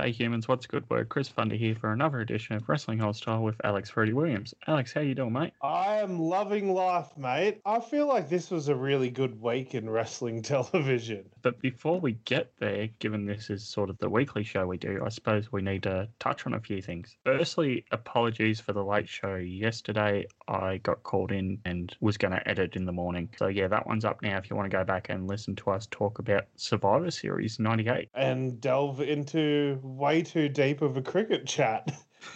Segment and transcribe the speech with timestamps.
[0.00, 1.10] G'day humans, what's good word?
[1.10, 4.54] Chris Funder here for another edition of Wrestling Aus Style with Alex Freddie Williams.
[4.66, 5.52] Alex, how you doing, mate?
[5.62, 7.60] I am loving life, mate.
[7.66, 11.26] I feel like this was a really good week in wrestling television.
[11.42, 15.02] But before we get there, given this is sort of the weekly show we do,
[15.04, 17.18] I suppose we need to touch on a few things.
[17.26, 20.24] Firstly, apologies for the late show yesterday.
[20.48, 23.28] I got called in and was going to edit in the morning.
[23.38, 25.72] So yeah, that one's up now if you want to go back and listen to
[25.72, 28.08] us talk about Survivor Series 98.
[28.14, 31.88] And delve into way too deep of a cricket chat.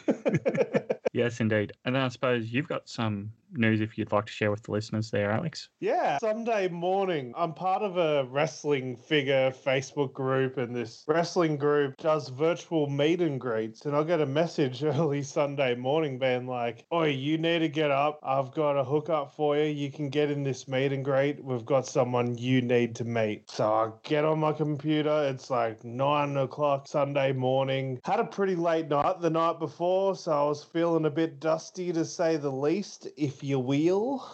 [1.15, 1.73] Yes, indeed.
[1.85, 4.73] And then I suppose you've got some news if you'd like to share with the
[4.73, 5.69] listeners there, Alex.
[5.81, 11.97] Yeah, Sunday morning, I'm part of a wrestling figure Facebook group, and this wrestling group
[11.99, 13.87] does virtual meet and greets.
[13.87, 17.91] And I get a message early Sunday morning being like, Oi, you need to get
[17.91, 18.21] up.
[18.23, 19.65] I've got a hookup for you.
[19.65, 21.43] You can get in this meet and greet.
[21.45, 23.51] We've got someone you need to meet.
[23.51, 25.25] So I get on my computer.
[25.29, 28.01] It's like nine o'clock Sunday morning.
[28.05, 31.93] Had a pretty late night the night before, so I was feeling a bit dusty
[31.93, 34.25] to say the least, if you will.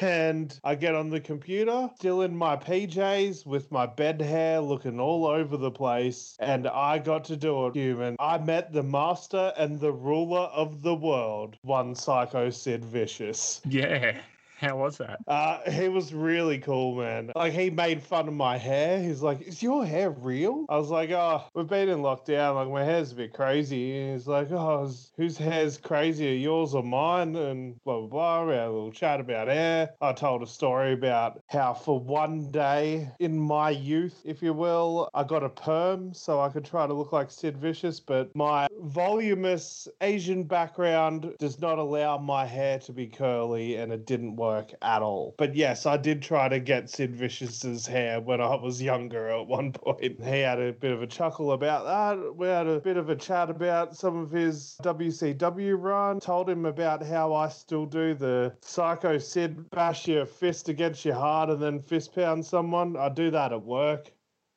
[0.00, 5.00] And I get on the computer, still in my PJs with my bed hair looking
[5.00, 6.36] all over the place.
[6.38, 8.16] And I got to do it, human.
[8.18, 13.60] I met the master and the ruler of the world, one psycho Sid Vicious.
[13.64, 14.20] Yeah.
[14.60, 15.20] How was that?
[15.26, 17.32] Uh, he was really cool, man.
[17.34, 19.02] Like he made fun of my hair.
[19.02, 22.56] He's like, "Is your hair real?" I was like, "Oh, we've been in lockdown.
[22.56, 26.82] Like my hair's a bit crazy." And he's like, "Oh, whose hair's crazier, yours or
[26.82, 28.44] mine?" And blah blah blah.
[28.44, 29.94] We had a little chat about hair.
[30.02, 35.08] I told a story about how for one day in my youth, if you will,
[35.14, 38.68] I got a perm so I could try to look like Sid Vicious, but my
[38.82, 44.49] voluminous Asian background does not allow my hair to be curly, and it didn't work
[44.82, 45.34] at all.
[45.38, 49.46] But yes, I did try to get Sid Vicious's hair when I was younger at
[49.46, 50.22] one point.
[50.22, 52.36] He had a bit of a chuckle about that.
[52.36, 56.20] We had a bit of a chat about some of his WCW run.
[56.20, 61.14] Told him about how I still do the Psycho Sid bash your fist against your
[61.14, 62.96] heart and then fist pound someone.
[62.96, 64.12] I do that at work.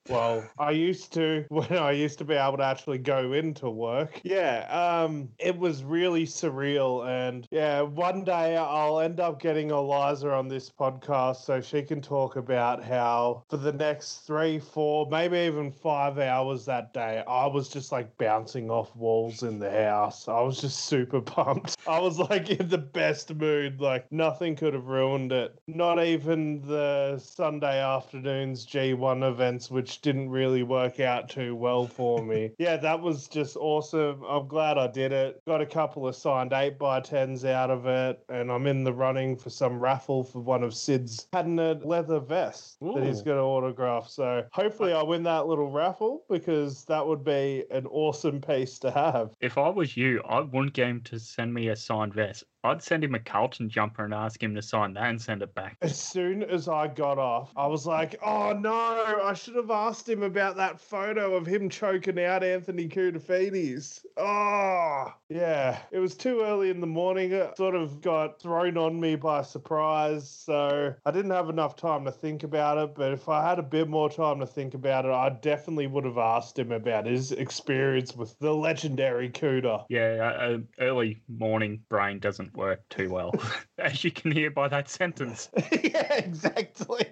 [0.10, 4.20] Well, I used to when I used to be able to actually go into work.
[4.24, 10.32] Yeah, um, it was really surreal, and yeah, one day I'll end up getting Eliza
[10.32, 15.38] on this podcast so she can talk about how for the next three, four, maybe
[15.38, 20.28] even five hours that day, I was just like bouncing off walls in the house.
[20.28, 21.78] I was just super pumped.
[21.88, 23.80] I was like in the best mood.
[23.80, 25.58] Like nothing could have ruined it.
[25.68, 32.24] Not even the Sunday afternoons G1 events, which didn't really work out too well for
[32.24, 32.52] me.
[32.60, 34.24] yeah, that was just awesome.
[34.24, 35.42] I'm glad I did it.
[35.48, 38.94] Got a couple of signed 8 by 10s out of it, and I'm in the
[38.94, 43.44] running for some raffle for one of Sid's patented leather vests that he's going to
[43.44, 44.10] autograph.
[44.10, 48.92] So hopefully I win that little raffle because that would be an awesome piece to
[48.92, 49.34] have.
[49.42, 52.44] If I was you, I wouldn't get him to send me a signed vest.
[52.66, 55.54] I'd send him a Carlton jumper and ask him to sign that and send it
[55.54, 55.78] back.
[55.82, 60.08] As soon as I got off, I was like, oh no, I should have asked
[60.08, 64.06] him about that photo of him choking out Anthony Koutoufides.
[64.16, 65.80] Oh, yeah.
[65.92, 67.34] It was too early in the morning.
[67.34, 70.30] It sort of got thrown on me by surprise.
[70.30, 72.96] So I didn't have enough time to think about it.
[72.96, 76.06] But if I had a bit more time to think about it, I definitely would
[76.06, 79.86] have asked him about his experience with the legendary Kouta.
[79.90, 83.34] Yeah, uh, uh, early morning brain doesn't work too well,
[83.78, 85.50] as you can hear by that sentence.
[85.84, 87.06] yeah, exactly.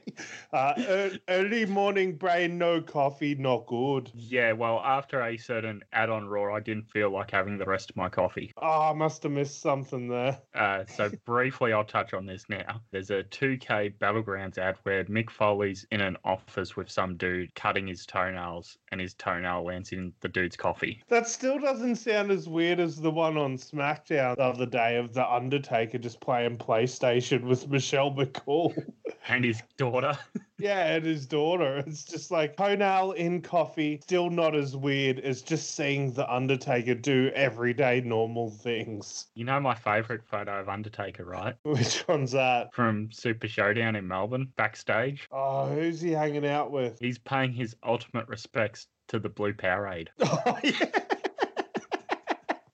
[0.53, 4.09] Uh, early morning brain, no coffee, not good.
[4.13, 7.95] Yeah, well, after a certain add-on raw, I didn't feel like having the rest of
[7.95, 8.51] my coffee.
[8.57, 10.39] Oh, I must have missed something there.
[10.53, 12.81] Uh, so briefly, I'll touch on this now.
[12.91, 17.87] There's a 2K Battlegrounds ad where Mick Foley's in an office with some dude cutting
[17.87, 21.01] his toenails, and his toenail lands in the dude's coffee.
[21.07, 25.13] That still doesn't sound as weird as the one on SmackDown the other day of
[25.13, 28.73] The Undertaker just playing PlayStation with Michelle McCool.
[29.27, 30.17] And his daughter.
[30.57, 31.83] yeah, and his daughter.
[31.85, 36.95] It's just like toenail in coffee, still not as weird as just seeing The Undertaker
[36.95, 39.27] do everyday normal things.
[39.35, 41.55] You know my favourite photo of Undertaker, right?
[41.63, 42.73] Which one's that?
[42.73, 45.27] From Super Showdown in Melbourne, backstage.
[45.31, 46.97] Oh, who's he hanging out with?
[46.99, 50.07] He's paying his ultimate respects to the Blue Powerade.
[50.19, 51.00] Oh, yeah.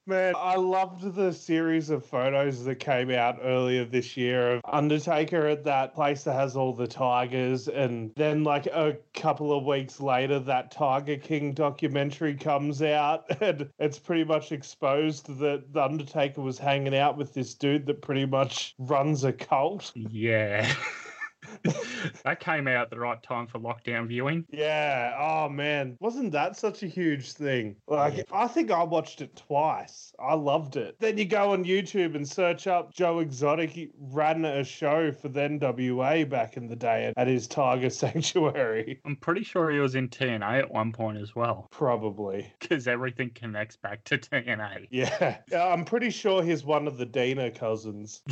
[0.07, 5.47] Man, I loved the series of photos that came out earlier this year of Undertaker
[5.47, 7.67] at that place that has all the tigers.
[7.67, 13.25] And then, like, a couple of weeks later, that Tiger King documentary comes out.
[13.47, 18.01] And it's pretty much exposed that the Undertaker was hanging out with this dude that
[18.01, 19.91] pretty much runs a cult.
[19.95, 20.73] Yeah.
[22.23, 24.45] that came out at the right time for lockdown viewing.
[24.49, 25.15] Yeah.
[25.19, 27.75] Oh man, wasn't that such a huge thing?
[27.87, 28.23] Like, Yeah.
[28.31, 30.11] I think I watched it twice.
[30.19, 30.95] I loved it.
[30.99, 33.69] Then you go on YouTube and search up Joe Exotic.
[33.69, 38.99] He ran a show for the NWA back in the day at his Tiger Sanctuary.
[39.05, 42.51] I'm pretty sure he was in TNA at one point as well, Probably.
[42.59, 44.87] because everything connects back to TNA.
[44.91, 45.37] Yeah.
[45.51, 48.21] Yeah, I'm pretty sure he's one of the Deaner cousins.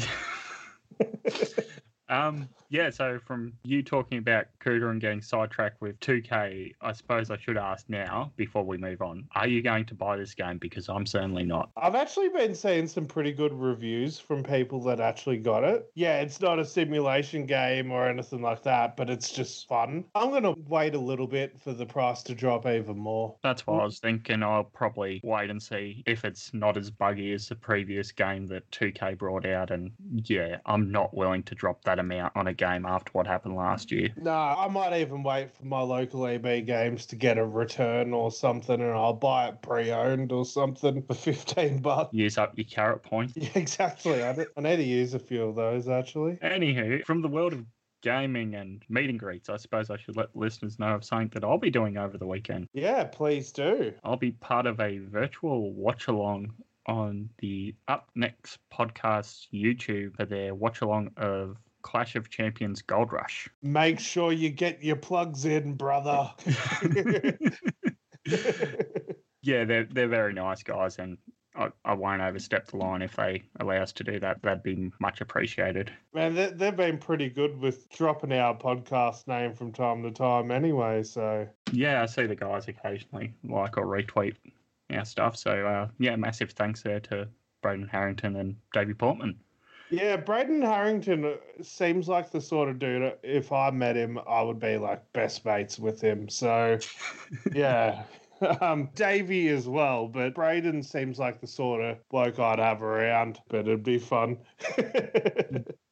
[2.07, 7.31] Um, yeah, so from you talking about Kouta and getting sidetracked with 2K, I suppose
[7.31, 10.57] I should ask now before we move on are you going to buy this game?
[10.57, 11.69] Because I'm certainly not.
[11.77, 15.89] I've actually been seeing some pretty good reviews from people that actually got it.
[15.95, 20.06] Yeah, it's not a simulation game or anything like that, but it's just fun.
[20.15, 23.35] I'm going to wait a little bit for the price to drop even more.
[23.44, 24.44] That's what I was thinking.
[24.44, 28.69] I'll probably wait and see if it's not as buggy as the previous game that
[28.71, 29.71] 2K brought out.
[29.71, 29.91] And
[30.23, 33.92] yeah, I'm not willing to drop that amount on a game after what happened last
[33.92, 34.10] year.
[34.18, 38.31] No, I might even wait for my local EB games to get a return or
[38.31, 42.13] something, and I'll buy it pre-owned or something for 15 bucks.
[42.13, 43.34] Use up your carrot points.
[43.46, 44.24] Yeah, exactly.
[44.24, 46.38] I, I need to use a few of those actually.
[46.44, 47.66] Anywho, from the world of
[48.02, 51.30] gaming and meet and greets, I suppose I should let the listeners know of something
[51.34, 52.68] that I'll be doing over the weekend.
[52.74, 53.94] Yeah, please do.
[54.04, 56.54] I'll be part of a virtual watch along
[56.86, 63.13] on the Up Next podcast YouTube for their watch along of Clash of Champions Gold
[63.13, 63.47] Rush.
[63.61, 66.31] Make sure you get your plugs in, brother.
[69.43, 71.19] yeah, they're they're very nice guys, and
[71.55, 74.41] I, I won't overstep the line if they allow us to do that.
[74.41, 75.91] That'd be much appreciated.
[76.11, 80.49] Man, they, they've been pretty good with dropping our podcast name from time to time
[80.49, 84.37] anyway, so Yeah, I see the guys occasionally like or retweet
[84.91, 85.37] our stuff.
[85.37, 87.27] So uh, yeah, massive thanks there to
[87.61, 89.39] Braden Harrington and Davey Portman.
[89.89, 94.19] Yeah, Braden Harrington uh, seems like the sort of dude, uh, if I met him,
[94.27, 96.27] I would be like best mates with him.
[96.29, 96.79] So,
[97.53, 98.03] yeah.
[98.59, 103.39] Um, Davey as well, but Braden seems like the sort of bloke I'd have around,
[103.47, 104.37] but it'd be fun.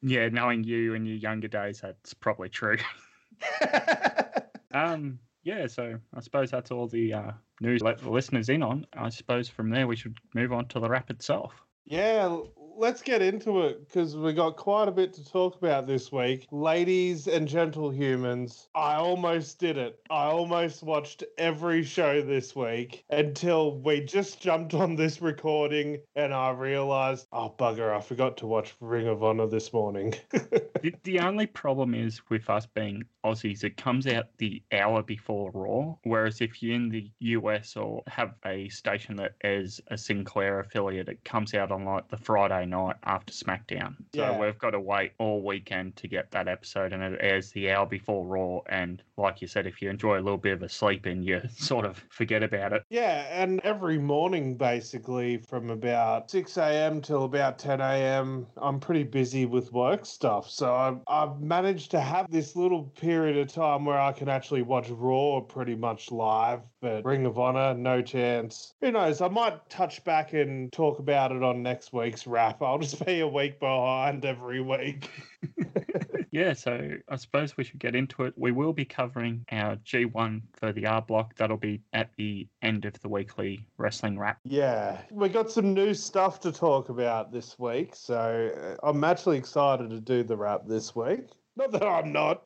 [0.02, 2.76] Yeah, knowing you and your younger days, that's probably true.
[4.74, 7.30] Um, yeah, so I suppose that's all the uh,
[7.60, 8.86] news let the listeners in on.
[8.92, 11.54] I suppose from there we should move on to the wrap itself.
[11.86, 12.38] Yeah,
[12.76, 16.46] let's get into it because we got quite a bit to talk about this week.
[16.50, 19.98] Ladies and gentle humans, I almost did it.
[20.10, 26.32] I almost watched every show this week until we just jumped on this recording and
[26.34, 30.14] I realized, oh, bugger, I forgot to watch Ring of Honor this morning.
[30.84, 35.50] The, the only problem is with us being Aussies, it comes out the hour before
[35.54, 35.94] Raw.
[36.02, 41.08] Whereas if you're in the US or have a station that is a Sinclair affiliate,
[41.08, 43.96] it comes out on like the Friday night after SmackDown.
[44.14, 44.38] So Yeah.
[44.38, 47.86] we've got to wait all weekend to get that episode, and it airs the hour
[47.86, 48.60] before Raw.
[48.68, 51.40] And like you said, if you enjoy a little bit of a sleep in, you
[51.56, 52.82] sort of forget about it.
[52.90, 57.00] Yeah, and every morning, basically, from about 6 a.m.
[57.00, 60.48] till about 10 a.m., I'm pretty busy with work stuff.
[60.50, 64.62] So I've, I've managed to have this little period of time where I can actually
[64.62, 68.74] watch Raw pretty much live, but Ring of Honor, no chance.
[68.80, 69.20] Who knows?
[69.20, 72.53] I might touch back and talk about it on next week's wrap.
[72.60, 75.10] I'll just be a week behind every week.
[76.34, 78.34] Yeah, so I suppose we should get into it.
[78.36, 81.36] We will be covering our G1 for the R block.
[81.36, 84.40] That'll be at the end of the weekly wrestling wrap.
[84.42, 88.50] Yeah, we got some new stuff to talk about this week, so
[88.82, 91.28] uh, I'm actually excited to do the wrap this week.
[91.56, 92.42] Not that I'm not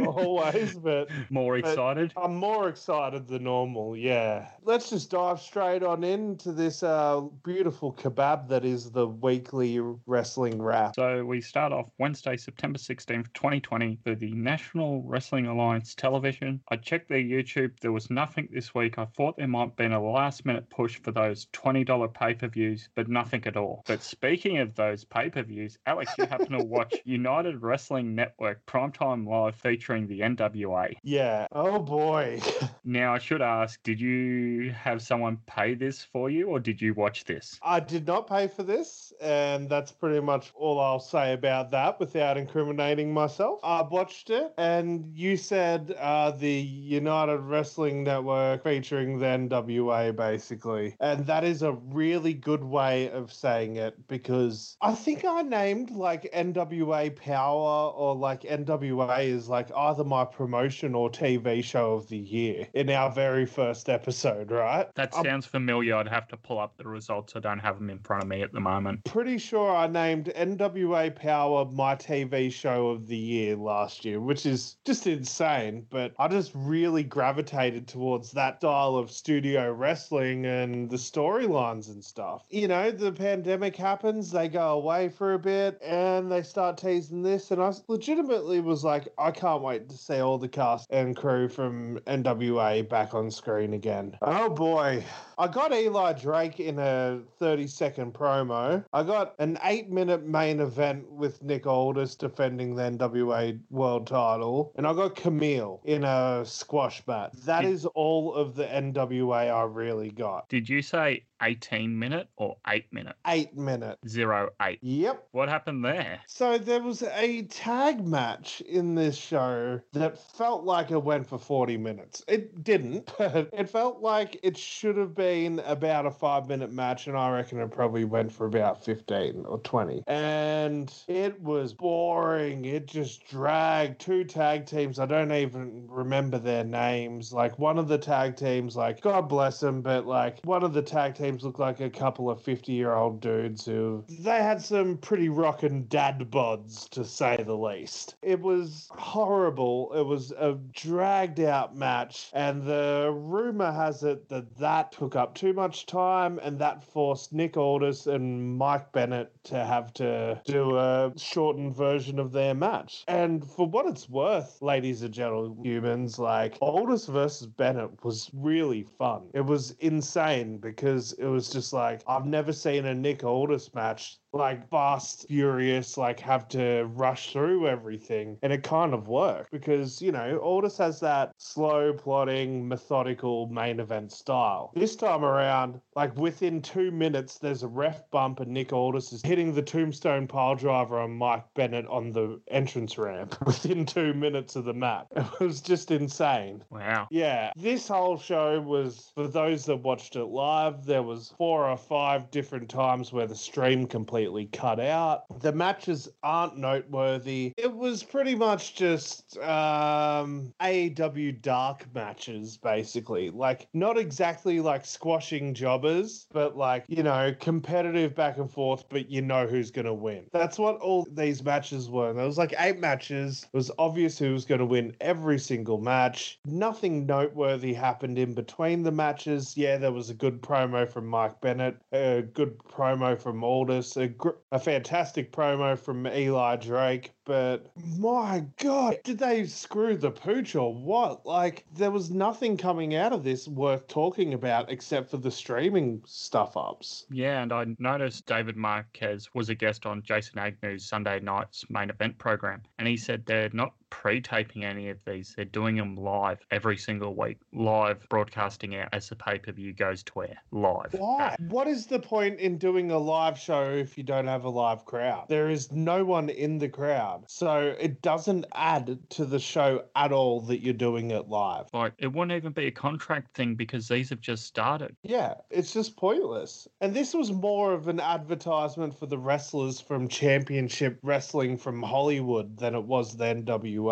[0.00, 2.12] always, but More But- excited?
[2.16, 3.96] I'm more excited than normal.
[3.96, 9.78] Yeah, let's just dive straight on into this uh, beautiful kebab that is the weekly
[10.06, 10.94] wrestling wrap.
[10.94, 16.60] So we start off Wednesday, September 16th, 2020, for the National Wrestling Alliance television.
[16.70, 17.72] I checked their YouTube.
[17.80, 18.98] There was nothing this week.
[18.98, 22.48] I thought there might have been a last minute push for those $20 pay per
[22.48, 23.82] views, but nothing at all.
[23.86, 28.45] But speaking of those pay per views, Alex, you happen to watch United Wrestling Network
[28.46, 30.94] Like primetime Live featuring the NWA.
[31.02, 31.48] Yeah.
[31.50, 32.40] Oh boy.
[32.88, 36.94] Now, I should ask, did you have someone pay this for you or did you
[36.94, 37.58] watch this?
[37.60, 41.98] I did not pay for this, and that's pretty much all I'll say about that
[41.98, 43.58] without incriminating myself.
[43.64, 50.94] I watched it, and you said uh, the United Wrestling Network featuring the NWA, basically.
[51.00, 55.90] And that is a really good way of saying it because I think I named
[55.90, 61.94] like NWA Power or like like NWA is like either my promotion or TV show
[61.94, 64.86] of the year in our very first episode, right?
[64.94, 65.96] That I'm sounds familiar.
[65.96, 67.34] I'd have to pull up the results.
[67.36, 69.04] I don't have them in front of me at the moment.
[69.04, 74.44] pretty sure I named NWA Powerrr my TV show of the year last year, which
[74.44, 75.86] is just insane.
[75.90, 82.04] But I just really gravitated towards that style of studio wrestling and the storylines and
[82.04, 82.46] stuff.
[82.50, 87.22] You know, the pandemic happens, they go away for a bit, and they start teasing
[87.22, 87.50] this.
[87.50, 91.48] And I legitimately was like, I can't wait to see all the cast and crew
[91.48, 94.16] from NWA back on screen again.
[94.22, 95.02] Oh boy.
[95.38, 98.82] I got Eli Drake in a 30 second promo.
[98.92, 104.72] I got an eight minute main event with Nick Aldis defending the NWA world title.
[104.76, 107.32] And I got Camille in a squash match.
[107.44, 110.48] That Did- is all of the NWA I really got.
[110.48, 113.16] Did you say 18 minute or 8 minute?
[113.26, 113.98] Eight minute.
[114.08, 114.78] Zero eight.
[114.82, 115.28] Yep.
[115.32, 116.20] What happened there?
[116.26, 121.38] So there was a tag match in this show that felt like it went for
[121.38, 122.24] 40 minutes.
[122.28, 127.06] It didn't, but it felt like it should have been about a five minute match,
[127.06, 130.04] and I reckon it probably went for about 15 or 20.
[130.06, 132.64] And it was boring.
[132.64, 134.98] It just dragged two tag teams.
[134.98, 137.32] I don't even remember their names.
[137.32, 140.82] Like one of the tag teams, like God bless them, but like one of the
[140.82, 144.96] tag teams looked like a couple of 50 year old dudes who they had some
[144.98, 148.16] pretty rockin' dad bods to say the least.
[148.22, 149.92] It was horrible.
[149.94, 155.34] It was a dragged out match, and the rumor has it that that took up
[155.34, 160.76] too much time, and that forced Nick Aldis and Mike Bennett to have to do
[160.76, 163.04] a shortened version of their match.
[163.08, 168.82] And for what it's worth, ladies and gentlemen, humans, like Aldis versus Bennett was really
[168.82, 169.22] fun.
[169.34, 174.18] It was insane because it was just like I've never seen a Nick Aldis match
[174.36, 178.38] like fast, furious, like have to rush through everything.
[178.42, 183.80] And it kind of worked because, you know, Aldis has that slow, plodding, methodical main
[183.80, 184.72] event style.
[184.74, 189.22] This time around, like within two minutes, there's a ref bump and Nick Aldis is
[189.22, 194.56] hitting the tombstone pile driver on Mike Bennett on the entrance ramp within two minutes
[194.56, 195.06] of the match.
[195.16, 196.62] It was just insane.
[196.70, 197.08] Wow.
[197.10, 200.84] Yeah, this whole show was for those that watched it live.
[200.84, 205.24] There was four or five different times where the stream completely cut out.
[205.40, 207.52] The matches aren't noteworthy.
[207.56, 213.30] It was pretty much just um, AEW dark matches, basically.
[213.30, 218.84] Like not exactly like squashing jobbers, but like you know competitive back and forth.
[218.88, 220.26] But you know who's gonna win.
[220.32, 222.12] That's what all these matches were.
[222.12, 223.46] There was like eight matches.
[223.52, 226.38] It was obvious who was going to win every single match.
[226.44, 229.56] Nothing noteworthy happened in between the matches.
[229.56, 234.08] Yeah, there was a good promo from Mike Bennett, a good promo from Aldis, a,
[234.52, 237.12] a fantastic promo from Eli Drake.
[237.24, 241.26] But my God, did they screw the pooch or what?
[241.26, 246.02] Like, there was nothing coming out of this worth talking about except for the streaming
[246.06, 247.06] stuff ups.
[247.10, 251.90] Yeah, and I noticed David Marquez was a guest on Jason Agnew's Sunday night's main
[251.90, 256.38] event program, and he said they're not pre-taping any of these; they're doing them live
[256.50, 260.92] every single week, live broadcasting out as the pay-per-view goes to air live.
[260.92, 261.34] Why?
[261.48, 264.84] What is the point in doing a live show if you don't have a live
[264.84, 265.24] crowd?
[265.28, 267.24] There is no one in the crowd.
[267.26, 271.66] So it doesn't add to the show at all that you're doing it live.
[271.72, 274.94] Like it wouldn't even be a contract thing because these have just started.
[275.02, 276.68] Yeah, it's just pointless.
[276.82, 282.58] And this was more of an advertisement for the wrestlers from Championship Wrestling from Hollywood
[282.58, 283.85] than it was the NWA.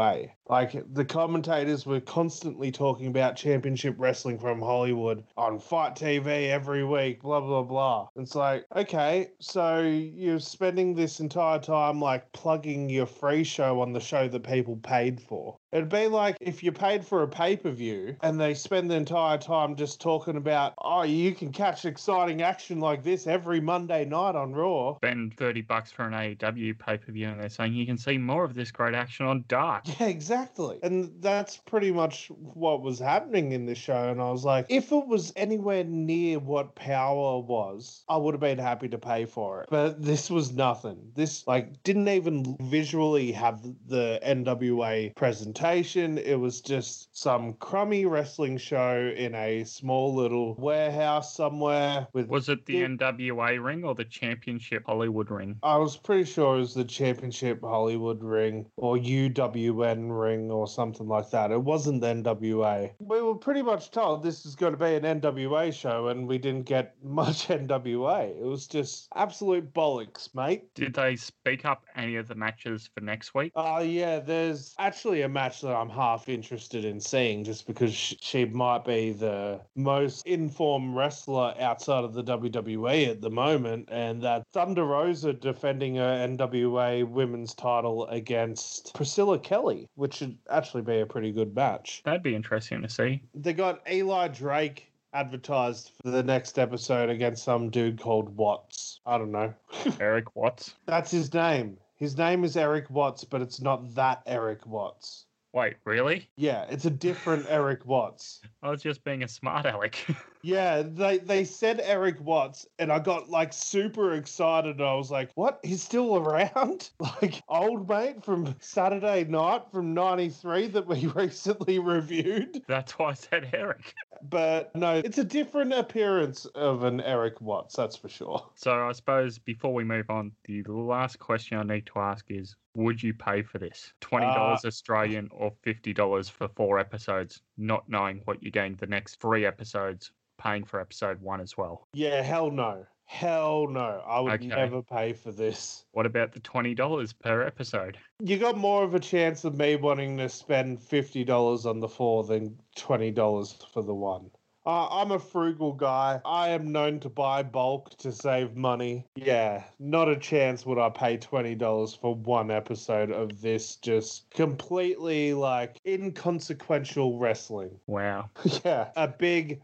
[0.48, 6.84] Like the commentators were constantly talking about Championship Wrestling from Hollywood on FITE TV every
[6.84, 8.08] week, blah blah blah.
[8.16, 13.92] It's like, okay, so you're spending this entire time like plugging your free show on
[13.92, 15.56] the show that people paid for.
[15.74, 18.94] It'd be like if you paid for a pay per view and they spend the
[18.94, 24.04] entire time just talking about, oh, you can catch exciting action like this every Monday
[24.04, 24.94] night on Raw.
[24.98, 28.54] Spend thirty bucks for an AEW pay-per-view, and they're saying you can see more of
[28.54, 29.84] this great action on Dark.
[30.00, 30.78] Yeah, exactly.
[30.82, 34.08] And that's pretty much what was happening in this show.
[34.08, 38.40] And I was like, if it was anywhere near what Powerrr was, I would have
[38.40, 39.68] been happy to pay for it.
[39.70, 40.98] But this was nothing.
[41.14, 45.63] This, like, didn't even visually have the NWA presentation.
[45.64, 46.18] Presentation.
[46.18, 52.48] It was just some crummy wrestling show in a small little warehouse somewhere with Was
[52.48, 52.82] it the.
[52.84, 55.56] NWA ring or the Championship Hollywood ring?
[55.62, 61.08] I was pretty sure it was the Championship Hollywood ring or UWN ring or something
[61.08, 61.50] like that.
[61.50, 62.92] It wasn't the NWA.
[62.98, 66.36] We were pretty much told this is going to be an NWA show, and we
[66.36, 68.38] didn't get much NWA.
[68.38, 70.74] It was just absolute bollocks, mate.
[70.74, 73.52] Did they speak up any of the matches for next week?
[73.56, 78.44] Oh, yeah, there's actually a match that I'm half interested in seeing just because she
[78.44, 83.88] might be the most informed wrestler outside of the WWE at the moment.
[83.90, 90.82] And that Thunder Rosa defending her NWA women's title against Priscilla Kelly, which should actually
[90.82, 92.02] be a pretty good match.
[92.04, 93.22] That'd be interesting to see.
[93.34, 99.00] They got Eli Drake advertised for the next episode against some dude called Watts.
[99.06, 99.54] I don't know.
[100.00, 100.74] Eric Watts.
[100.86, 101.78] That's his name.
[101.96, 105.23] His name is Eric Watts, but it's not that Eric Watts.
[105.54, 106.28] Wait, really?
[106.36, 108.40] Yeah, it's a different Eric Watts.
[108.60, 110.04] I was just being a smart aleck.
[110.46, 114.78] Yeah, they they said Eric Watts, and I got like super excited.
[114.78, 115.58] I was like, "What?
[115.62, 116.90] He's still around?
[117.00, 123.14] Like old mate from Saturday Night from '93 that we recently reviewed." That's why I
[123.14, 123.94] said Eric.
[124.28, 128.44] But no, it's a different appearance of an Eric Watts, that's for sure.
[128.54, 132.56] So I suppose before we move on, the last question I need to ask is
[132.74, 133.92] would you pay for this?
[134.00, 139.20] $20 uh, Australian or $50 for four episodes, not knowing what you're getting the next
[139.20, 141.86] three episodes, paying for episode one as well?
[141.92, 142.86] Yeah, hell no.
[143.06, 144.02] Hell no.
[144.06, 144.46] I would Okay.
[144.46, 145.84] never pay for this.
[145.92, 147.98] What about the $20 per episode?
[148.20, 152.24] You got more of a chance of me wanting to spend $50 on the four
[152.24, 154.30] than $20 for the one.
[154.66, 156.22] Uh, I'm a frugal guy.
[156.24, 159.04] I am known to buy bulk to save money.
[159.14, 165.34] Yeah, not a chance would I pay $20 for one episode of this just completely
[165.34, 167.78] like inconsequential wrestling.
[167.86, 168.30] Wow.
[168.64, 169.60] yeah, a big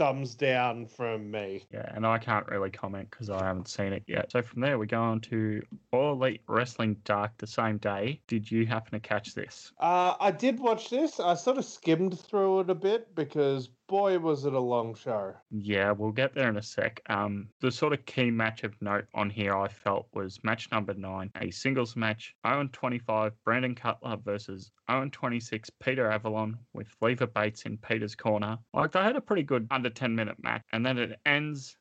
[0.00, 1.62] thumbs down from me.
[1.70, 4.32] Yeah, and I can't really comment because I haven't seen it yet.
[4.32, 5.60] So from there, we go on to
[5.92, 8.18] All Elite Wrestling Dark the same day.
[8.26, 9.72] Did you happen to catch this?
[9.78, 11.20] Uh, I did watch this.
[11.20, 15.34] I sort of skimmed through it a bit because boy, was it a long show.
[15.50, 17.02] Yeah, we'll get there in a sec.
[17.10, 20.94] Um, the sort of key match of note on here I felt was match number
[20.94, 22.36] nine, a singles match.
[22.44, 28.56] Owen 25, Brandon Cutler versus Owen 26, Peter Avalon with Leva Bates in Peter's corner.
[28.72, 31.76] Like they had a pretty good under 10 minute match, and then it ends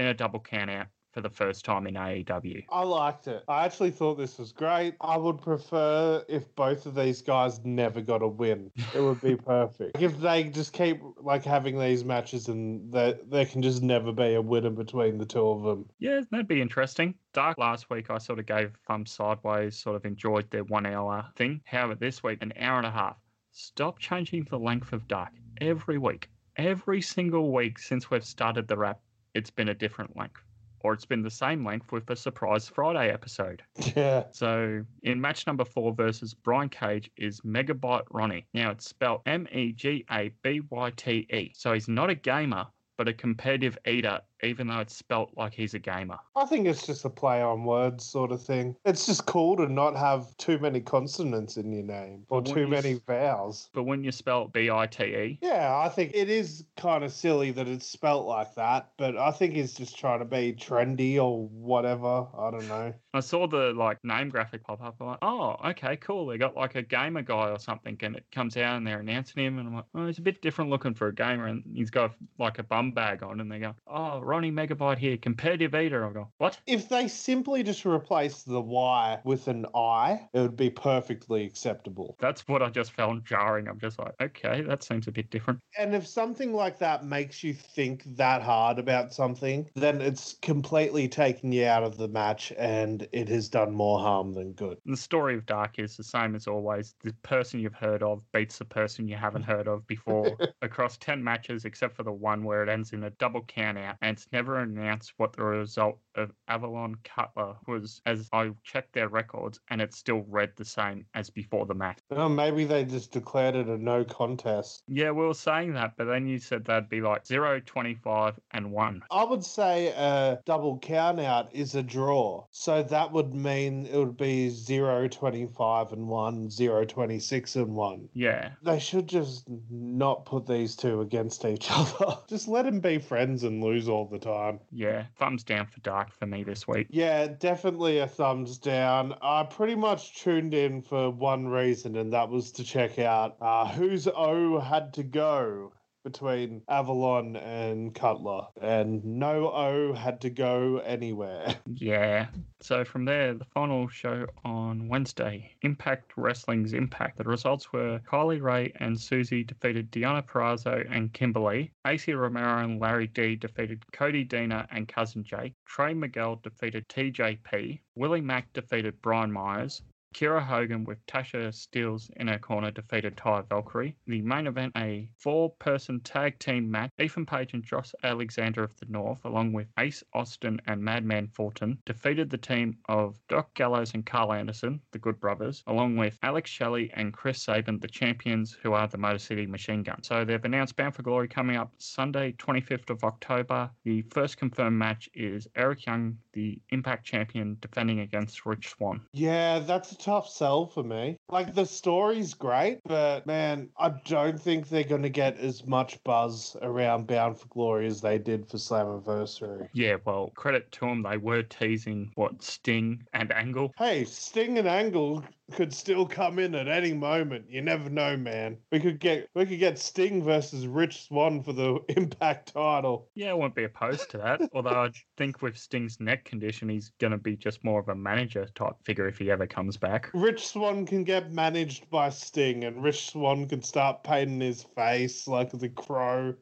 [0.00, 2.64] in a double count out for the first time in AEW.
[2.70, 3.42] I liked it.
[3.48, 4.94] I actually thought this was great.
[5.00, 8.70] I would prefer if both of these guys never got a win.
[8.94, 10.00] It would be perfect.
[10.00, 14.34] if they just keep like having these matches and there there can just never be
[14.34, 15.86] a winner between the two of them.
[15.98, 17.14] Yeah, that'd be interesting.
[17.32, 21.26] Dark last week, I sort of gave thumb sideways, sort of enjoyed their one hour
[21.34, 21.62] thing.
[21.64, 23.16] However, this week, an hour and a half.
[23.50, 26.28] Stop changing the length of Dark every week.
[26.54, 29.00] Every single week since we've started the wrap,
[29.34, 30.42] it's been a different length.
[30.80, 33.62] Or it's been the same length with a surprise Friday episode.
[33.96, 34.24] Yeah.
[34.30, 38.46] So in match number four versus Brian Cage is Megabyte Ronnie.
[38.54, 41.52] Now it's spelled M E G A B Y T E.
[41.54, 45.74] So he's not a gamer, but a competitive eater, even though it's spelt like he's
[45.74, 46.18] a gamer.
[46.36, 48.76] I think it's just a play on words sort of thing.
[48.84, 52.92] It's just cool to not have too many consonants in your name or too many
[52.94, 53.70] s- vowels.
[53.74, 57.12] But when you spell B I T E, Yeah, I think it is kind of
[57.12, 61.22] silly that it's spelt like that, but I think he's just trying to be trendy
[61.22, 62.26] or whatever.
[62.38, 62.94] I don't know.
[63.14, 64.96] I saw the like name graphic pop up.
[65.00, 66.26] I'm like, oh, okay, cool.
[66.26, 69.44] They got like a gamer guy or something, and it comes out and they're announcing
[69.44, 71.90] him, and I'm like, oh, he's a bit different looking for a gamer, and he's
[71.90, 76.04] got like a bum bag on, and they go, oh, Ronnie Megabyte here, competitive eater.
[76.04, 76.60] I go, what?
[76.66, 82.14] If they simply just replace the Y with an I, it would be perfectly acceptable.
[82.20, 83.68] That's what I just found jarring.
[83.68, 85.60] I'm just like, okay, that seems a bit different.
[85.78, 91.08] And if something like that makes you think that hard about something, then it's completely
[91.08, 94.76] taken you out of the match and it has done more harm than good.
[94.84, 96.94] The story of Dark is the same as always.
[97.02, 101.24] The person you've heard of beats the person you haven't heard of before across 10
[101.24, 103.96] matches, except for the one where it ends in a double count out.
[104.02, 109.08] And it's never announced what the result of Avalon Cutler was, as I checked their
[109.08, 112.00] records, and it still read the same as before the match.
[112.10, 114.82] Oh, maybe they just declared it a no contest.
[114.88, 118.72] Yeah, we were saying that, but then you said that'd be like 0, 25, and
[118.72, 119.02] 1.
[119.12, 122.44] I would say a double count out is a draw.
[122.50, 128.08] So that would mean it would be 0 25 and 1, 0 26 and 1.
[128.14, 128.50] Yeah.
[128.64, 132.18] They should just not put these two against each other.
[132.28, 134.60] just let them be friends and lose all the time.
[134.70, 136.86] Yeah, thumbs down for Dark for me this week.
[136.90, 139.14] Yeah, definitely a thumbs down.
[139.22, 143.68] I pretty much tuned in for one reason, and that was to check out uh,
[143.68, 145.72] whose O had to go
[146.08, 151.54] between Avalon and Cutler, and no O had to go anywhere.
[151.80, 152.28] Yeah.
[152.60, 157.18] So from there, the final show on Wednesday, Impact Wrestling's Impact.
[157.18, 161.70] The results were Kylie Rae and Susie defeated Deonna Purrazzo and Kimberly.
[161.86, 165.54] Ace Romero and Larry D defeated Cody Deaner and Cousin Jake.
[165.66, 167.80] Trey Miguel defeated TJP.
[167.94, 169.82] Willie Mack defeated Brian Myers.
[170.18, 173.94] Kiera Hogan with Tasha Steelz in her corner defeated Taya Valkyrie.
[174.08, 176.90] The main event, a four person tag team match.
[176.98, 181.78] Ethan Page and Josh Alexander of the North, along with Ace Austin and Madman Fulton,
[181.86, 186.50] defeated the team of Doc Gallows and Karl Anderson, the Good Brothers, along with Alex
[186.50, 190.02] Shelley and Chris Sabin, the champions who are the Motor City Machine Gun.
[190.02, 193.70] So they've announced Bound for Glory coming up Sunday, 25th of October.
[193.84, 199.02] The first confirmed match is Eric Young, the Impact champion, defending against Rich Swann.
[199.12, 201.18] Yeah, that's tough sell for me.
[201.28, 206.02] Like the story's great, but man, I don't think they're going to get as much
[206.02, 209.68] buzz around Bound for Glory as they did for Slammiversary.
[209.74, 213.74] Yeah, well, credit to them, they were teasing what Sting and Angle.
[213.76, 217.46] Hey, Sting and Angle could still come in at any moment.
[217.48, 218.58] You never know, man.
[218.70, 223.08] We could get we could get Sting versus Rich Swann for the Impact title.
[223.14, 224.40] Yeah, I won't be opposed to that.
[224.54, 227.94] Although I think with Sting's neck condition, he's going to be just more of a
[227.94, 230.10] manager type figure if he ever comes back.
[230.14, 235.26] Rich Swann can get managed by Sting, and Rich Swann can start painting his face
[235.26, 236.34] like the crow.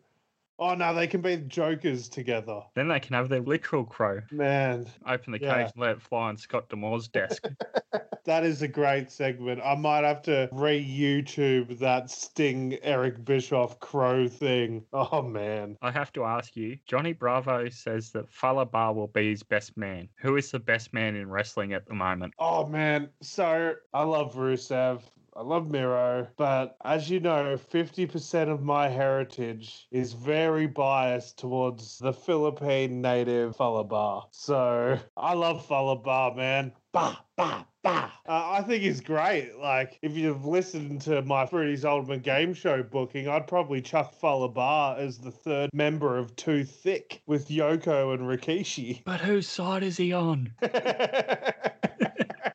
[0.58, 2.60] Oh no, they can be jokers together.
[2.74, 4.20] Then they can have their literal crow.
[4.30, 5.54] Man, Open the Yeah.
[5.64, 7.46] cage and let it fly on Scott D'Amore's desk.
[8.24, 9.60] that is a great segment.
[9.62, 14.84] I might have to re YouTube that Sting Eric Bischoff crow thing.
[14.92, 15.76] Oh man.
[15.82, 19.76] I have to ask you, Johnny Bravo says that Fallah Bahh will be his best
[19.76, 20.08] man.
[20.20, 22.32] Who is the best man in wrestling at the moment?
[22.38, 23.10] Oh man.
[23.20, 25.02] So I love Rusev.
[25.36, 31.98] I love Miro, but as you know, 50% of my heritage is very biased towards
[31.98, 34.22] the Philippine native Fallah Bahh.
[34.30, 36.72] So I love Fallah Bahh, man.
[36.92, 38.10] Bah, bah, bah.
[38.26, 39.58] Uh, I think he's great.
[39.60, 44.48] Like, if you've listened to my Fruity's Ultimate Game Show booking, I'd probably chuck Fallah
[44.48, 49.04] Bahh as the third member of Too Thick with Yoko and Rikishi.
[49.04, 50.54] But whose side is he on?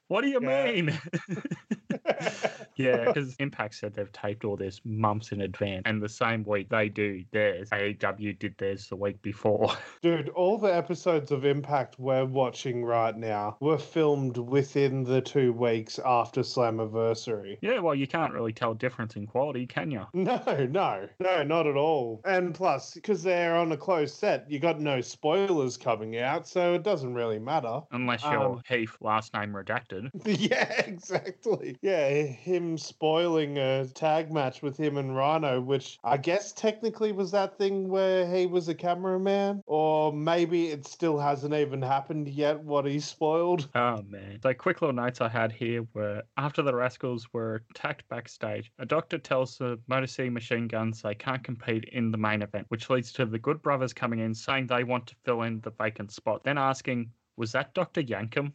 [0.07, 0.71] What do you Yeah.
[0.73, 0.99] mean?
[2.75, 6.69] yeah, because Impact said they've taped all this months in advance, and the same week
[6.69, 9.69] they do theirs, AEW did theirs the week before.
[10.01, 15.53] Dude, all the episodes of Impact we're watching right now were filmed within the two
[15.53, 17.57] weeks after Slammiversary.
[17.61, 20.05] yeah, well, you can't really tell difference in quality, can you?
[20.13, 22.21] No, no, no, not at all.
[22.25, 26.73] And plus, because they're on a closed set, you got no spoilers coming out, so
[26.75, 27.81] it doesn't really matter.
[27.91, 30.09] Unless you're Um, Heath, last name redacted.
[30.25, 31.75] yeah, exactly.
[31.81, 37.31] Yeah, him spoiling a tag match with him and Rhino, which I guess technically was
[37.31, 42.59] that thing where he was a cameraman, or maybe it still hasn't even happened yet.
[42.61, 43.69] What he spoiled.
[43.81, 44.39] Oh man.
[44.43, 48.85] So quick little notes I had here were after the Rascals were attacked backstage, a
[48.85, 52.89] doctor tells the Motor City machine guns they can't compete in the main event, which
[52.89, 56.11] leads to the Good Brothers coming in saying they want to fill in the vacant
[56.11, 58.03] spot, then asking, was that Dr.
[58.03, 58.53] Yankem?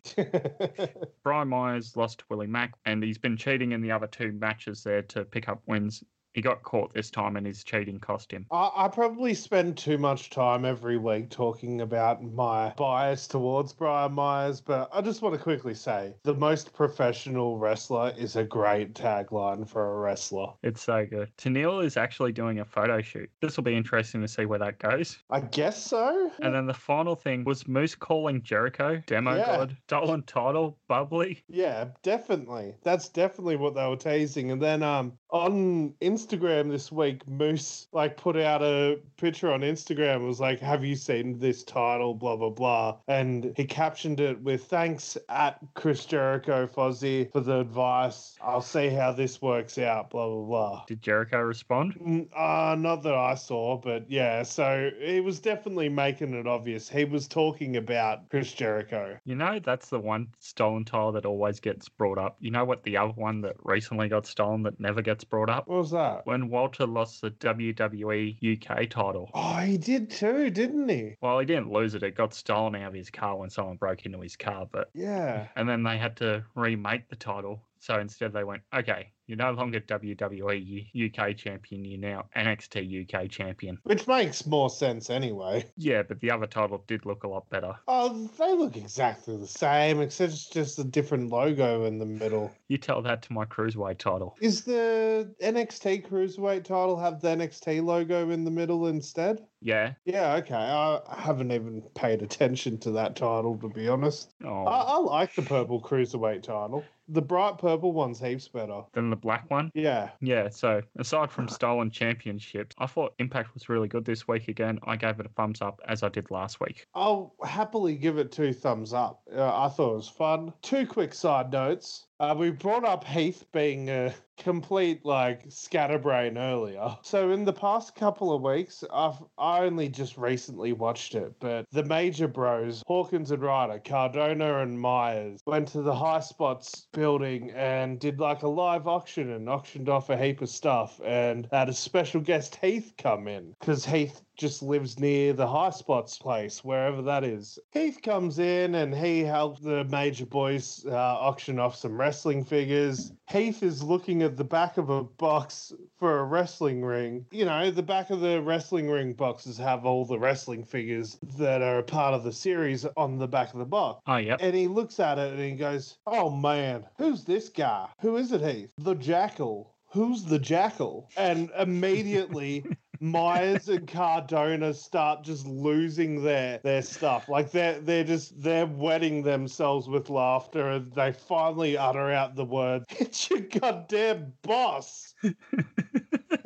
[1.23, 4.83] Brian Myers lost to Willie Mack, and he's been cheating in the other two matches
[4.83, 6.05] there to pick up wins.
[6.37, 8.45] He got caught this time, and his cheating cost him.
[8.51, 14.13] I, I probably spend too much time every week talking about my bias towards Brian
[14.13, 18.93] Myers, but I just want to quickly say the most professional wrestler is a great
[18.93, 20.49] tagline for a wrestler.
[20.63, 21.35] It's so good.
[21.39, 23.31] Tennille is actually doing a photo shoot.
[23.41, 25.19] This will be interesting to see where that goes.
[25.31, 26.31] I guess so.
[26.43, 29.57] And then the final thing was Moose calling Jericho, Demo Yeah.
[29.57, 31.43] God, stolen title, bubbly.
[31.49, 32.75] Yeah, definitely.
[32.83, 34.51] That's definitely what they were teasing.
[34.51, 40.17] And then um on Instagram this week, Moose like put out a picture on Instagram.
[40.17, 44.41] It was like, "Have you seen this title?" Blah blah blah, and he captioned it
[44.43, 48.37] with "Thanks at Chris Jericho Fozzy for the advice.
[48.43, 50.85] I'll see how this works out." Blah blah blah.
[50.87, 51.95] Did Jericho respond?
[51.95, 54.43] Mm, Uh, not that I saw, but yeah.
[54.43, 56.89] So he was definitely making it obvious.
[56.89, 59.19] He was talking about Chris Jericho.
[59.25, 62.37] You know, that's the one stolen title that always gets brought up.
[62.41, 65.69] You know what the other one that recently got stolen that never gets brought up?
[65.69, 66.16] What was that?
[66.25, 69.31] When Walter lost the WWE UK title.
[69.35, 71.15] Oh, he did too, didn't he?
[71.21, 72.03] Well, he didn't lose it.
[72.03, 74.67] It got stolen out of his car when someone broke into his car.
[74.71, 75.49] But Yeah.
[75.57, 77.63] and then they had to remake the title.
[77.79, 81.85] So instead, they went, okay, You're no longer WWE UK champion.
[81.85, 83.79] You're now NXT UK champion.
[83.83, 85.65] Which makes more sense anyway.
[85.77, 87.75] Yeah, but the other title did look a lot better.
[87.89, 92.53] Oh, they look exactly the same, except it's just a different logo in the middle.
[92.69, 94.37] You tell that to my cruiserweight title.
[94.41, 99.45] Is the NXT Cruiserweight title have the NXT logo in the middle instead?
[99.61, 99.95] Yeah.
[100.05, 100.55] Yeah, okay.
[100.55, 104.33] I haven't even paid attention to that title, to be honest.
[104.45, 104.65] Oh.
[104.65, 106.85] I, I like the purple Cruiserweight title.
[107.09, 108.83] The bright purple one's heaps better.
[108.93, 109.71] than the black one.
[109.75, 110.11] Yeah.
[110.21, 114.79] Yeah, so aside from stolen championships, I thought Impact was really good this week again.
[114.85, 116.87] I gave it a thumbs up as I did last week.
[116.95, 119.23] I'll happily give it two thumbs up.
[119.33, 120.53] Uh, I thought it was fun.
[120.63, 122.07] Two quick side notes.
[122.19, 126.97] Uh, we brought up Heath being a complete like scatterbrain earlier.
[127.03, 131.67] So in the past couple of weeks, I've I only just recently watched it, but
[131.73, 137.51] the major bros, Hawkins and Ryder, Cardona and Myers, went to the High Spots building
[137.51, 141.69] and did like a live auction and auctioned off a heap of stuff and had
[141.69, 146.63] a special guest Heath come in because Heath just lives near the high spots place,
[146.63, 147.59] wherever that is.
[147.73, 153.13] Heath comes in and he helps the major boys uh, auction off some wrestling figures.
[153.29, 157.27] Heath is looking at the back of a box for a wrestling ring.
[157.31, 161.63] You know, the back of the wrestling ring boxes have all the wrestling figures that
[161.63, 164.03] are a part of the series on the back of the box.
[164.07, 164.39] Oh, yep.
[164.41, 167.89] And he looks at it and he goes, Oh man, who's this guy?
[168.01, 168.71] Who is it, Heath?
[168.79, 169.73] The Jackal.
[169.93, 171.09] Who's the Jackal?
[171.17, 172.65] And immediately
[173.01, 177.29] Myers and Cardona start just losing their their stuff.
[177.29, 182.45] Like they're they're just they're wetting themselves with laughter and they finally utter out the
[182.45, 185.15] word, It's your goddamn boss.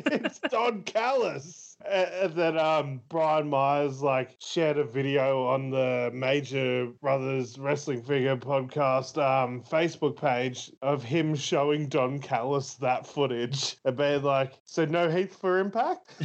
[0.06, 1.69] it's Don Callis.
[1.88, 8.36] And then um, Brian Myers like shared a video on the Major Brothers Wrestling Figure
[8.36, 14.84] podcast um, Facebook page of him showing Don Callis that footage and being like, "So
[14.84, 16.12] no Heath for Impact."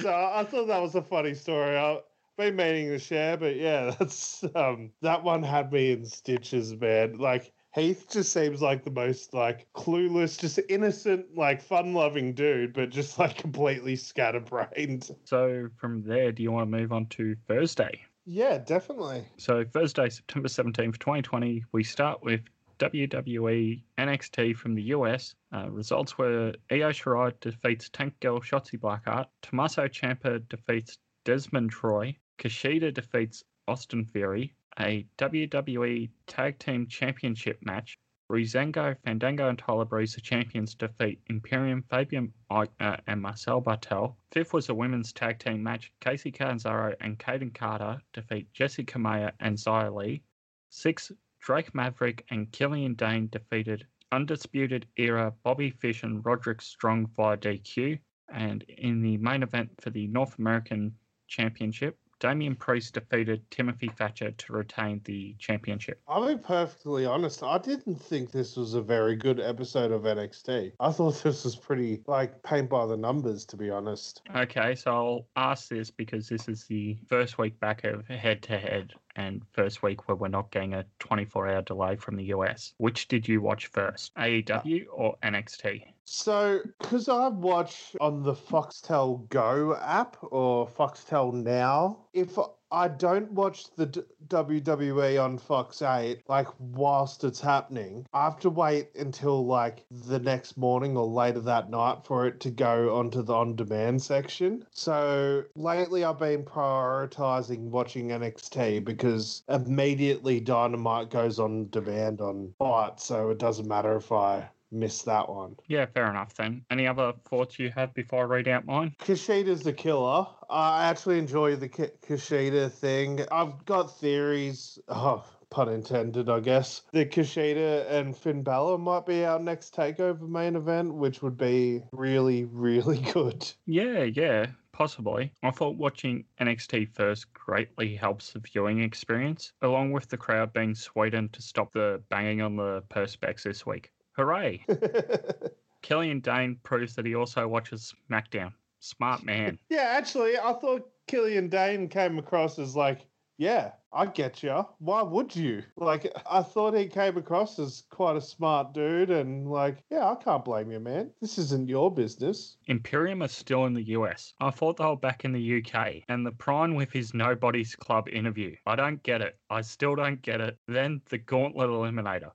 [0.00, 1.76] so I thought that was a funny story.
[1.76, 2.00] I,
[2.40, 7.18] been meaning to share, but yeah, that's um that one had me in stitches, man.
[7.18, 12.90] Like Heath just seems like the most like clueless, just innocent, like fun-loving dude, but
[12.90, 15.10] just like completely scatterbrained.
[15.24, 18.02] So from there, do you want to move on to Thursday?
[18.26, 19.24] Yeah, definitely.
[19.38, 22.40] So Thursday, September 17th, 2020, we start with
[22.80, 25.34] WWE NXT from the US.
[25.52, 29.26] Uh, results were Io Shirai defeats Tank Girl Shotzi Blackheart.
[29.42, 32.16] Tommaso Ciampa defeats Desmond Troy.
[32.38, 34.54] Kushida defeats Austin Theory.
[34.78, 37.98] A WWE Tag Team Championship match.
[38.30, 44.14] Breezango, Fandango, and Tyler Breeze, the champions, defeat Imperium, Fabian Aichner, uh, and Marcel Barthel.
[44.30, 45.92] Fifth was a women's tag team match.
[46.00, 50.22] Kacy Catanzaro and Kayden Carter defeat Jessi Kamea and Xia Li.
[50.68, 57.36] Sixth, Drake Maverick and Killian Dain defeated Undisputed Era Bobby Fish and Roderick Strong via
[57.36, 57.98] DQ.
[58.32, 64.30] And in the main event for the North American Championship, Damian Priest defeated Timothy Thatcher
[64.30, 66.00] to retain the championship.
[66.06, 67.42] I'll be perfectly honest.
[67.42, 70.72] I didn't think this was a very good episode of NXT.
[70.78, 74.20] I thought this was pretty like paint by the numbers, to be honest.
[74.36, 78.58] Okay, so I'll ask this because this is the first week back of head to
[78.58, 82.74] head and first week where we're not getting a 24 hour delay from the US.
[82.76, 85.84] Which did you watch first, AEW or NXT?
[86.12, 92.36] So, because I watch on the Foxtel Go app or Foxtel Now, if
[92.72, 98.40] I don't watch the D- WWE on Fox 8, like whilst it's happening, I have
[98.40, 102.96] to wait until like the next morning or later that night for it to go
[102.96, 104.66] onto the on demand section.
[104.72, 112.98] So, lately I've been prioritizing watching NXT because immediately Dynamite goes on demand on Fight,
[112.98, 115.56] so it doesn't matter if I miss that one.
[115.68, 116.64] Yeah, fair enough then.
[116.70, 118.94] Any other thoughts you have before I read out mine?
[119.00, 120.26] Kushida's the killer.
[120.48, 123.20] I actually enjoy the K- Kushida thing.
[123.30, 124.78] I've got theories.
[124.88, 126.82] Oh, pun intended, I guess.
[126.92, 131.82] That Kushida and Finn Balor might be our next takeover main event, which would be
[131.92, 133.50] really, really good.
[133.66, 135.32] Yeah, yeah, possibly.
[135.42, 140.74] I thought watching NXT first greatly helps the viewing experience, along with the crowd being
[140.74, 143.90] sweetened to stop the banging on the perspex this week.
[144.12, 144.64] Hooray!
[145.82, 148.52] Killian Dain proves that he also watches SmackDown.
[148.80, 149.58] Smart man.
[149.68, 153.06] yeah, actually, I thought Killian Dain came across as like,
[153.38, 154.66] yeah, I get you.
[154.78, 155.62] Why would you?
[155.76, 160.14] Like, I thought he came across as quite a smart dude, and like, yeah, I
[160.14, 161.10] can't blame you, man.
[161.20, 162.58] This isn't your business.
[162.66, 164.34] Imperium are still in the US.
[164.40, 166.02] I thought they were back in the UK.
[166.08, 168.54] And the Prime with his Nobody's Club interview.
[168.66, 169.38] I don't get it.
[169.48, 170.58] I still don't get it.
[170.68, 172.32] Then the Gauntlet Eliminator.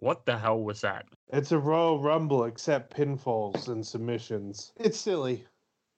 [0.00, 1.06] What the hell was that?
[1.32, 4.72] It's a Royal Rumble except pinfalls and submissions.
[4.76, 5.44] It's silly.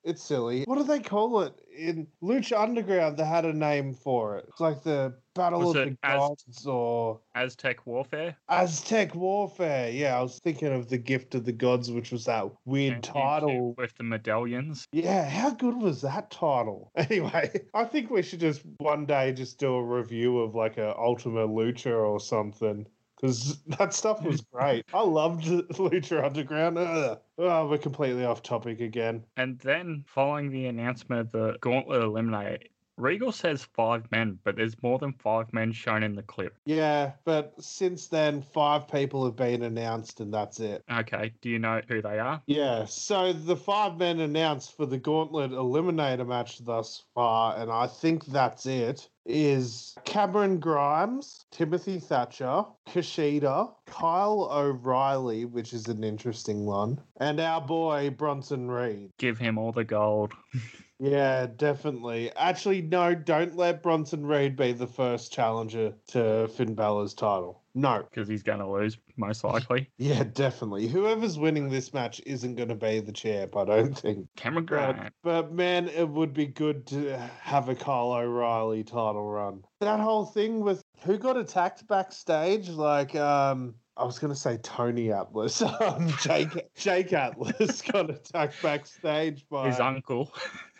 [0.03, 0.65] It's silly.
[0.65, 1.53] What do they call it?
[1.77, 4.47] In Lucha Underground, they had a name for it.
[4.49, 8.35] It's like the Battle Was of the Az- Gods or Aztec Warfare?
[8.49, 9.91] Aztec Warfare.
[9.91, 13.23] Yeah, I was thinking of the Gift of the Gods, which was that weird Championship
[13.23, 13.75] title.
[13.77, 14.87] With the medallions.
[14.93, 16.91] Yeah, how good was that title?
[16.97, 20.97] Anyway, I think we should just one day just do a review of like a
[20.97, 22.87] Ultima Lucha or something.
[23.21, 24.85] Because that stuff was great.
[24.93, 26.79] I loved Lucha Underground.
[26.79, 27.19] Ugh.
[27.39, 29.25] Oh, we're completely off topic again.
[29.37, 32.67] And then, following the announcement of the Gauntlet Eliminator,
[33.01, 36.55] Regal says five men, but there's more than five men shown in the clip.
[36.67, 40.85] Yeah, but since then, five people have been announced, and that's it.
[40.93, 42.43] Okay, do you know who they are?
[42.47, 47.87] Yeah, so the five men announced for the Gauntlet Eliminator match thus far, and I
[47.87, 56.65] think that's it, is Cameron Grimes, Timothy Thatcher, Kushida, Kyle O'Reilly, which is an interesting
[56.65, 59.11] one, and our boy Bronson Reed.
[59.19, 60.33] Give him all the gold.
[61.03, 62.31] Yeah, definitely.
[62.37, 67.60] Actually, no, don't let Bronson Reed be the first challenger to Finn Balor's title.
[67.75, 68.03] No.
[68.11, 69.89] because he's going to lose, most likely.
[69.99, 70.89] Yeah, definitely.
[70.89, 74.27] Whoever's winning this match isn't going to be the champ, I don't think.
[74.37, 75.13] Cameron But, Grant.
[75.23, 79.63] but man, it would be good to have a Kyle O'Reilly title run.
[79.81, 85.13] That whole thing with who got attacked backstage, like um I was gonna say Tony
[85.13, 85.63] Atlas.
[85.81, 90.33] Um, Jake Jake Atlas got attacked backstage by His uncle.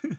[0.03, 0.11] Oh,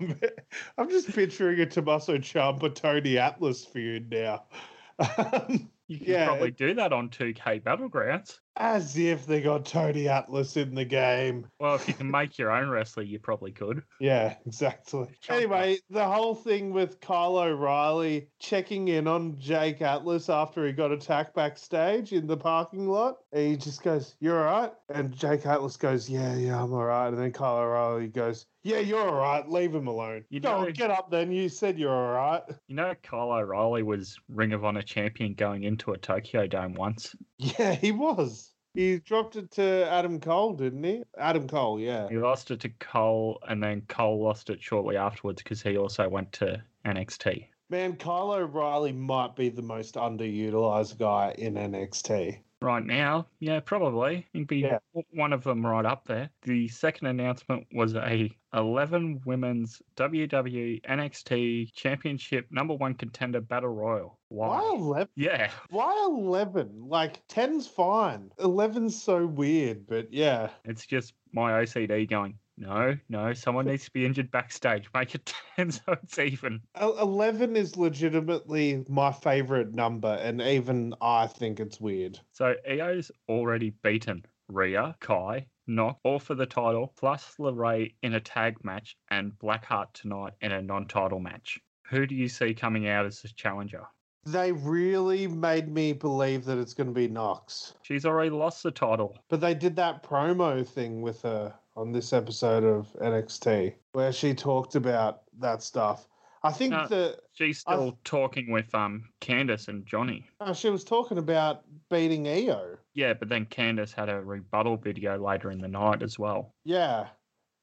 [0.00, 0.20] man.
[0.78, 4.46] I'm just picturing a Tommaso Ciampa Tony Atlas feud now.
[4.98, 8.38] Um, You could Yeah, probably do that on 2K Battlegrounds.
[8.54, 11.46] as if they got Tony Atlas in the game.
[11.58, 13.82] Well, if you can make your own wrestler, you probably could.
[13.98, 15.08] Yeah, exactly.
[15.28, 20.92] Anyway, the whole thing with Kyle O'Reilly checking in on Jake Atlas after he got
[20.92, 23.20] attacked backstage in the parking lot.
[23.32, 24.72] He just goes, You're all right?
[24.90, 27.08] And Jake Atlas goes, Yeah, yeah, I'm all right.
[27.08, 29.48] And then Kyle O'Reilly goes, Yeah, you're all right.
[29.48, 30.24] Leave him alone.
[30.28, 31.32] You Go, know- get up then.
[31.32, 32.42] You said you're all right.
[32.68, 37.14] You know, Kyle O'Reilly was Ring of Honor champion going into a Tokyo Dome once.
[37.38, 38.52] Yeah, he was.
[38.74, 41.02] He dropped it to Adam Cole, didn't he?
[41.18, 42.08] Adam Cole, yeah.
[42.08, 46.08] He lost it to Cole, and then Cole lost it shortly afterwards because he also
[46.08, 47.46] went to NXT.
[47.70, 52.38] Man, Kyle O'Reilly might be the most underutilized guy in NXT.
[52.62, 54.26] Right now, yeah, probably.
[54.34, 54.78] He'd be Yeah.
[55.12, 56.28] one of them right up there.
[56.42, 64.18] The second announcement was a 11 women's WWE NXT Championship number one contender battle royal.
[64.28, 64.76] Why Why?
[64.76, 65.08] 11?
[65.16, 66.86] Yeah, Why 11?
[66.86, 68.30] Like, 10's fine.
[68.38, 70.50] 11's so weird, but yeah.
[70.64, 72.38] it's just my OCD going.
[72.60, 74.90] No, no, someone needs to be injured backstage.
[74.94, 76.60] Make it 10 so it's even.
[76.78, 82.20] 11 is legitimately my favorite number, and even I think it's weird.
[82.32, 88.20] So Io's already beaten Rhea, Kai, Knock, all for the title, plus LeRae in a
[88.20, 91.58] tag match, and Blackheart tonight in a non title match.
[91.88, 93.86] Who do you see coming out as the challenger?
[94.26, 97.72] They really made me believe that it's going to be Knox.
[97.80, 99.16] She's already lost the title.
[99.30, 104.34] But they did that promo thing with her on this episode of NXT where she
[104.34, 106.06] talked about that stuff.
[106.42, 106.86] I think No.
[106.88, 110.26] that She's still talking with um Candice and Johnny.
[110.40, 112.76] uh, she was talking about beating Io.
[112.94, 116.54] Yeah, but then Candice had a rebuttal video later in the night as well.
[116.64, 117.08] Yeah.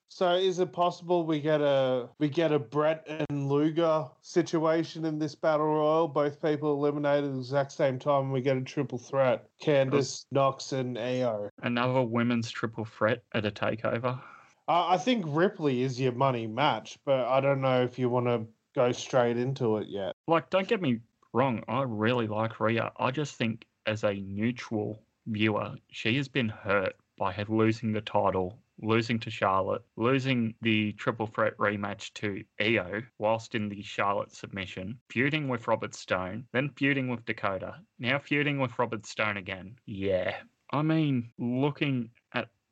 [0.09, 5.19] So is it possible we get a we get a Bret and Luger situation in
[5.19, 6.07] this battle royal?
[6.07, 8.23] Both people eliminated at the exact same time.
[8.23, 11.49] and We get a triple threat: Candice, Knox, and Io.
[11.61, 14.19] Another women's triple threat at a takeover.
[14.67, 18.27] I I think Ripley is your money match, but I don't know if you want
[18.27, 20.13] to go straight into it yet.
[20.27, 20.99] Like, don't get me
[21.33, 22.91] wrong, I really like Rhea.
[22.97, 28.01] I just think as a neutral viewer, she has been hurt by her losing the
[28.01, 34.33] title, losing to Charlotte, losing the triple threat rematch to Io whilst in the Charlotte
[34.33, 39.75] submission, feuding with Robert Stone, then feuding with Dakota, now feuding with Robert Stone again.
[39.85, 40.35] Yeah.
[40.71, 42.09] I mean, looking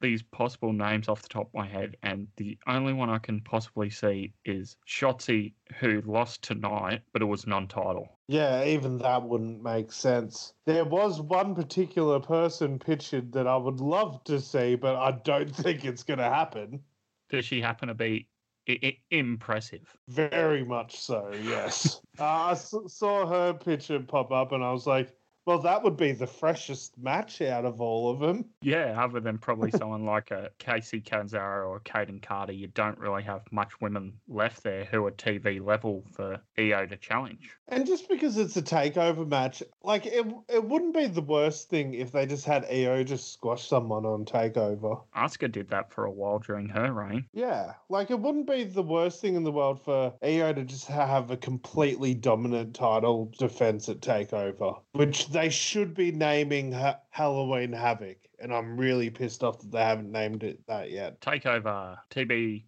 [0.05, 3.41] these possible names off the top of my head, and the only one I can
[3.41, 8.19] possibly see is Shotzi, who lost tonight, but it was non title.
[8.27, 10.53] Yeah, even that wouldn't make sense.
[10.65, 15.49] There was one particular person pictured that I would love to see, but I don't
[15.55, 16.83] think it's going to happen.
[17.29, 18.27] Does she happen to be
[18.69, 19.95] I- I- impressive?
[20.07, 22.01] Very much so, yes.
[22.19, 25.15] uh, I s- saw her picture pop up and I was like,
[25.45, 28.45] Well, that would be the freshest match out of all of them.
[28.61, 33.23] Yeah, other than probably someone like a Kacy Catanzaro or Kayden Carter, you don't really
[33.23, 37.51] have much women left there who are TV level for Io to challenge.
[37.67, 41.93] And just because it's a takeover match, like it, it wouldn't be the worst thing
[41.93, 45.01] if they just had Io just squash someone on takeover.
[45.15, 47.25] Asuka did that for a while during her reign.
[47.33, 50.87] Yeah, like it wouldn't be the worst thing in the world for Io to just
[50.87, 57.73] have a completely dominant title defense at takeover, which they should be naming ha- Halloween
[57.73, 58.17] Havoc.
[58.39, 61.19] And I'm really pissed off that they haven't named it that yet.
[61.21, 62.65] Takeover, TB,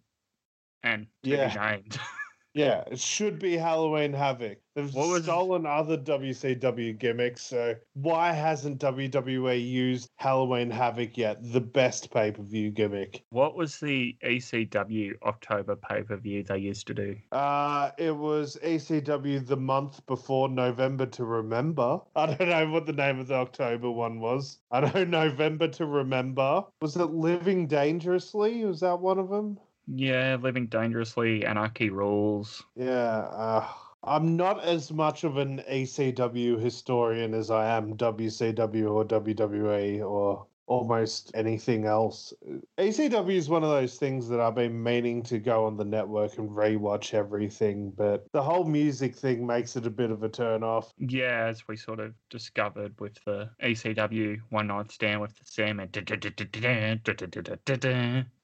[0.82, 1.48] and to Yeah.
[1.52, 1.98] be named.
[2.54, 4.58] Yeah, it should be Halloween Havoc.
[4.74, 11.38] They've What was- stolen other WCW gimmicks, so why hasn't WWE used Halloween Havoc yet?
[11.52, 13.22] The best pay per view gimmick.
[13.30, 17.16] what was the ECW October pay per view they used to do?
[17.32, 22.00] Uh, it was ECW the month before November to Remember.
[22.16, 24.58] I don't know what the name of the October one was.
[24.70, 26.64] I know November to Remember.
[26.80, 28.64] Was it Living Dangerously?
[28.64, 29.58] Was that one of them?
[29.90, 32.62] Yeah, Living Dangerously, Anarchy Rulz.
[32.76, 33.66] Yeah, uh,
[34.02, 40.46] I'm not as much of an ECW historian as I am WCW or WWE or
[40.68, 42.32] almost anything else.
[42.78, 46.38] ECW is one of those things that I've been meaning to go on the network
[46.38, 50.62] and rewatch everything, but the whole music thing makes it a bit of a turn
[50.62, 50.92] off.
[50.98, 55.88] Yeah, as we sort of discovered with the ECW One Night Stand with the Sandman.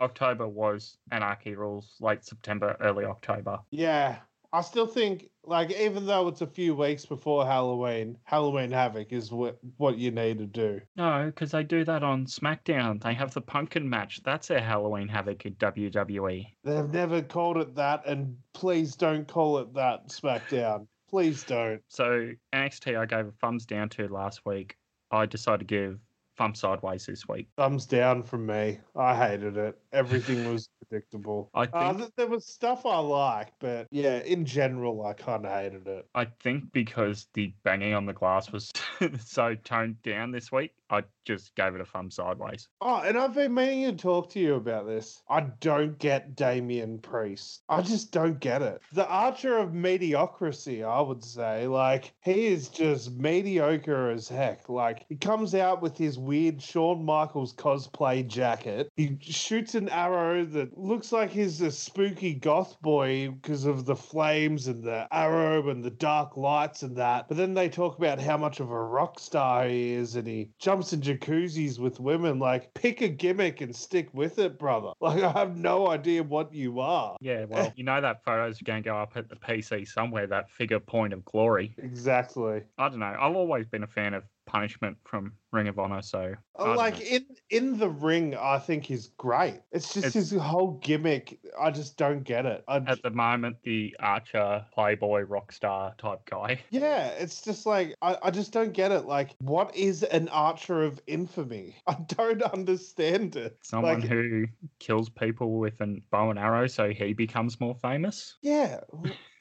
[0.01, 3.61] October was Anarchy Rulz, late September, early October.
[3.70, 4.16] Yeah.
[4.55, 9.32] I still think, like, even though it's a few weeks before Halloween, Halloween Havoc is
[9.32, 10.80] what what you need to do.
[10.94, 13.02] No, because they do that on SmackDown.
[13.02, 14.22] They have the Pumpkin match.
[14.22, 16.46] That's their Halloween Havoc in WWE.
[16.62, 20.86] They've never called it that, and please don't call it that, SmackDown.
[21.11, 21.82] Please don't.
[21.88, 24.76] So NXT, I gave a thumbs down to last week.
[25.11, 25.98] I decided to give
[26.37, 27.49] thumb sideways this week.
[27.57, 28.78] Thumbs down from me.
[28.97, 29.78] I hated it.
[29.93, 31.51] Everything was predictable.
[31.55, 35.45] I Uh, think th- there was stuff I liked, but yeah, in general, I kind
[35.45, 36.07] of hated it.
[36.14, 38.70] I think because the banging on the glass was
[39.24, 42.68] so toned down this week, I just gave it a thumb sideways.
[42.80, 45.22] Oh, and I've been meaning to talk to you about this.
[45.28, 47.62] I don't get Damian Priest.
[47.68, 48.80] I just don't get it.
[48.93, 51.66] The Archer of mediocrity, I would say.
[51.66, 54.68] Like, he is just mediocre as heck.
[54.68, 58.91] Like, he comes out with his weird Shawn Michaels cosplay jacket.
[58.97, 63.97] He shoots an arrow that looks like he's a spooky goth boy because of the
[63.97, 67.28] flames and the arrow and the dark lights and that.
[67.28, 70.51] But then they talk about how much of a rock star he is and he
[70.59, 72.39] jumps in jacuzzis with women.
[72.39, 74.93] Like, pick a gimmick and stick with it, brother.
[75.01, 77.16] Like, I have no idea what you are.
[77.20, 80.51] Yeah, well, you know that photo's going to go up at the PC somewhere, that
[80.51, 81.75] figure point of glory.
[81.77, 82.62] Exactly.
[82.79, 83.16] I don't know.
[83.20, 86.34] I've always been a fan of punishment from Ring of Honor, so.
[86.57, 87.05] Oh, don't like know.
[87.07, 89.61] in in the ring, I think he's great.
[89.72, 91.38] It's just It's- his whole gimmick.
[91.61, 92.64] I just don't get it.
[92.68, 96.61] I, at the moment, the Archer, Playboy, rock star type guy.
[96.70, 99.07] yeah, it's just like I, I just don't get it.
[99.07, 101.76] Like, what is an archer of infamy?
[101.86, 103.59] I don't understand it.
[103.62, 104.47] Someone Like- who
[104.78, 108.36] kills people with a bow and arrow so he becomes more famous?
[108.42, 108.80] Yeah.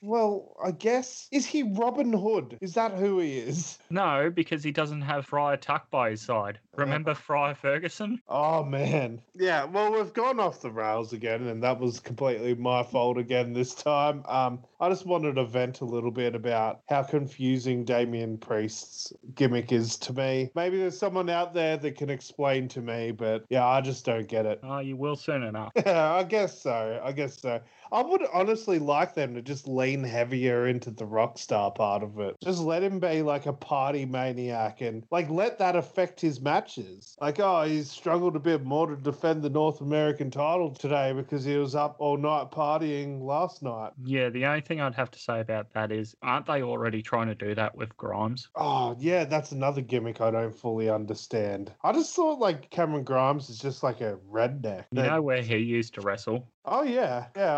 [0.03, 2.57] W- Well, I guess is he Robin Hood?
[2.61, 3.79] Is that who he is?
[3.89, 6.59] No, because he doesn't have Friar Tuck by his side.
[6.75, 8.21] Remember Friar Ferguson?
[8.27, 9.21] Oh man.
[9.35, 13.53] Yeah, well we've gone off the rails again and that was completely my fault again
[13.53, 14.23] this time.
[14.27, 19.71] Um I just wanted to vent a little bit about how confusing Damian Priest's gimmick
[19.71, 20.51] is to me.
[20.55, 24.27] Maybe there's someone out there that can explain to me, but yeah, I just don't
[24.27, 24.59] get it.
[24.63, 25.71] Oh, you will soon enough.
[25.75, 27.01] Yeah, I guess so.
[27.03, 27.61] I guess so.
[27.93, 32.19] I would honestly like them to just lean heavier into the rock star part of
[32.19, 32.35] it.
[32.43, 37.15] Just let him be like a party maniac and like let that affect his matches.
[37.21, 41.45] Like, oh, he's struggled a bit more to defend the North American title today because
[41.45, 43.91] he was up all night partying last night.
[44.03, 47.27] Yeah, the only thing I'd have to say about that is, aren't they already trying
[47.27, 48.49] to do that with Grimes?
[48.55, 51.71] Oh, yeah, that's another gimmick I don't fully understand.
[51.83, 54.85] I just thought like Cameron Grimes is just like a redneck.
[54.91, 56.49] You know where he used to wrestle?
[56.65, 57.57] Oh yeah, yeah.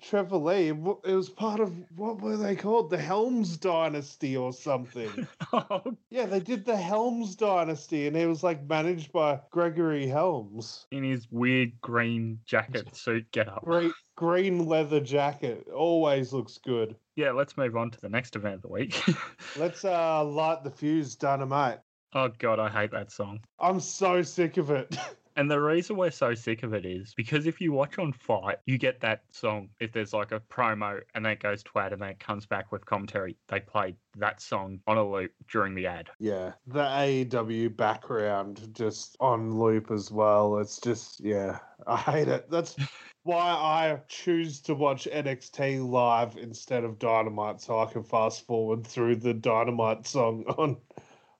[0.00, 0.76] Trevor It
[1.14, 2.90] was part of what were they called?
[2.90, 5.26] The Helms Dynasty or something.
[5.52, 10.86] oh, yeah, they did the Helms Dynasty, and it was like managed by Gregory Helms.
[10.90, 13.64] in his weird green jacket suit get up.
[13.64, 15.66] Great green leather jacket.
[15.74, 16.96] Always looks good.
[17.16, 19.00] Yeah, let's move on to the next event of the week.
[19.56, 21.78] Let's uh light the fuse, dynamite.
[22.12, 23.40] oh god, I hate that song.
[23.58, 24.96] I'm so sick of it.
[25.36, 28.58] And the reason we're so sick of it is because if you watch on FITE,
[28.66, 29.68] you get that song.
[29.80, 32.46] If there's like a promo and then it goes to ad and then it comes
[32.46, 36.08] back with commentary, they play that song on a loop during the ad.
[36.20, 40.58] Yeah, the AEW background just on loop as well.
[40.58, 42.48] It's just, yeah, I hate it.
[42.48, 42.76] That's
[43.24, 48.86] why I choose to watch NXT live instead of Dynamite so I can fast forward
[48.86, 50.76] through the Dynamite song on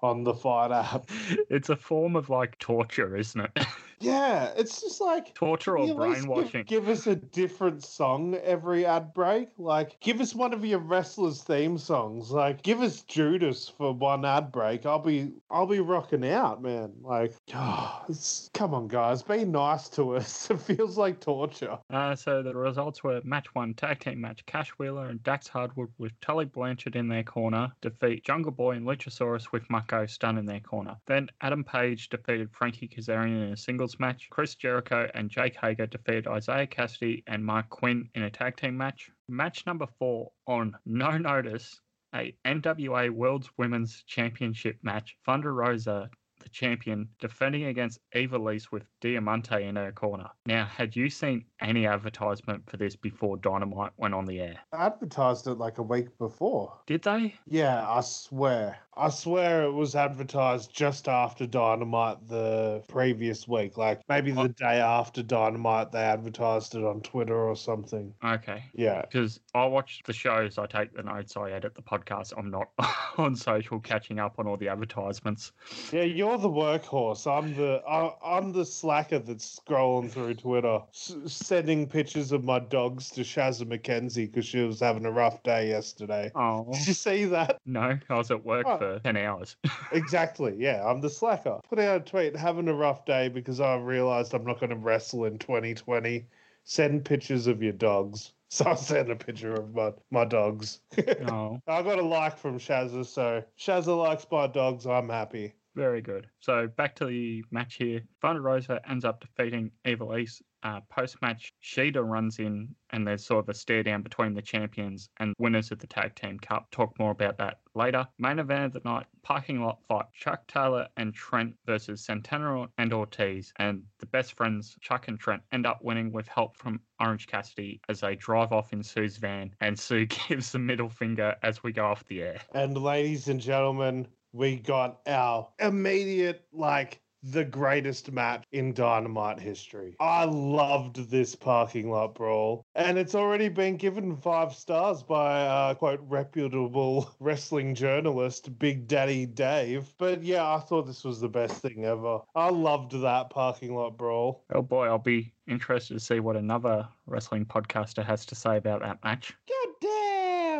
[0.04, 1.08] on the FITE app.
[1.50, 3.66] It's a form of like torture, isn't it?
[4.04, 6.64] Yeah, it's just like torture or Can you at least give- brainwashing.
[6.64, 9.48] Give, us a different song every ad break.
[9.58, 12.30] Like, give us one of your wrestlers' theme songs.
[12.30, 14.86] Like, give us Judas for one ad break.
[14.86, 16.92] I'll be, I'll be rocking out, man.
[17.02, 17.34] Like,
[18.08, 20.50] it's, come on, guys, be nice to us.
[20.54, 21.78] It feels like torture.
[21.90, 24.44] Uh, so the results were match one tag team match.
[24.46, 28.86] Cash Wheeler and Dax Hardwood with Tully Blanchard in their corner defeat Jungle Boy and
[28.86, 30.96] Luchasaurus with Marko Stunt in their corner.
[31.06, 34.28] Then Adam Page defeated Frankie Kazarian in a singles match.
[34.30, 38.76] Chris Jericho and Jake Hager defeated Isiah Kassidy and Marq Quen in a tag team
[38.76, 39.10] match.
[39.28, 41.80] Match number four on no notice.
[42.14, 45.16] A NWA World's Women's Championship match.
[45.24, 46.10] Thunder Rosa
[46.44, 50.28] the champion, defending against Ivelisse with Diamante in her corner.
[50.46, 54.58] Now, had you seen any advertisement for this before Dynamite went on the air?
[54.72, 56.78] I advertised it like a week before.
[56.86, 57.34] Did they?
[57.48, 58.78] Yeah, I swear.
[58.96, 63.76] I swear it was advertised just after Dynamite the previous week.
[63.76, 64.48] Like maybe the oh.
[64.48, 68.14] day after Dynamite, they advertised it on Twitter or something.
[68.24, 68.64] Okay.
[68.74, 69.02] Yeah.
[69.02, 72.32] Because I watch the shows, I take the notes, I edit the podcast.
[72.36, 72.68] I'm not
[73.18, 75.52] on social catching up on all the advertisements.
[75.92, 77.26] Yeah, you're the workhorse.
[77.26, 82.58] I'm the I, I'm the slacker that's scrolling through Twitter, s- sending pictures of my
[82.58, 86.30] dogs to Shazza McKenzie because she was having a rough day yesterday.
[86.34, 87.58] Oh, Did you see that?
[87.66, 88.78] no, I was at work Oh.
[88.84, 89.56] For 10 hours.
[89.92, 90.54] Exactly.
[90.58, 91.60] Yeah, I'm the slacker.
[91.68, 94.76] Put out a tweet, having a rough day because I realized I'm not going to
[94.76, 96.26] wrestle in 2020.
[96.64, 98.32] Send pictures of your dogs.
[98.50, 100.78] So I sent a picture of my, my dogs.
[101.28, 104.86] oh, I got a like from Shazza, so Shazza likes my dogs.
[104.86, 105.54] I'm happy.
[105.74, 106.28] very good.
[106.38, 108.02] So back to the match here.
[108.22, 110.40] Thunder Rosa ends up defeating Ivelisse.
[110.64, 114.42] Uh, Post match, Shida runs in, and there's sort of a stare down between the
[114.42, 116.70] champions and winners of the Tag Team Cup.
[116.70, 118.08] Talk more about that later.
[118.18, 120.06] Main event of the night, parking lot fight.
[120.14, 123.52] Chuck Taylor and Trent versus Santana and Ortiz.
[123.58, 127.80] And the best friends, Chuck and Trent, end up winning with help from Orange Cassidy
[127.88, 129.54] as they drive off in Sue's van.
[129.60, 132.40] And Sue gives the middle finger as we go off the air.
[132.54, 137.00] And ladies and gentlemen, we got our immediate, like,
[137.30, 139.96] the greatest match in Dynamite history.
[140.00, 145.74] I loved this parking lot brawl, and it's already been given five stars by uh,
[145.74, 149.94] quote reputable wrestling journalist Big Daddy Dave.
[149.98, 152.20] But yeah, I thought this was the best thing ever.
[152.34, 154.44] I loved that parking lot brawl.
[154.52, 158.80] Oh boy, I'll be interested to see what another wrestling podcaster has to say about
[158.82, 159.34] that match.
[159.46, 159.63] Damn!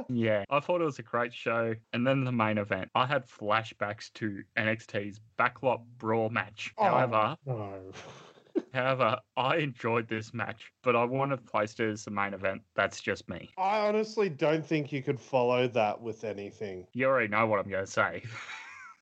[0.14, 1.74] Yeah, I thought it was a great show.
[1.92, 6.72] And then the main event, I had flashbacks to NXT's backlot brawl match.
[6.78, 6.84] Oh.
[6.84, 7.92] However, No.
[8.72, 12.62] however, I enjoyed this match, but I wouldn't have placed it as the main event.
[12.76, 13.50] That's just me.
[13.58, 16.86] I honestly don't think you could follow that with anything.
[16.92, 18.22] You already know what I'm going to say.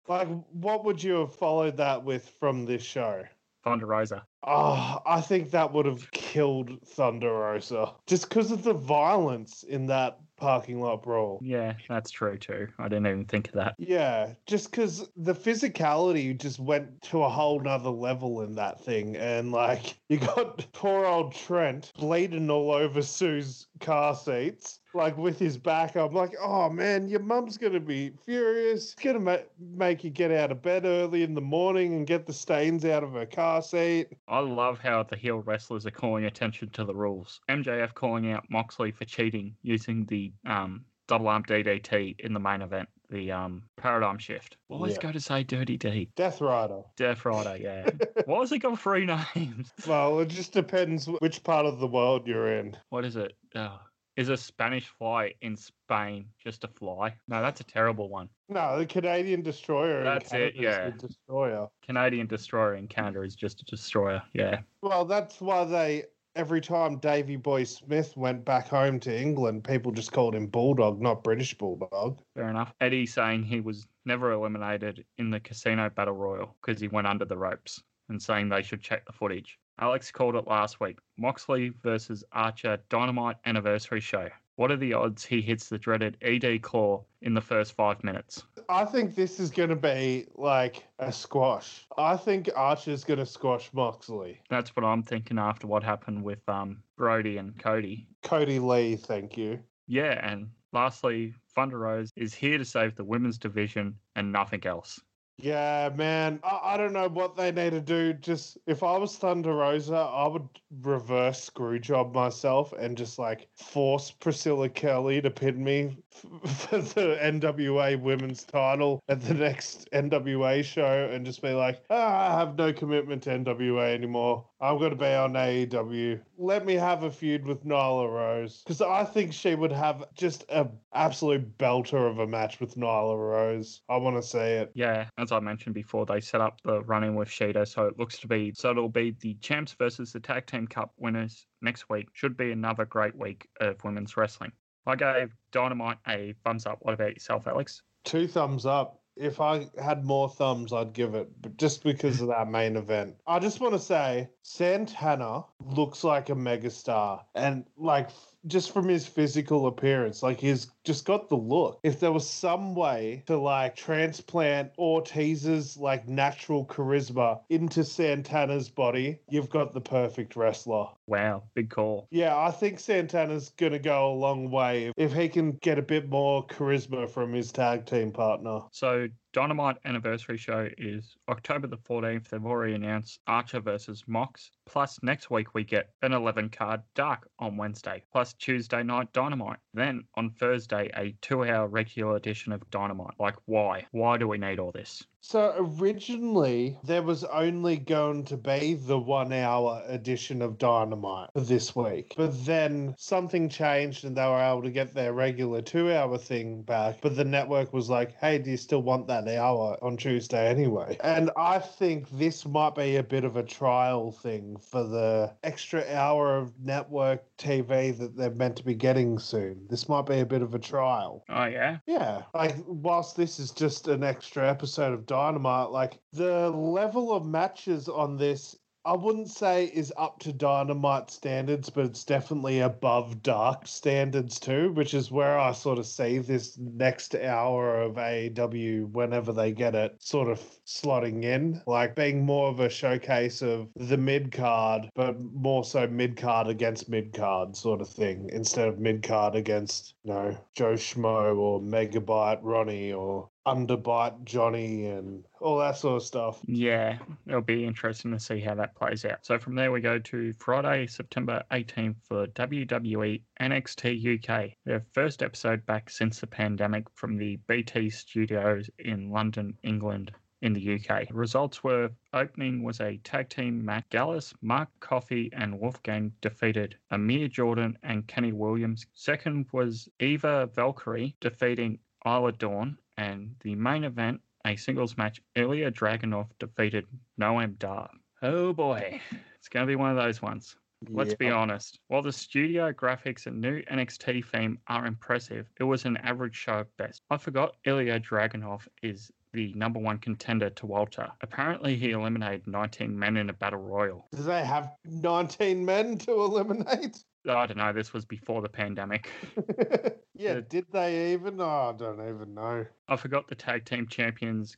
[0.09, 3.23] Like, what would you have followed that with from this show?
[3.63, 4.25] Thunder Rosa.
[4.43, 9.87] Oh, I think that would have killed Thunder Rosa just because of the violence in
[9.87, 11.39] that parking lot brawl.
[11.41, 12.67] Yeah, that's true too.
[12.77, 13.77] I didn't even think of that.
[13.79, 19.17] Yeah, just because the physicality just went to a whole nother level in that thing.
[19.17, 25.39] And like, you got poor old Trent bleeding all over Sue's car seats, like with
[25.39, 25.97] his back.
[25.97, 28.93] I'm like, oh man, your mum's going to be furious.
[28.93, 32.27] It's to ma- make you get out of bed early in the morning and get
[32.27, 34.09] the stains out of her car seat.
[34.29, 37.41] I love how the heel wrestlers are calling attention to the rules.
[37.49, 42.63] MJF calling out Moxley for cheating using the um, double arm DDT in the main
[42.63, 44.57] event, the um, paradigm shift.
[44.69, 45.01] Always Yeah.
[45.03, 46.09] go to say Dirty D.
[46.17, 46.83] Death Rider.
[46.97, 47.91] Death Rider, yeah.
[48.27, 49.73] Why has it got three names?
[49.87, 52.77] Well, it just depends which part of the world you're in.
[52.91, 53.33] What is it?
[53.55, 53.79] Oh,
[54.17, 57.15] is a Spanish fly in Spain just a fly?
[57.29, 58.29] No, that's a terrible one.
[58.49, 60.05] No, the Canadian destroyer.
[60.05, 60.91] That's it, yeah.
[60.91, 61.69] destroyer.
[61.85, 64.23] Canadian destroyer in Canada is just a destroyer.
[64.35, 64.61] Yeah.
[64.83, 66.05] Well, that's why they
[66.35, 71.01] every time Davy Boy Smith went back home to England, people just called him Bulldog,
[71.01, 72.21] not British Bulldog.
[72.35, 72.73] Fair enough.
[72.81, 77.25] Eddie saying he was never eliminated in the casino battle royal because he went under
[77.25, 79.59] the ropes and saying they should check the footage.
[79.83, 81.01] Alex called it last week.
[81.19, 84.29] Moxley versus Archer Dynamite anniversary show.
[84.55, 88.45] What are the odds he hits the dreaded ED claw in the first five minutes?
[88.69, 91.85] I think this is going to be like a squash.
[91.99, 94.41] I think Archer's going to squash Moxley.
[94.49, 98.07] That's what I'm thinking after what happened with um, Brodie and Cody.
[98.23, 99.59] Cody Lee, thank you.
[99.89, 105.01] Yeah, and lastly, Thunder Rose is here to save the women's division and nothing else.
[105.43, 106.39] Yeah, man.
[106.45, 108.13] I, I don't know what they need to do.
[108.13, 110.49] Just if I was Thunder Rosa, I would
[110.83, 117.19] reverse screw job myself and just like force Priscilla Kelly to pin me for the
[117.21, 122.57] NWA women's title at the next NWA show and just be like, ah, I have
[122.57, 124.47] no commitment to NWA anymore.
[124.63, 126.21] I'm going to be on AEW.
[126.39, 130.45] Let me have a feud with Nyla Rose because I think she would have just
[130.49, 133.83] an absolute belter of a match with Nyla Rose.
[133.89, 134.71] I want to see it.
[134.75, 138.19] Yeah, as I mentioned before, they set up the running with Shida, so it looks
[138.19, 142.07] to be so it'll be the champs versus the tag team cup winners next week.
[142.13, 144.53] Should be another great week of women's wrestling.
[144.87, 146.79] I gave Dynamite a thumbs up.
[146.83, 147.83] What about yourself, Alex?
[148.05, 149.02] Two thumbs up.
[149.17, 153.17] If I had more thumbs, I'd give it, but just because of that main event.
[153.27, 158.11] I just want to say Santana looks like a megastar, and like
[158.47, 161.79] just from his physical appearance, like he's just got the look.
[161.83, 169.21] If there was some way to like transplant Ortiz's like natural charisma into Santana's body,
[169.29, 170.89] you've got the perfect wrestler.
[171.07, 172.07] Wow, big call.
[172.11, 175.83] Yeah, I think Santana's going to go a long way if he can get a
[175.83, 178.61] bit more charisma from his tag team partner.
[178.71, 182.29] So Dynamite anniversary show is October the 14th.
[182.29, 184.51] They've already announced Archer versus Mox.
[184.67, 188.03] Plus, next week we get an 11 card Dark on Wednesday.
[188.13, 189.59] Plus, Tuesday night Dynamite.
[189.75, 193.15] Then on Thursday, a two hour regular edition of Dynamite.
[193.19, 193.87] Like, why?
[193.91, 195.03] Why do we need all this?
[195.25, 201.41] So originally there was only going to be the one hour edition of Dynamite for
[201.41, 202.15] this week.
[202.17, 206.63] But then something changed and they were able to get their regular two hour thing
[206.63, 206.99] back.
[207.01, 210.99] But the network was like, hey, do you still want that hour on Tuesday anyway?
[211.05, 215.85] And I think this might be a bit of a trial thing for the extra
[215.95, 219.67] hour of network TV that they're meant to be getting soon.
[219.71, 221.25] This might be a bit of a trial.
[221.29, 221.79] Oh, yeah?
[221.87, 222.23] Yeah.
[222.35, 227.87] Like, whilst this is just an extra episode of Dynamite, like, the level of matches
[227.87, 233.69] on this I wouldn't say is up to Dynamite standards, but it's definitely above Dark
[233.69, 239.33] standards too, which is where I sort of see this next hour of AEW, whenever
[239.33, 243.97] they get it, sort of slotting in, like being more of a showcase of the
[243.97, 248.81] mid card, but more so mid card against mid card sort of thing, instead of
[248.81, 255.59] mid card against, you know, Joe Schmo or Megabyte Ronnie or underbite Johnny and all
[255.59, 256.41] that sort of stuff.
[256.47, 259.25] Yeah, it'll be interesting to see how that plays out.
[259.27, 264.53] So from there we go to Friday, September 18th for WWE NXT UK.
[264.65, 270.13] Their first episode back since the pandemic from the BT studios in London, England.
[270.43, 275.61] In the UK, results were opening was a tag team Matt Gallus, Mark Coffey, and
[275.61, 278.87] Wolfgang defeated Amir Jordan and Kenny Williams.
[278.93, 285.73] Second was Aoife Valkyrie defeating Isla Dawn, and the main event, a singles match, Ilya
[285.73, 286.87] Dragunov defeated
[287.21, 287.91] Noam Dar.
[288.23, 289.01] Oh boy,
[289.39, 290.57] it's going to be one of those ones.
[290.89, 291.79] Let's be honest.
[291.89, 296.61] While the studio graphics and new NXT theme are impressive, it was an average show
[296.61, 297.03] at best.
[297.09, 301.09] I forgot Ilya Dragunov is the number one contender to Walter.
[301.21, 304.07] Apparently, he eliminated 19 men in a battle royal.
[304.15, 307.05] Do they have 19 men to eliminate?
[307.29, 309.09] I don't know, this was before the pandemic.
[310.23, 310.41] yeah, Yeah.
[310.49, 311.41] did they even?
[311.41, 312.67] Oh, I don't even know.
[312.89, 314.57] I forgot the tag team champions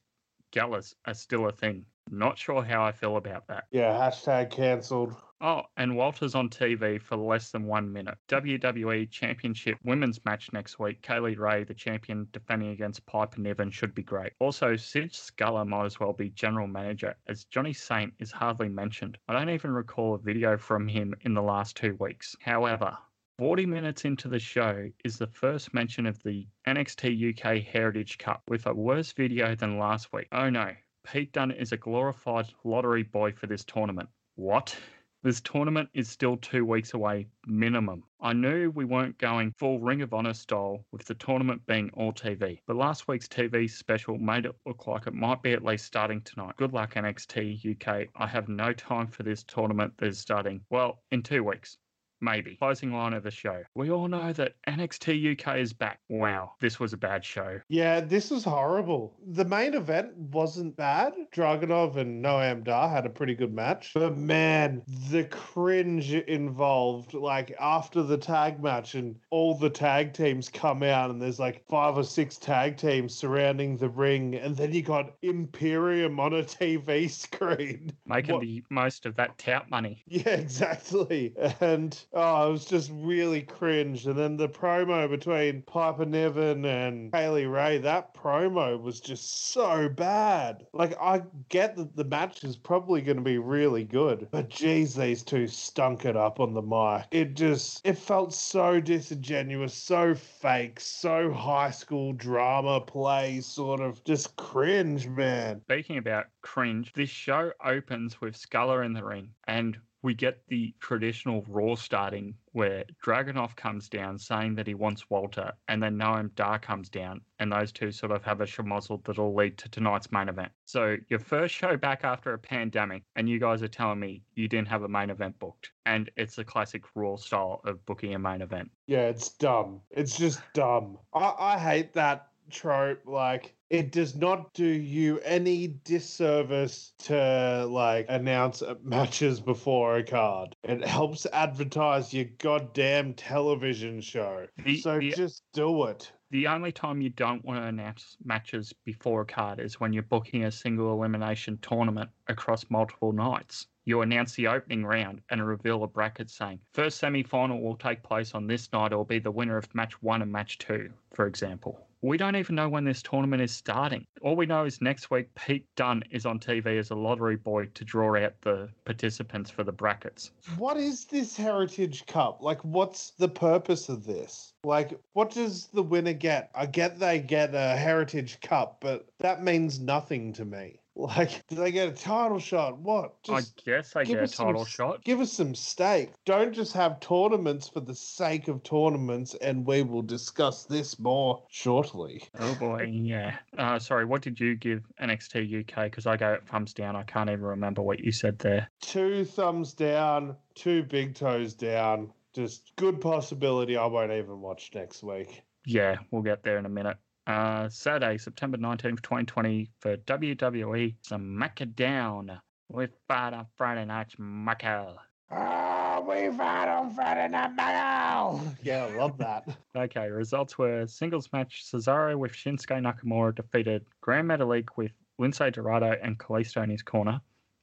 [0.53, 1.85] Gallus are still a thing.
[2.11, 3.65] Not sure how I feel about that.
[3.71, 5.15] Yeah, hashtag cancelled.
[5.41, 8.17] Oh, and Walter's on TV for less than one minute.
[8.29, 11.03] WWE Championship women's match next week.
[11.03, 14.33] Kay Lee Ray, the champion, defending against Piper Niven, should be great.
[14.39, 19.19] Also, Sid Scala might as well be general manager, as Johnny Saint is hardly mentioned.
[19.29, 22.37] I don't even recall a video from him in the last two weeks.
[22.41, 22.97] However,
[23.37, 28.43] 40 minutes into the show is the first mention of the NXT UK Heritage Cup
[28.47, 30.29] with a worse video than last week.
[30.31, 30.71] Oh no,
[31.03, 34.09] Pete Dunne is a glorified lottery boy for this tournament.
[34.37, 34.79] What?
[35.25, 38.05] This tournament is still two weeks away, minimum.
[38.21, 42.13] I knew we weren't going full Ring of Honor style with the tournament being all
[42.13, 45.87] TV, but last week's TV special made it look like it might be at least
[45.87, 46.55] starting tonight.
[46.57, 48.11] Good luck, NXT UK.
[48.15, 51.79] I have no time for this tournament that is starting, well, in two weeks.
[52.25, 52.57] Maybe.
[52.57, 53.63] Closing line of the show.
[53.75, 56.01] We all know that NXT UK is back.
[56.09, 57.61] Wow, this was a bad show.
[57.69, 59.15] Yeah, this was horrible.
[59.33, 61.13] The main event wasn't bad.
[61.35, 63.93] Dragunov and Noam Dar had a pretty good match.
[63.95, 70.49] But man, the cringe involved, like after the tag match and all the tag teams
[70.49, 74.73] come out and there's like five or six tag teams surrounding the ring, and then
[74.73, 77.93] you got Imperium on a TV screen.
[78.07, 80.03] Making What- the most of that tout money.
[80.07, 81.35] Yeah, exactly.
[81.61, 84.07] And oh, it was just really cringe.
[84.07, 89.53] And then the promo between Piper Niven and Kay Lee Ray, that promo was just
[89.53, 90.67] so bad.
[90.73, 94.95] Like, I get that the match is probably going to be really good, but geez,
[94.95, 97.07] these two stunk it up on the mic.
[97.11, 104.03] It just, it felt so disingenuous, so fake, so high school drama play, sort of
[104.05, 105.61] just cringe, man.
[105.63, 110.75] Speaking about cringe, this show opens with Scala in the ring, and we get the
[110.79, 116.33] traditional Raw starting where Dragunov comes down saying that he wants Walter, and then Noam
[116.35, 120.13] Dar comes down, and those two sort of have a schmozzle that'll lead to tonight's
[120.13, 120.53] main event.
[120.67, 124.47] So, your first show back after a pandemic, and you guys are telling me you
[124.47, 125.71] didn't have a main event booked.
[125.87, 128.71] And it's a classic Raw style of booking a main event.
[128.87, 129.81] Yeah, it's dumb.
[129.91, 130.99] It's just dumb.
[131.15, 133.01] I, I hate that trope.
[133.07, 140.55] Like, it does not do you any disservice to like announce matches before a card.
[140.65, 144.47] It helps advertise your goddamn television show.
[144.65, 146.13] The- so the- just do it.
[146.31, 150.03] The only time you don't want to announce matches before a card is when you're
[150.03, 153.69] booking a single elimination tournament across multiple nights.
[153.85, 158.03] You announce the opening round and reveal a bracket saying, first semi final will take
[158.03, 161.27] place on this night or be the winner of match one and match two, for
[161.27, 161.87] example.
[162.05, 164.07] We don't even know when this tournament is starting.
[164.21, 167.65] All we know is next week Pete Dunne is on TV as a lottery boy
[167.73, 170.31] to draw out the participants for the brackets.
[170.59, 172.43] What is this Heritage Cup?
[172.43, 174.53] Like, what's the purpose of this?
[174.65, 176.51] Like, what does the winner get?
[176.55, 180.81] I get they get a Heritage Cup, but that means nothing to me.
[180.97, 182.79] Like, do they get a title shot?
[182.79, 183.23] What?
[183.23, 185.05] Just I guess they get a us some title shot.
[185.05, 186.13] Give us some stake.
[186.25, 191.43] Don't just have tournaments for the sake of tournaments, and we will discuss this more
[191.51, 192.23] shortly.
[192.39, 193.37] Oh boy, yeah.
[193.59, 195.85] Uh, sorry, what did you give NXT UK?
[195.85, 196.97] Because I go thumbs down.
[196.97, 198.69] I can't even remember what you said there.
[198.81, 202.13] Two thumbs down, two big toes down.
[202.35, 205.43] Just good possibility I won't even watch next week.
[205.67, 206.97] Yeah, we'll get there in a minute.
[207.27, 214.97] Uh, Saturday, September 19th, 2020, for WWE SmackDown We fight on Friday Night SmackDown.
[215.31, 218.41] Ah, we've had on Friday Night Magal.
[218.63, 219.49] Yeah, I love that.
[219.75, 225.95] Okay, results were singles match Cesaro with Shinsuke Nakamura defeated Gran Metalik with Lince Dorado
[226.03, 227.21] and Kalisto in his corner.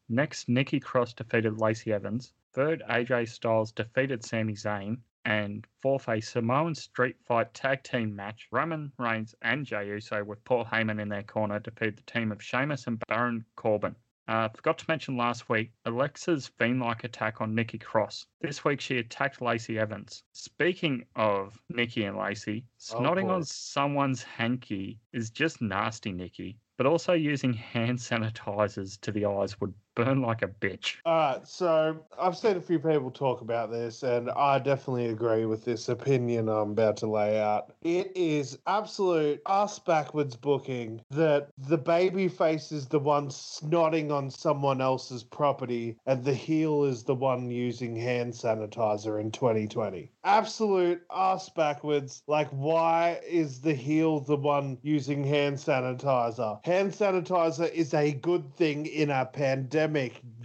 [0.10, 2.34] Next, Nikki Cross defeated Lacey Evans.
[2.54, 4.98] Third, AJ Styles defeated Sami Zayn.
[5.26, 8.48] And fourth, a Samoan Street Fight tag team match.
[8.52, 12.42] Roman Reigns and Jey Uso with Paul Heyman in their corner defeated the team of
[12.44, 13.96] Sheamus and Baron Corbin.
[14.28, 18.26] Uh, forgot to mention last week Alexa's fiend-like attack on Nikki Cross.
[18.40, 20.24] This week she attacked Lacey Evans.
[20.32, 22.64] Speaking of Nikki and Lacey,
[22.94, 23.34] Oh, snotting boy.
[23.34, 26.58] on someone's hanky is just nasty, Nikki.
[26.78, 30.96] But also using hand sanitizers to the eyes would burn like a bitch.
[31.06, 35.46] All right, so I've seen a few people talk about this, and I definitely agree
[35.46, 37.74] with this opinion I'm about to lay out.
[37.82, 44.30] It is absolute ass backwards booking that the baby face is the one snotting on
[44.30, 50.12] someone else's property, and the heel is the one using hand sanitizer in 2020.
[50.24, 52.24] Absolute ass backwards.
[52.28, 56.64] Like, why is the heel the one using hand sanitizer?
[56.66, 59.81] Hand sanitizer is a good thing in a pandemic,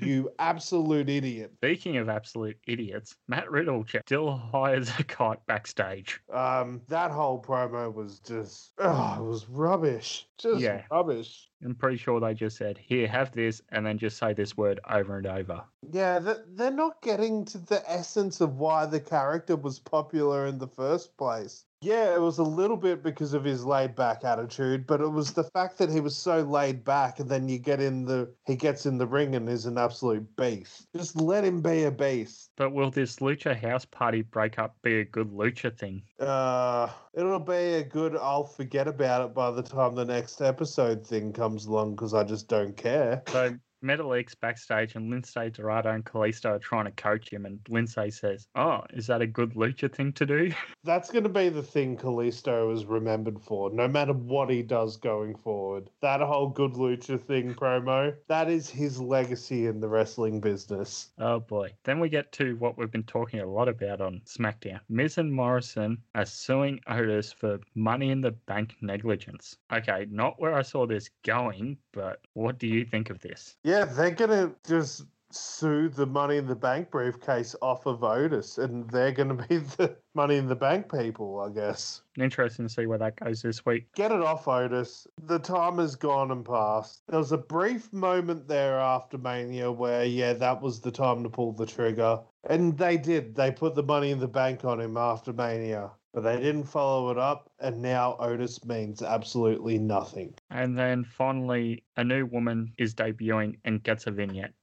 [0.00, 1.52] you absolute idiot.
[1.58, 6.20] Speaking of absolute idiots, Matt Riddle still hires a kite backstage.
[6.32, 10.26] Um, that whole promo was just, oh, it was rubbish.
[10.38, 10.82] Just Yeah.
[10.90, 11.48] rubbish.
[11.64, 14.78] I'm pretty sure they just said, here, have this, and then just say this word
[14.90, 15.62] over and over.
[15.90, 16.18] Yeah,
[16.54, 21.16] they're not getting to the essence of why the character was popular in the first
[21.16, 21.64] place.
[21.86, 25.32] Yeah, it was a little bit because of his laid back attitude, but it was
[25.32, 28.56] the fact that he was so laid back and then you get in the he
[28.56, 30.88] gets in the ring and is an absolute beast.
[30.96, 32.50] Just let him be a beast.
[32.56, 36.02] But will this Lucha House Party breakup be a good Lucha thing?
[36.18, 41.06] Uh it'll be a good I'll forget about it by the time the next episode
[41.06, 43.22] thing comes along because I just don't care.
[43.28, 48.14] So Metalik backstage and Lince Dorado and Kalisto are trying to coach him, and Lince
[48.14, 50.52] says, "Oh, is that a good lucha thing to do?"
[50.84, 54.96] That's going to be the thing Kalisto is remembered for, no matter what he does
[54.96, 55.90] going forward.
[56.00, 61.10] That whole good lucha thing promo, that is his legacy in the wrestling business.
[61.18, 61.72] Oh boy.
[61.84, 64.80] Then we get to what we've been talking a lot about on SmackDown.
[64.88, 69.56] Miz and Morrison are suing Otis for money in the bank negligence.
[69.72, 73.56] Okay, not where I saw this going, but what do you think of this?
[73.66, 78.58] Yeah, they're going to just sue the money in the bank briefcase off of Otis,
[78.58, 82.02] and they're going to be the money in the bank people, I guess.
[82.16, 83.92] Interesting to see where that goes this week.
[83.96, 85.08] Get it off, Otis.
[85.20, 87.02] The time has gone and passed.
[87.08, 91.28] There was a brief moment there after Mania where, yeah, that was the time to
[91.28, 92.20] pull the trigger.
[92.48, 93.34] And they did.
[93.34, 95.90] They put the money in the bank on him after Mania.
[96.16, 100.32] But they didn't follow it up, and now Otis means absolutely nothing.
[100.48, 104.54] And then finally, a new woman is debuting and gets a vignette.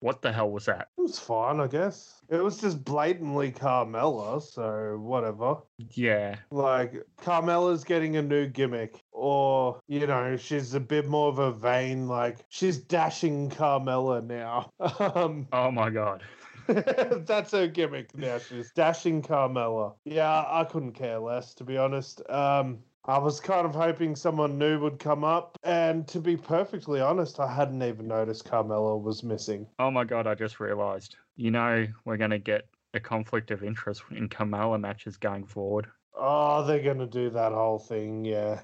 [0.00, 0.88] What the hell was that?
[0.96, 2.22] It was fine, I guess.
[2.30, 5.56] It was just blatantly Carmella, so whatever.
[5.90, 6.36] Yeah.
[6.50, 11.52] Like, Carmella's getting a new gimmick, or, you know, she's a bit more of a
[11.52, 14.70] vein, like, she's dashing Carmella now.
[15.14, 16.22] um, Oh my god.
[17.26, 18.38] That's her gimmick now.
[18.38, 19.94] She's dashing Carmella.
[20.04, 22.22] Yeah, I couldn't care less, to be honest.
[22.30, 27.00] Um, I was kind of hoping someone new would come up, and to be perfectly
[27.00, 29.66] honest, I hadn't even noticed Carmella was missing.
[29.78, 31.16] Oh my god, I just realized.
[31.36, 35.86] You know, we're going to get a conflict of interest in Kamala matches going forward.
[36.16, 38.60] Oh, they're going to do that whole thing, yeah.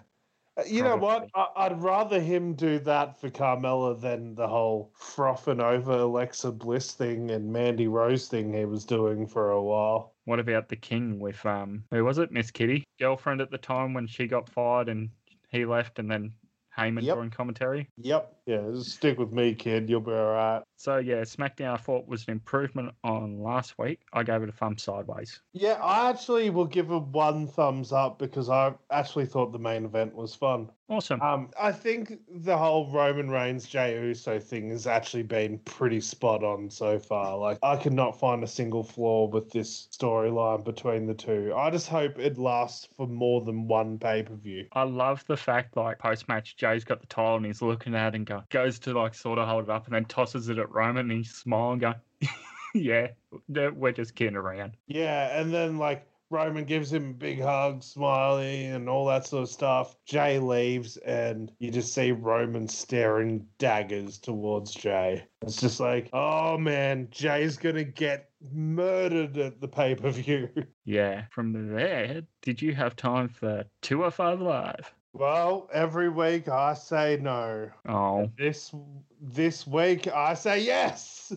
[0.67, 1.29] You know what?
[1.35, 6.93] I- I'd rather him do that for Carmella than the whole frothing over Alexa Bliss
[6.93, 10.15] thing and Mandy Rose thing he was doing for a while.
[10.25, 12.33] What about the King with um who was it?
[12.33, 15.11] Miss Kitty, girlfriend at the time when she got fired and
[15.51, 16.33] he left, and then
[16.77, 17.17] Heyman Yep.
[17.17, 17.89] doing commentary.
[17.99, 18.37] Yep.
[18.47, 19.89] Yeah, stick with me, kid.
[19.89, 20.63] You'll be all right.
[20.77, 24.01] So yeah, SmackDown I thought was an improvement on last week.
[24.13, 25.41] I gave it a thumb sideways.
[25.53, 29.85] Yeah, I actually will give it one thumbs up because I actually thought the main
[29.85, 30.71] event was fun.
[30.89, 31.21] Awesome.
[31.23, 36.43] Um, I think the whole Roman Reigns Jey Uso thing has actually been pretty spot
[36.43, 37.39] on so far.
[37.39, 41.53] Like, I could not find a single flaw with this storyline between the two.
[41.55, 44.67] I just hope it lasts for more than one pay per view.
[44.73, 48.15] I love the fact like post match Jey's got the title and he's looking at
[48.15, 50.59] it and go, goes to like sort of hold it up and then tosses it
[50.59, 51.95] at Roman and he's smiling going,
[52.75, 53.09] Yeah,
[53.49, 54.77] we're just kidding around.
[54.87, 59.45] Yeah, and then like Roman gives him a big hug, smiley, and all that sort
[59.45, 59.97] of stuff.
[60.05, 65.25] Jey leaves, and you just see Roman staring daggers towards Jey.
[65.43, 70.49] It's just like, oh man, Jey's gonna get murdered at the pay per view.
[70.85, 71.27] Yeah.
[71.31, 74.93] From there, did you have time for two or five live?
[75.13, 77.71] Well, every week I say no.
[77.87, 78.75] Oh, This
[79.21, 81.33] this week I say yes.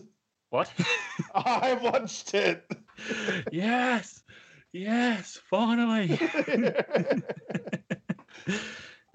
[0.50, 0.70] what?
[1.34, 2.64] I watched it.
[3.50, 4.22] yes,
[4.72, 6.18] yes, finally.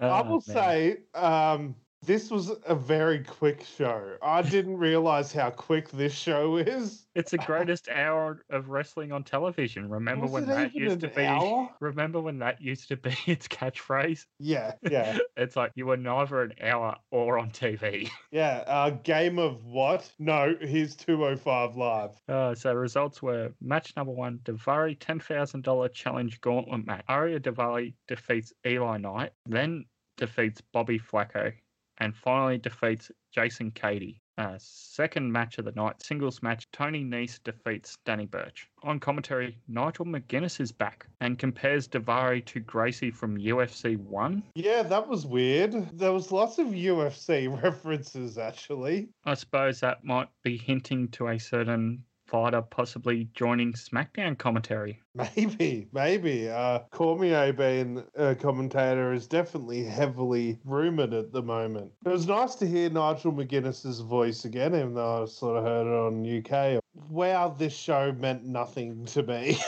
[0.00, 0.40] Oh, will man.
[0.40, 1.74] say, um,
[2.10, 4.16] this was a very quick show.
[4.20, 7.06] I didn't realize how quick this show is.
[7.14, 9.88] it's the greatest hour of wrestling on television.
[9.88, 11.24] Remember Was when that used to be?
[11.24, 11.70] hour?
[11.78, 14.26] Remember when that used to be its catchphrase?
[14.40, 18.10] Yeah, yeah, It's like you were neither an hour or on TV.
[18.32, 18.64] yeah.
[18.66, 20.10] Uh, game of what?
[20.18, 22.10] No, here's 205 live.
[22.28, 27.04] Uh, so results were match number one, Daivari $10,000 challenge gauntlet match.
[27.08, 29.84] Ariya Daivari defeats Eli Knight, then
[30.16, 31.52] defeats Bobby Flaco,
[32.00, 34.20] and finally defeats Jason Cady.
[34.38, 38.66] Uh, second match of the night, singles match, Tony Nese defeats Danny Burch.
[38.82, 44.42] On commentary, Nigel McGuinness is back and compares Daivari to Gracie from UFC 1.
[44.54, 45.74] Yeah, that was weird.
[45.92, 49.10] There was lots of UFC references, actually.
[49.26, 55.02] I suppose that might be hinting to a certain fighter possibly joining SmackDown commentary.
[55.36, 56.48] Maybe, maybe.
[56.48, 61.90] Uh, Cormier being a commentator is definitely heavily rumored at the moment.
[62.06, 65.88] It was nice to hear Nigel McGuinness's voice again, even though I sort of heard
[65.88, 66.80] it on UK.
[67.08, 69.58] Wow, this show meant nothing to me.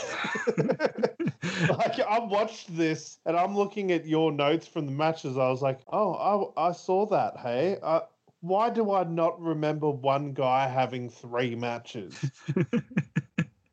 [1.69, 5.37] like I watched this and I'm looking at your notes from the matches.
[5.37, 7.37] I was like, oh, I, I saw that.
[7.37, 8.01] Hey, uh,
[8.43, 12.13] why do I not remember one guy having three matches?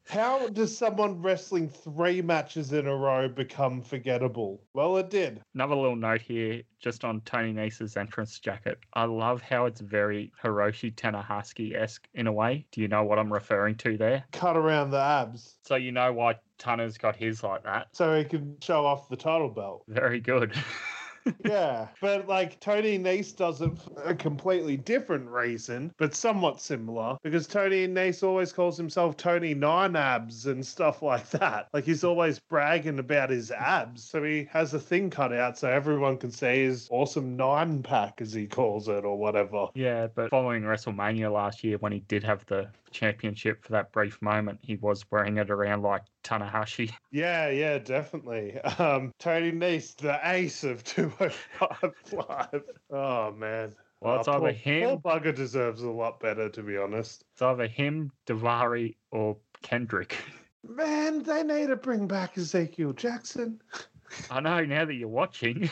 [0.09, 4.63] How does someone wrestling three matches in a row become forgettable?
[4.73, 5.41] Well, it did.
[5.55, 8.79] Another little note here, just on Tony Nese's entrance jacket.
[8.95, 12.67] I love how it's very Hiroshi Tanahashi esque in a way.
[12.71, 14.25] Do you know what I'm referring to there?
[14.33, 17.89] Cut around the abs So you know why Tana's got his like that.
[17.93, 19.85] so he can show off the title belt.
[19.89, 20.55] Very good.
[21.45, 27.17] yeah, but like Tony Nese does it for a completely different reason, but somewhat similar
[27.23, 31.69] because Tony Nese always calls himself Tony Nine Abs and stuff like that.
[31.73, 35.69] Like he's always bragging about his abs, so he has a thing cut out so
[35.69, 39.69] everyone can see his awesome nine pack, as he calls it, or whatever.
[39.75, 44.21] Yeah, but following WrestleMania last year, when he did have the championship for that brief
[44.23, 46.93] moment, he was wearing it around like Tanahashi.
[47.13, 48.59] Yeah, yeah, definitely.
[48.61, 50.85] Um, Tony Nese, the ace of
[51.61, 52.63] 205 Live.
[52.91, 53.75] Oh, man.
[54.01, 57.25] Well, it's Oh, either poor, him, bugger deserves a lot better, to be honest.
[57.33, 60.17] it's either him, Daivari, or Kendrick.
[60.69, 63.61] Man, they need to bring back Ezekiel Jackson.
[64.31, 65.71] I know now that you're watching.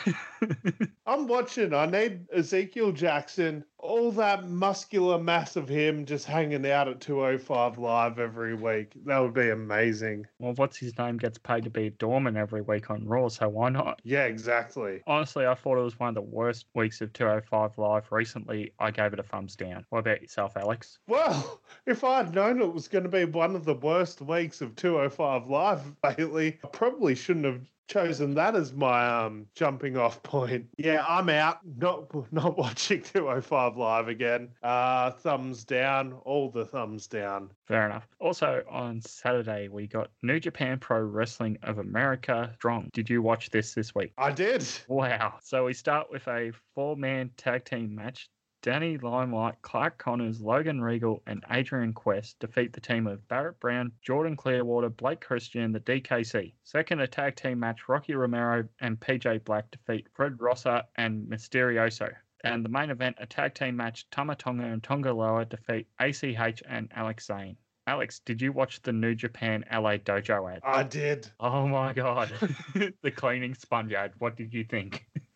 [1.06, 1.72] I'm watching.
[1.74, 7.78] I need Ezekiel Jackson, all that muscular mass of him just hanging out at 205
[7.78, 8.92] Live every week.
[9.06, 10.26] That would be amazing.
[10.38, 13.48] well, what's his name gets paid to be a doorman every week on Raw, so
[13.48, 14.00] why not?
[14.04, 15.02] Yeah, exactly.
[15.06, 18.72] Honestly, I thought it was one of the worst weeks of 205 Live recently.
[18.78, 19.84] I gave it a thumbs down.
[19.90, 20.98] What about yourself, Alex?
[21.06, 24.76] Well, if I'd known it was going to be one of the worst weeks of
[24.76, 30.66] 205 Live lately, I probably shouldn't have chosen that as my um jumping off point.
[30.76, 31.58] Yeah, I'm out.
[31.76, 34.50] Not not watching 205 Live again.
[34.62, 37.50] Uh thumbs down, all the thumbs down.
[37.66, 38.06] Fair enough.
[38.20, 42.90] Also, on Saturday, we got New Japan Pro Wrestling of America Strong.
[42.92, 44.12] Did you watch this this week?
[44.18, 44.66] I did.
[44.88, 45.38] Wow.
[45.42, 48.28] So we start with a four man tag team match.
[48.60, 53.92] Danny Limelight, Clark Connors, Logan Riegel, and Adrian Quest defeat the team of Barrett Brown,
[54.02, 56.54] Jordan Clearwater, Blake Christian, and the DKC.
[56.64, 62.12] Second, a tag team match, Rocky Romero and PJ Black defeat Fred Rosser and Mysterioso.
[62.44, 66.62] And the main event, a tag team match, Tama Tonga and Tonga Loa defeat ACH
[66.68, 67.56] and Alex Zayne.
[67.88, 70.60] Alex, did you watch the New Japan LA Dojo ad?
[70.62, 71.26] I did.
[71.40, 72.30] Oh my god.
[73.02, 74.12] the cleaning sponge ad.
[74.18, 75.06] What did you think?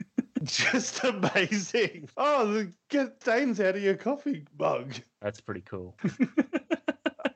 [0.45, 2.09] Just amazing.
[2.17, 4.95] Oh, the- get stains out of your coffee mug.
[5.21, 5.97] That's pretty cool.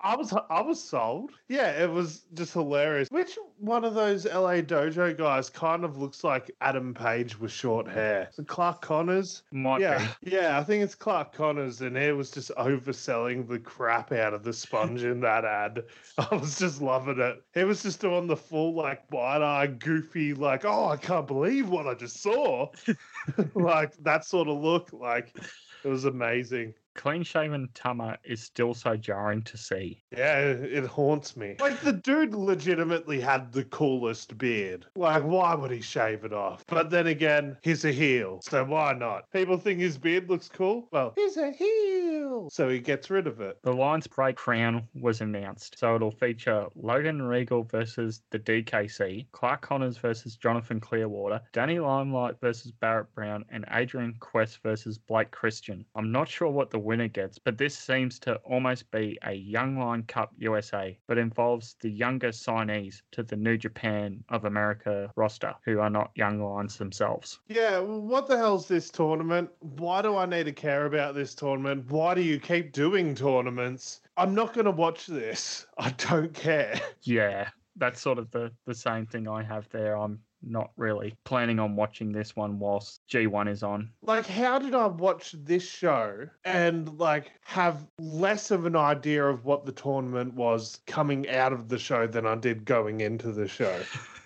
[0.06, 1.32] I was I was sold.
[1.48, 3.08] Yeah, it was just hilarious.
[3.10, 7.88] Which one of those LA Dojo guys kind of looks like Adam Page with short
[7.88, 8.30] hair?
[8.38, 9.42] It Clark Connors?
[9.50, 14.12] Might yeah, yeah, I think it's Clark Connors, and he was just overselling the crap
[14.12, 15.82] out of the sponge in that ad.
[16.18, 17.42] I was just loving it.
[17.52, 21.68] He was just doing the full like wide eye, goofy, like, oh, I can't believe
[21.68, 22.70] what I just saw,
[23.56, 24.92] like that sort of look.
[24.92, 25.36] Like
[25.82, 26.74] it was amazing.
[26.96, 30.02] Clean shaven Tama is still so jarring to see.
[30.10, 31.56] Yeah, it haunts me.
[31.60, 34.86] Like the dude legitimately had the coolest beard.
[34.96, 36.64] Like, why would he shave it off?
[36.66, 39.30] But then again, he's a heel, so why not?
[39.32, 40.88] People think his beard looks cool.
[40.90, 43.58] Well, he's a heel, so he gets rid of it.
[43.62, 49.62] The Lions Break Crown was announced, so it'll feature Logan Riegel versus the DKC, Clark
[49.62, 55.84] Connors versus Jonathan Clearwater, Danny Limelight versus Barrett Brown, and Adrian Quest versus Blake Christian.
[55.94, 59.78] I'm not sure what the winner gets, but this seems to almost be a Young
[59.78, 65.54] Lion Cup USA, but involves the younger signees to the New Japan of America roster,
[65.64, 67.40] who are not Young Lions themselves.
[67.48, 69.50] Yeah, well, what the hell's this tournament?
[69.58, 71.90] Why do I need to care about this tournament?
[71.90, 74.00] Why do you keep doing tournaments?
[74.16, 75.66] I'm not going to watch this.
[75.78, 76.80] I don't care.
[77.02, 79.96] Yeah, that's sort of the, the same thing I have there.
[79.96, 83.90] I'm not really planning on watching this one whilst G1 is on.
[84.02, 89.44] Like, how did I watch this show and like have less of an idea of
[89.44, 93.48] what the tournament was coming out of the show than I did going into the
[93.48, 93.80] show?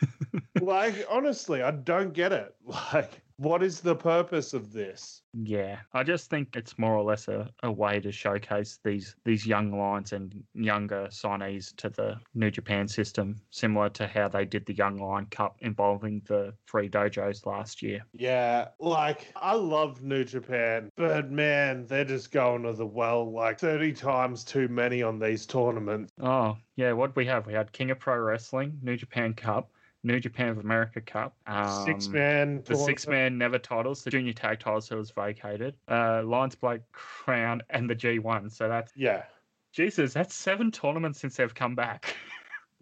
[0.60, 2.54] like, honestly, I don't get it.
[2.92, 5.22] Like, what is the purpose of this?
[5.32, 9.46] Yeah, I just think it's more or less a, a way to showcase these these
[9.46, 14.66] young lions and younger signees to the New Japan system, similar to how they did
[14.66, 18.04] the Young Lion Cup involving the three dojos last year.
[18.12, 23.58] Yeah, like I love New Japan, but man, they're just going to the well like
[23.58, 26.12] 30 times too many on these tournaments.
[26.20, 27.46] Oh, yeah, what we have?
[27.46, 29.70] We had King of Pro Wrestling, New Japan Cup,
[30.02, 32.62] New Japan of America Cup, um, Six man.
[32.64, 36.80] the six man never titles, the junior tag titles that was vacated, uh, Lions Break
[36.92, 38.48] Crown, and the G1.
[38.50, 39.26] So that's Yeah.
[39.72, 42.16] Jesus, that's seven tournaments since they've come back.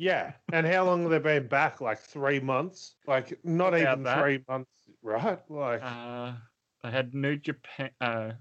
[0.01, 0.35] Yeah.
[0.53, 1.81] And how long have they been back?
[1.81, 2.95] Like three months?
[3.09, 4.23] Like not About even that.
[4.23, 4.71] three months,
[5.03, 5.51] right?
[5.51, 6.37] Like Uh,
[6.85, 7.91] they had New Japan.
[8.01, 8.35] Uh,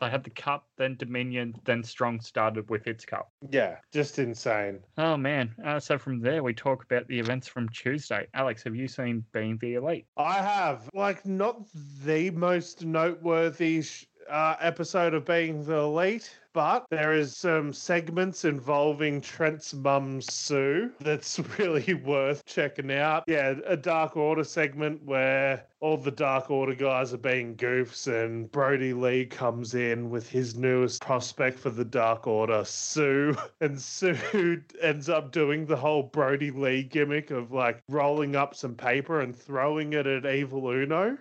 [0.00, 3.30] they had the cup, then Dominion, then Strong started with its cup.
[3.50, 4.80] yeah, just insane.
[4.98, 5.54] Oh man!
[5.64, 8.26] Uh, so from there, we talk about the events from Tuesday.
[8.34, 10.06] Alex, have you seen Being the Elite?
[10.16, 11.66] I have like not
[12.04, 18.44] the most noteworthy sh- uh, episode of Being the Elite, but there is some segments
[18.44, 23.24] involving Trent's mum Sue that's really worth checking out.
[23.26, 28.50] Yeah, a Dark Order segment where all the Dark Order guys are being goofs, and
[28.50, 33.36] Brodie Lee comes in with his newest prospect for the Dark Order, Sue.
[33.62, 34.16] And Sue
[34.82, 39.36] ends up doing the whole Brodie Lee gimmick of like rolling up some paper and
[39.36, 41.18] throwing it at Evil Uno.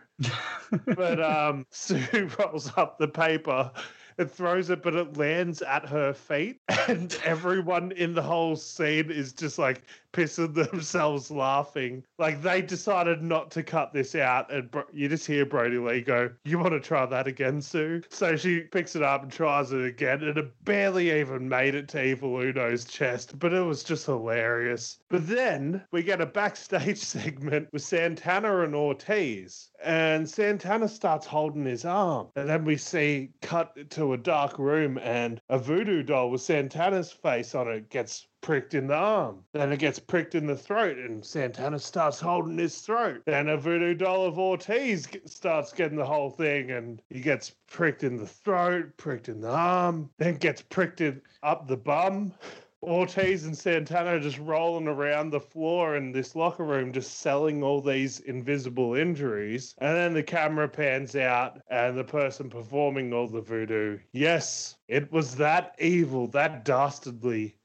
[0.86, 3.72] but um, Sue rolls up the paper
[4.20, 9.10] and throws it, but it lands at her feet, and everyone in the whole scene
[9.10, 9.82] is just like
[10.14, 12.04] pissing themselves laughing.
[12.18, 16.30] Like they decided not to cut this out, and you just hear Brodie Lee go,
[16.46, 19.86] "You want to try that again, Sue?" So she picks it up and tries it
[19.86, 24.06] again, and it barely even made it to Evil Uno's chest, but it was just
[24.06, 25.00] hilarious.
[25.10, 31.66] But then we get a backstage segment with Santana and Ortiz, and Santana starts holding
[31.66, 36.32] his arm, and then we see cut to a dark room, and a voodoo doll
[36.32, 39.44] with Santana's face on it gets pricked in the arm.
[39.54, 43.22] Then it gets pricked in the throat, and Santana starts holding his throat.
[43.26, 48.04] Then a voodoo doll of Ortiz starts getting the whole thing, and he gets pricked
[48.04, 52.34] in the throat, pricked in the arm, then gets pricked in, up the bum.
[52.82, 57.82] Ortiz and Santana just rolling around the floor in this locker room, just selling all
[57.82, 59.76] these invisible injuries.
[59.80, 65.12] And then the camera pans out, and the person performing all the voodoo, yes, it
[65.12, 67.58] was that evil, that dastardly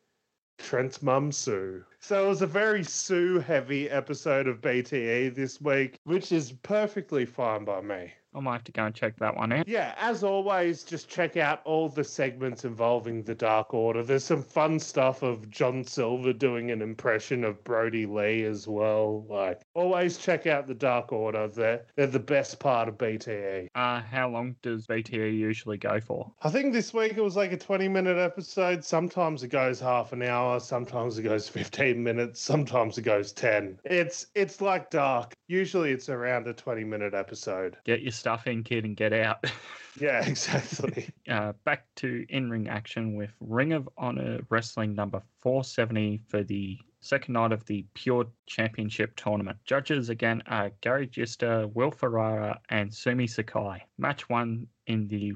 [0.59, 1.85] Trent's mum Sue.
[2.07, 7.25] So it was a very Sue heavy episode of BTE this week, which is perfectly
[7.25, 8.13] fine by me.
[8.35, 9.69] I might have to go and check that one out.
[9.69, 14.03] Yeah, as always, just check out all the segments involving the Dark Order.
[14.03, 19.25] There's some fun stuff of John Silver doing an impression of Brodie Lee as well.
[19.29, 21.47] Like, always check out the Dark Order.
[21.47, 23.69] They're, they're the best part of BTE.
[23.77, 26.33] Uh, how long does BTE usually go for?
[26.43, 28.85] I think this week it was like a 20 minute episode.
[28.85, 33.79] Sometimes it goes half an hour, sometimes it goes 15 minutes, sometimes it goes 10.
[33.85, 35.35] It's it's like dark.
[35.49, 37.77] Usually it's around a 20 minute episode.
[37.85, 39.45] Get your stuff in, kid, and get out.
[40.01, 41.09] Yeah, exactly.
[41.29, 46.77] uh, back to in ring action with Ring of Honor Wrestling number 470 for the
[47.05, 49.59] second night of the Pure Championship tournament.
[49.65, 53.85] Judges again are Gary Juster, Will Ferrara, and Sumi Sakai.
[53.99, 55.35] Match one in the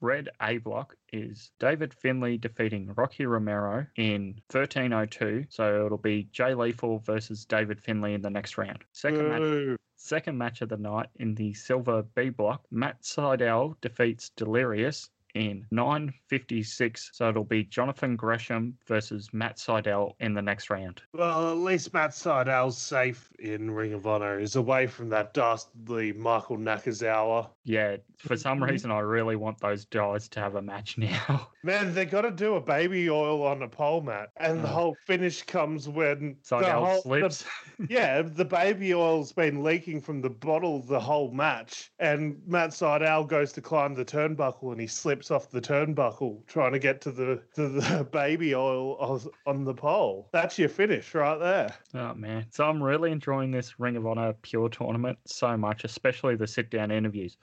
[0.00, 5.46] red A block is David Finlay defeating Rocky Romero in 1302.
[5.48, 8.84] So it'll be Jay Lethal versus David Finlay in the next round.
[8.92, 14.28] Second match Second match of the night in the silver B block, Matt Sydal defeats
[14.36, 17.10] Delirious in 9.56.
[17.12, 21.02] So it'll be Jonathan Gresham versus Matt Sydal in the next round.
[21.12, 24.40] Well, at least Matt Sydal's safe in Ring of Honor.
[24.40, 27.48] He's away from that dastardly Michael Nakazawa.
[27.64, 28.70] Yeah, for some mm-hmm.
[28.70, 31.48] reason, I really want those guys to have a match now.
[31.62, 34.72] Man, they got to do a baby oil on a pole mat, and the Oh.
[34.72, 37.44] whole finish comes when Sydal whole, slips.
[37.78, 42.70] The, yeah, the baby oil's been leaking from the bottle the whole match, and Matt
[42.70, 47.00] Sydal goes to climb the turnbuckle, and he slips off the turnbuckle trying to get
[47.02, 50.28] to the to the baby oil on the pole.
[50.32, 51.74] That's your finish right there.
[51.94, 52.46] Oh man.
[52.50, 56.70] So I'm really enjoying this Ring of Honor Pure tournament so much, especially the sit
[56.70, 57.36] down interviews.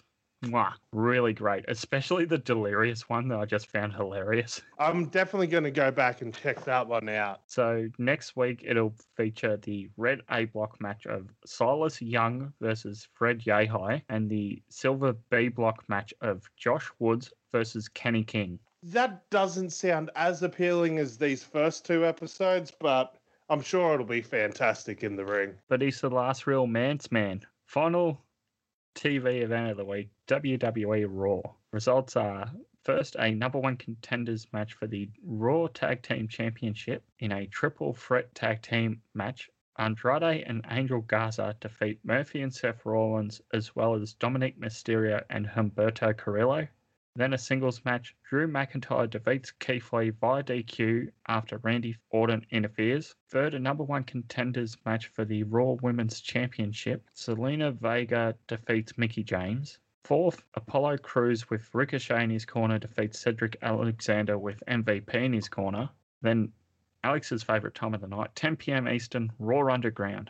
[0.43, 1.65] Mwah, really great.
[1.67, 4.61] Especially the delirious one that I just found hilarious.
[4.79, 7.41] I'm definitely going to go back and check that one out.
[7.47, 13.41] So next week it'll feature the red A block match of Silas Young versus Fred
[13.41, 18.59] Yehi and the silver B block match of Josh Woods versus Kenny King.
[18.83, 23.15] That doesn't sound as appealing as these first two episodes, but
[23.49, 25.53] I'm sure it'll be fantastic in the ring.
[25.69, 27.41] But he's the last real man's man.
[27.65, 28.19] Final
[28.95, 31.41] TV event of the week, WWE Raw.
[31.71, 32.49] Results are
[32.83, 37.93] first a number one contenders match for the Raw Tag Team Championship in a triple
[37.93, 39.49] threat tag team match.
[39.77, 45.45] Andrade and Angel Garza defeat Murphy and Seth Rollins, as well as Dominik Mysterio and
[45.45, 46.67] Humberto Carrillo.
[47.15, 48.15] Then a singles match.
[48.23, 53.13] Drew McIntyre defeats Keith Lee via DQ after Randy Orton interferes.
[53.29, 57.07] Third, a number one contenders match for the Raw Women's Championship.
[57.15, 59.79] Zelina Vega defeats Mickie James.
[60.03, 65.47] Fourth, Apollo Crews with Ricochet in his corner defeats Cedric Alexander with MVP in his
[65.47, 65.89] corner.
[66.21, 66.51] Then
[67.05, 68.89] Alex's favourite time of the night, 10 p.m.
[68.89, 70.29] Eastern, Raw Underground.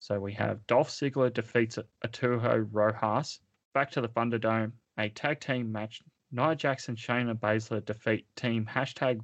[0.00, 3.40] So we have Dolph Ziggler defeats Arturo Ruas.
[3.72, 6.02] Back to the Thunderdome, a tag team match.
[6.32, 9.22] Nia Jackson, Shayna Baszler defeat team hashtag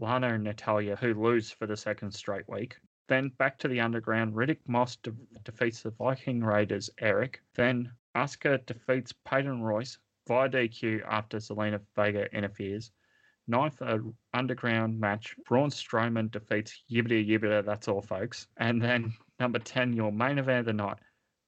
[0.00, 2.76] Lana and Natalya, who lose for the second straight week.
[3.08, 5.12] Then back to the underground, Riddick Moss de-
[5.44, 7.40] defeats the Viking Raiders, Erik.
[7.54, 9.98] Then Asuka defeats Peyton Royce
[10.28, 12.90] via DQ after Zelina Vega interferes.
[13.48, 13.82] Ninth
[14.32, 17.64] underground match, Braun Strowman defeats Yibbity Yibbita.
[17.64, 18.46] That's all, folks.
[18.56, 20.98] And then number 10, your main event of the night,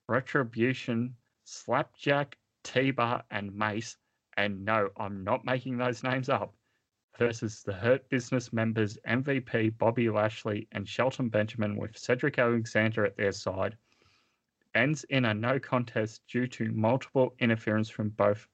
[0.09, 3.97] Retribution, Slapjack, T-Bar, and Mace.
[4.37, 6.53] And no, I'm not making those names up.
[7.17, 13.17] Versus the Hurt Business members MVP Bobby Lashley and Shelton Benjamin with Cedric Alexander at
[13.17, 13.77] their side.
[14.75, 18.49] Ends in a no contest due to multiple interference from both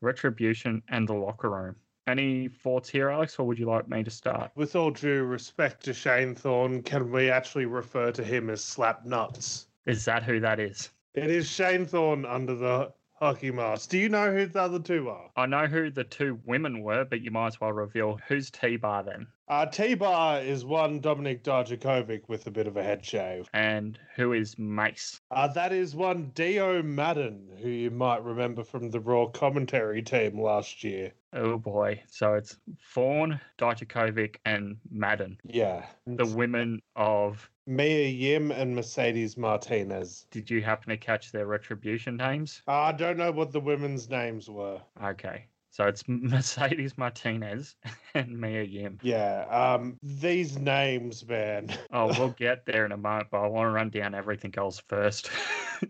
[0.00, 1.76] Retribution and the locker room.
[2.06, 4.50] Any thoughts here, Alex, or would you like me to start?
[4.54, 9.04] With all due respect to Shane Thorne, can we actually refer to him as Slap
[9.04, 9.66] Nuts?
[9.86, 10.90] Is that who that is?
[11.14, 13.90] It is Shane Thorne under the hockey mask.
[13.90, 15.30] Do you know who the other two are?
[15.36, 18.76] I know who the two women were, but you might as well reveal who's T
[18.76, 19.26] Bar then.
[19.48, 23.48] Uh, T Bar is one Dominik Dijakovic with a bit of a head shave.
[23.52, 25.20] And who is Mace?
[25.30, 30.40] Uh, that is one Dio Maddin, who you might remember from the Raw commentary team
[30.40, 31.12] last year.
[31.32, 32.02] Oh boy.
[32.08, 35.36] So it's Fawn, Dijakovic, and Maddin.
[35.44, 35.86] Yeah.
[36.06, 37.48] The women of.
[37.70, 40.26] Mia Yim and Mercedes Martinez.
[40.32, 42.62] Did you happen to catch their retribution names?
[42.66, 44.80] Uh, I don't know what the women's names were.
[45.00, 45.44] Okay.
[45.70, 47.76] So it's Mercedes Martinez
[48.14, 48.98] and Mia Yim.
[49.02, 51.70] Yeah, um, these names, man.
[51.92, 54.82] oh, we'll get there in a moment, but I want to run down everything else
[54.88, 55.30] first.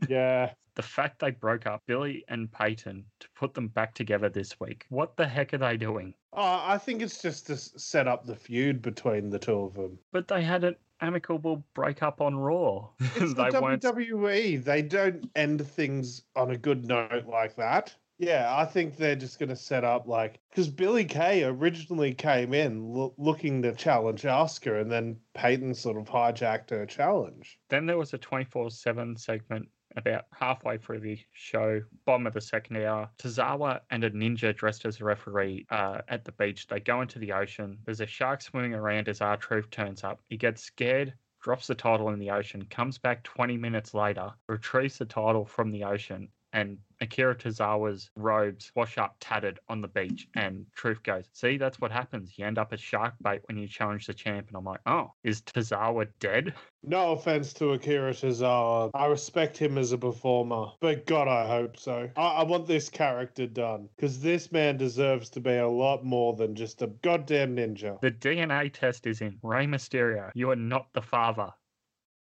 [0.07, 0.53] yeah.
[0.75, 4.85] The fact they broke up Billie and Peyton to put them back together this week.
[4.91, 6.13] What the heck are they doing?
[6.35, 9.99] Oh, I think it's just to set up the feud between the two of them.
[10.13, 12.89] But they had an amicable breakup on Raw.
[13.01, 14.63] It's the WWE.
[14.63, 17.95] They don't end things on a good note like that.
[18.19, 22.53] Yeah, I think they're just going to set up like because Billie Kay originally came
[22.53, 27.59] in lo- looking to challenge Asuka, and then Peyton sort of hijacked her challenge.
[27.71, 32.35] Then there was a twenty four seven segment about halfway through the show, bottom of
[32.35, 36.67] the second hour, Tozawa and a ninja dressed as a referee uh, at the beach.
[36.67, 37.79] They go into the ocean.
[37.85, 40.21] There's a shark swimming around as R Truth turns up.
[40.29, 44.99] He gets scared, drops the title in the ocean, comes back 20 minutes later, retrieves
[44.99, 50.29] the title from the ocean, and Akira Tozawa's robes wash up tattered on the beach.
[50.35, 52.33] And Truth goes, See, that's what happens.
[52.37, 54.49] You end up as shark bait when you challenge the champ.
[54.49, 56.55] And I'm like, Oh, is Tozawa dead?
[56.83, 58.91] No offense to Akira Tozawa.
[58.95, 62.09] I respect him as a performer, but God, I hope so.
[62.17, 66.35] I, I want this character done because this man deserves to be a lot more
[66.35, 68.01] than just a goddamn ninja.
[68.01, 69.39] The DNA test is in.
[69.43, 71.51] Rey Mysterio, you are not the father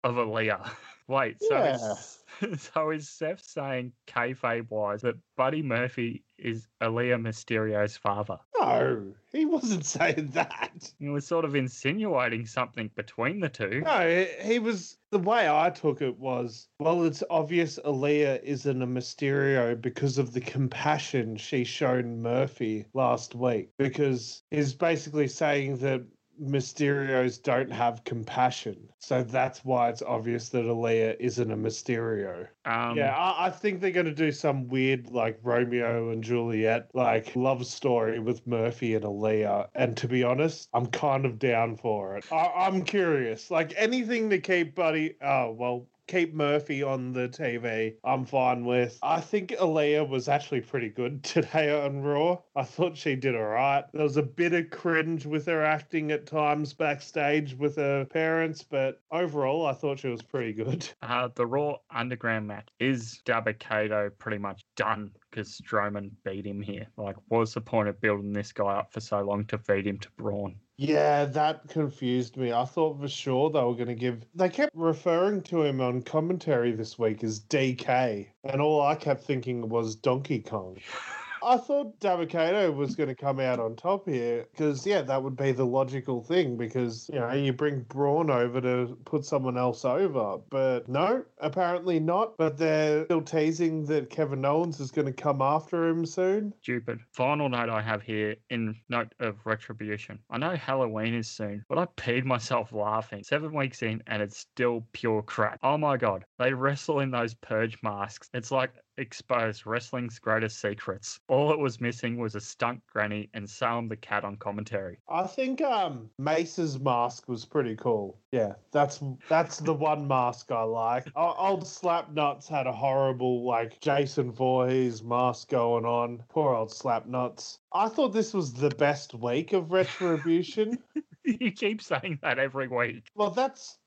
[0.04, 0.70] of Aaliyah.
[1.08, 1.94] Wait, so Yeah.
[2.58, 8.38] so is Seth saying kayfabe wise that Buddy Murphy is Aaliyah Mysterio's father?
[8.60, 10.92] No, he wasn't saying that.
[11.00, 13.82] He was sort of insinuating something between the two.
[13.86, 14.98] No, he- he was.
[15.10, 20.34] The way I took it was, well, it's obvious Aaliyah isn't a Mysterio because of
[20.34, 23.70] the compassion she shown Murphy last week.
[23.78, 26.04] Because he's basically saying that
[26.42, 28.78] Mysterios don't have compassion.
[29.00, 32.48] So that's why it's obvious that Aaliyah isn't a Mysterio.
[32.66, 36.90] Um, yeah, I, I think they're going to do some weird, like Romeo and Juliet,
[36.94, 39.68] like love story with Murphy and Aaliyah.
[39.76, 42.26] And to be honest, I'm kind of down for it.
[42.32, 43.50] I, I'm curious.
[43.52, 45.16] Like anything to keep Buddy.
[45.22, 48.98] Oh, well, keep Murphy on the TV, I'm fine with.
[49.04, 52.40] I think Aaliyah was actually pretty good today on Raw.
[52.56, 53.84] I thought she did all right.
[53.94, 58.64] There was a bit of cringe with her acting at times backstage with her parents,
[58.64, 60.88] but overall, I thought she was pretty good.
[61.08, 66.88] Uh, the Raw Underground match is Dabba-Kato pretty much done because Strowman beat him here.
[66.98, 70.00] Like, what's the point of building this guy up for so long to feed him
[70.00, 70.56] to Braun?
[70.78, 72.52] Yeah, that confused me.
[72.52, 74.24] I thought for sure they were going to give.
[74.36, 79.24] They kept referring to him on commentary this week as DK, and all I kept
[79.24, 80.78] thinking was Donkey Kong.
[81.44, 85.36] I thought Dabba-Kato was going to come out on top here because, yeah, that would
[85.36, 89.86] be the logical thing because, you know, you bring Braun over to put someone else
[89.86, 90.38] over.
[90.50, 92.38] But no, apparently not.
[92.38, 96.54] But they're still teasing that Kevin Owens is going to come after him soon.
[96.62, 97.00] Stupid.
[97.14, 100.20] Final note I have here in note of retribution.
[100.30, 103.24] I know Halloween is soon, but I peed myself laughing.
[103.24, 105.60] Seven weeks in and it's still pure crap.
[105.64, 106.26] Oh my god.
[106.40, 108.30] They wrestle in those purge masks.
[108.34, 111.20] It's like exposed wrestling's greatest secrets.
[111.28, 114.98] All it was missing was a stunt granny and Salem the cat on commentary.
[115.10, 118.18] I think um Mace's mask was pretty cool.
[118.32, 121.08] Yeah, that's that's the one mask I like.
[121.16, 126.24] O- Old Slapnuts had a horrible like Jason Voorhees mask going on.
[126.30, 127.60] Poor old Slapnuts.
[127.74, 130.78] I thought this was the best week of Retribution.
[131.24, 133.04] you keep saying that every week.
[133.16, 133.78] well, that's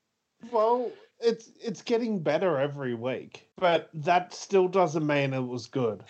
[0.51, 6.03] well, it's it's getting better every week, but that still doesn't mean it was good.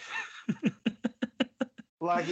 [2.02, 2.26] like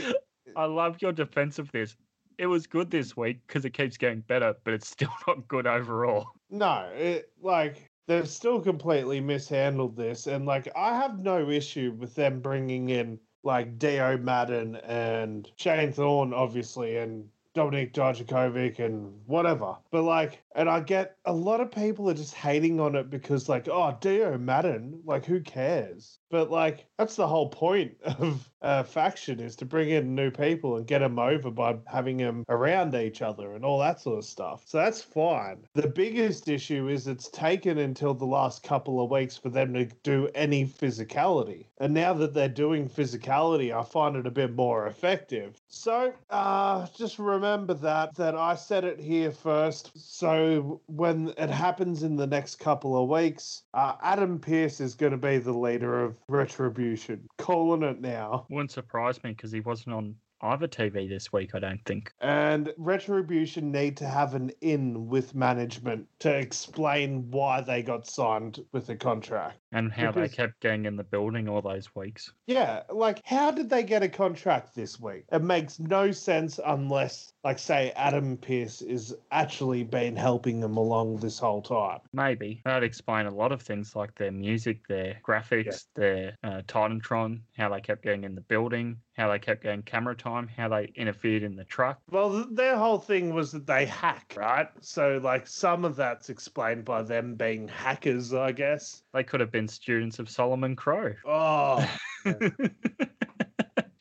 [0.56, 1.96] I love your defense of this.
[2.38, 5.68] it was good this week because it keeps getting better, but it's still not good
[5.68, 6.28] overall.
[6.50, 12.16] No, it like they've still completely mishandled this, and like I have no issue with
[12.16, 19.76] them bringing in like Dio Maddin and Shane Thorne, obviously, and Dominik Dijakovic and whatever.
[19.92, 23.50] But like, and I get a lot of people are just hating on it because
[23.50, 26.20] like, oh, Dio Maddin, like who cares?
[26.32, 30.78] But like, that's the whole point of a faction is to bring in new people
[30.78, 34.26] and get them over by having them around each other and all that sort of
[34.26, 34.64] stuff.
[34.66, 35.66] So that's fine.
[35.74, 39.86] The biggest issue is it's taken until the last couple of weeks for them to
[40.04, 41.68] do any physicality.
[41.78, 45.62] And now that they're doing physicality, I find it a bit more effective.
[45.68, 49.92] So uh, just remember that that I said it here first.
[49.96, 50.39] So
[50.88, 55.18] when it happens in the next couple of weeks, uh, Adam Pearce is going to
[55.18, 57.28] be the leader of Retribution.
[57.38, 58.46] Calling it now.
[58.50, 62.14] Wouldn't surprise me because he wasn't on either TV this week, I don't think.
[62.22, 68.64] And Retribution need to have an in with management to explain why they got signed
[68.72, 69.58] with a contract.
[69.72, 72.32] And how Because- they kept getting in the building all those weeks.
[72.48, 75.26] Yeah, like how did they get a contract this week?
[75.32, 81.18] It makes no sense unless, like, say, Adam Pearce is actually been helping them along
[81.18, 82.00] this whole time.
[82.14, 82.62] Maybe.
[82.66, 87.70] That'd explain a lot of things like their music, their graphics, their uh, Titantron, how
[87.70, 91.44] they kept getting in the building, how they kept getting camera time, how they interfered
[91.44, 92.00] in the truck.
[92.10, 94.68] Well, their whole thing was that they hack, right?
[94.82, 99.04] So, like, some of that's explained by them being hackers, I guess.
[99.14, 101.16] They could have been students of Solomon Crowe.
[101.26, 101.88] Oh,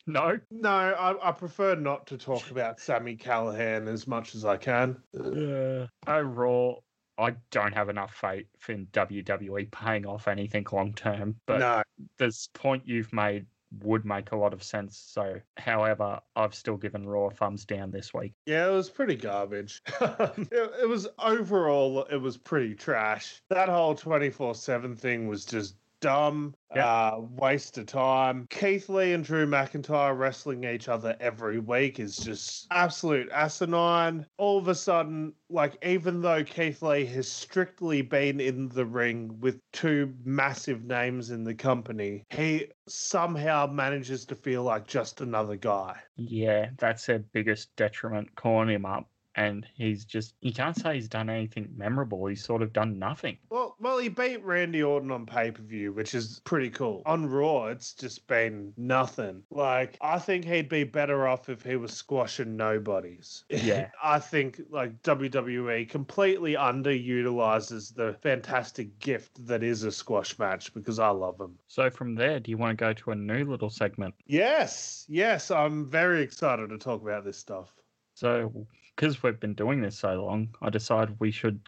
[0.07, 0.39] no?
[0.51, 4.97] no, I, I prefer not to talk about Sami Callihan as much as I can.
[5.17, 6.83] Uh, overall,
[7.17, 11.83] I don't have enough faith in WWE paying off anything long term, but no,
[12.17, 13.45] this point you've made
[13.83, 14.97] would make a lot of sense.
[14.97, 18.33] So, however, I've still given Raw thumbs down this week.
[18.45, 19.81] Yeah, it was pretty garbage.
[20.01, 23.41] it, it was overall, it was pretty trash.
[23.49, 26.85] That whole 24 7 thing was just dumb, Yep.
[26.85, 28.45] uh, waste of time.
[28.51, 34.25] Keith Lee and Drew McIntyre wrestling each other every week is just absolute asinine.
[34.37, 39.39] All of a sudden, like, even though Keith Lee has strictly been in the ring
[39.39, 45.55] with two massive names in the company, he somehow manages to feel like just another
[45.55, 45.99] guy.
[46.17, 49.09] Yeah, that's their biggest detriment, calling him up.
[49.39, 52.25] And he's just, you can't say he's done anything memorable.
[52.25, 53.37] He's sort of done nothing.
[53.49, 57.03] Well, well, he beat Randy Orton on pay per view, which is pretty cool.
[57.05, 59.43] On Raw, it's just been nothing.
[59.49, 63.45] Like, I think he'd be better off if he was squashing nobodies.
[63.49, 63.91] Yeah.
[64.03, 70.99] I think like WWE completely underutilizes the fantastic gift that is a squash match because
[70.99, 71.57] I love them.
[71.69, 74.15] So, from there, do you want to go to a new little segment?
[74.27, 77.69] Yes, yes, I'm very excited to talk about this stuff.
[78.15, 78.67] So,
[78.99, 81.61] because we've been doing this so long, I decided we should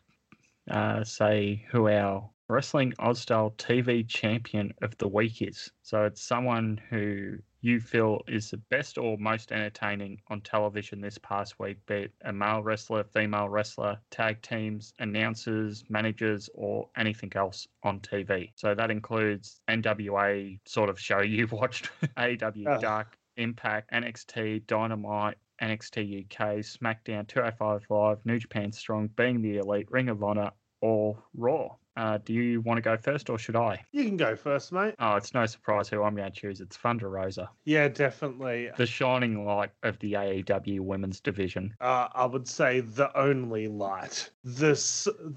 [0.69, 5.71] uh, say who our Wrestling Aus Style TV champion of the week is.
[5.81, 11.17] So, it's someone who you feel is the best or most entertaining on television this
[11.19, 17.31] past week, be it a male wrestler, female wrestler, tag teams, announcers, managers, or anything
[17.35, 18.51] else on TV.
[18.55, 22.81] So, that includes NWA sort of show you've watched, AW Oh.
[22.81, 29.89] Dark, Impact, NXT, Dynamite, NXT UK, SmackDown, 205 Live, New Japan Strong, Being the Elite,
[29.91, 30.51] Ring of Honor,
[30.81, 31.69] or Raw.
[31.97, 33.83] Uh, do you want to go first or should I?
[33.91, 34.95] You can go first, mate.
[34.99, 36.61] Oh, it's no surprise who I'm going to choose.
[36.61, 38.69] It's Thunder Rosa, Yeah, definitely.
[38.77, 41.75] the shining light of the AEW women's division.
[41.81, 44.71] uh, I would say the only light, the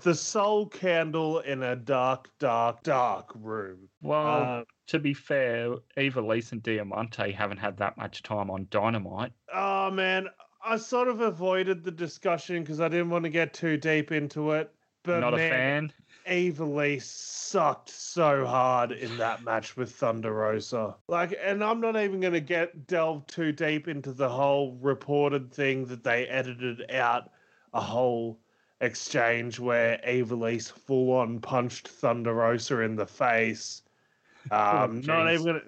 [0.05, 3.89] the sole candle in a dark, dark, dark room.
[4.01, 4.27] Well,
[4.61, 9.33] Uh, to be fair, Ivelisse and Diamante haven't had that much time on Dynamite.
[9.55, 10.29] Oh man,
[10.65, 14.53] I sort of avoided the discussion because I didn't want to get too deep into
[14.53, 14.71] it.
[15.03, 15.93] But Not a man, fan.
[16.27, 20.97] Eva sucked so hard in that match with Thunder Rosa.
[21.09, 25.53] Like, and I'm not even going to get delve too deep into the whole reported
[25.53, 27.31] thing that they edited out
[27.75, 28.41] a whole
[28.81, 33.83] exchange where Eva full on punched Thunder Rosa in the face.
[34.51, 35.67] Um, not even going to.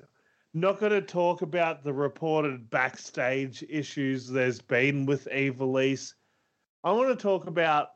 [0.58, 6.14] Not going to talk about the reported backstage issues there's been with Ivelisse.
[6.82, 7.90] I want to talk about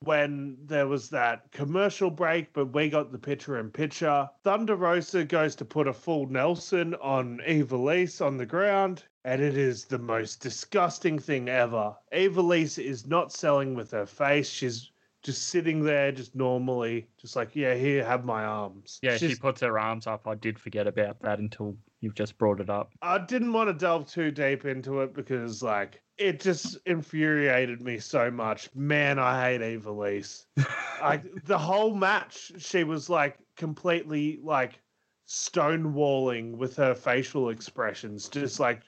[0.00, 4.28] when there was that commercial break, but we got the picture in picture.
[4.44, 9.56] Thunder Rosa goes to put a full Nelson on Ivelisse on the ground, and it
[9.56, 11.96] is the most disgusting thing ever.
[12.12, 14.91] Ivelisse is not selling with her face, she's
[15.22, 18.98] just sitting there, just normally, just like, yeah, here, have my arms.
[19.02, 20.26] Yeah, she puts her arms up.
[20.26, 22.92] I did forget about that until you've just brought it up.
[23.02, 27.98] I didn't want to delve too deep into it because, like, it just infuriated me
[27.98, 28.68] so much.
[28.74, 30.46] Man, I hate Ivelisse.
[31.00, 34.80] like the whole match, she was like completely like
[35.28, 38.82] stonewalling with her facial expressions, just like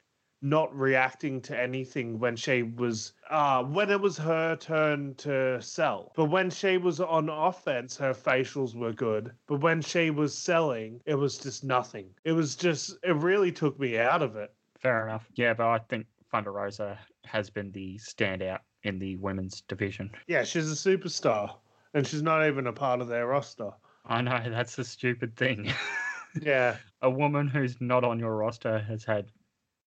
[0.45, 6.11] not reacting to anything when she was uh when it was her turn to sell.
[6.15, 9.31] But when she was on offense, her facials were good.
[9.47, 12.07] But when she was selling, it was just nothing.
[12.23, 14.53] It was just it really took me out of it.
[14.79, 15.25] Fair enough.
[15.33, 20.11] Yeah, but I think Thunder Rosa has been the standout in the women's division.
[20.27, 21.55] Yeah, she's a superstar.
[21.95, 23.71] And she's not even a part of their roster.
[24.05, 25.73] I know that's a stupid thing.
[26.41, 26.75] Yeah.
[27.01, 29.31] a woman who's not on your roster has had,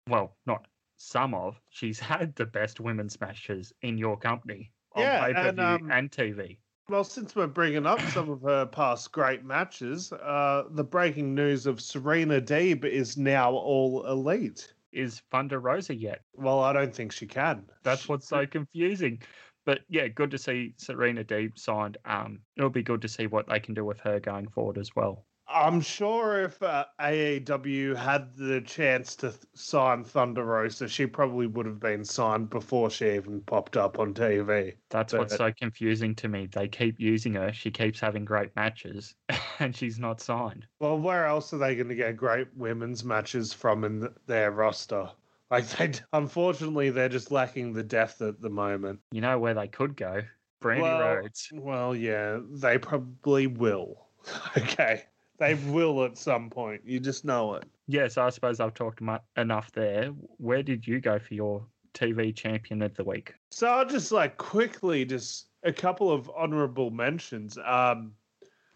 [0.10, 0.66] well, not
[0.98, 5.40] some of, she's had the best women's matches in your company on Yeah, pay per
[5.40, 6.58] and, view um, and TV.
[6.90, 11.68] Well, since we're bringing up some of her past great matches, uh, the breaking news
[11.68, 14.74] of Serena Deeb is now all elite.
[14.92, 16.24] Is Thunder Rosa yet?
[16.34, 17.70] Well, I don't think she can.
[17.84, 19.22] That's what's so confusing.
[19.66, 21.98] But yeah, good to see Serena Deeb signed.
[22.06, 24.96] Um, it'll be good to see what they can do with her going forward as
[24.96, 25.26] well.
[25.52, 31.48] I'm sure if uh, AEW had the chance to th- sign Thunder Rosa, she probably
[31.48, 34.76] would have been signed before she even popped up on TV.
[34.90, 36.46] That's what's so confusing to me.
[36.46, 37.52] They keep using her.
[37.52, 39.16] She keeps having great matches,
[39.60, 40.68] and she's not signed.
[40.80, 44.52] Well, where else are they going to get great women's matches from in th- their
[44.52, 45.10] roster?
[45.50, 49.00] Like they, d- unfortunately, they're just lacking the depth at the moment.
[49.12, 50.22] You know where they could go?
[50.62, 51.50] Brandi Well, Rhodes.
[51.54, 54.06] Well, yeah, they probably will.
[54.58, 55.06] okay,
[55.40, 56.82] they will at some point.
[56.86, 57.66] You just know it.
[57.88, 59.02] Yes, I suppose I've talked
[59.38, 60.08] enough there.
[60.38, 63.34] Where did you go for your TV champion of the week?
[63.52, 67.58] So I'll just like quickly just a couple of honorable mentions.
[67.66, 68.14] Um,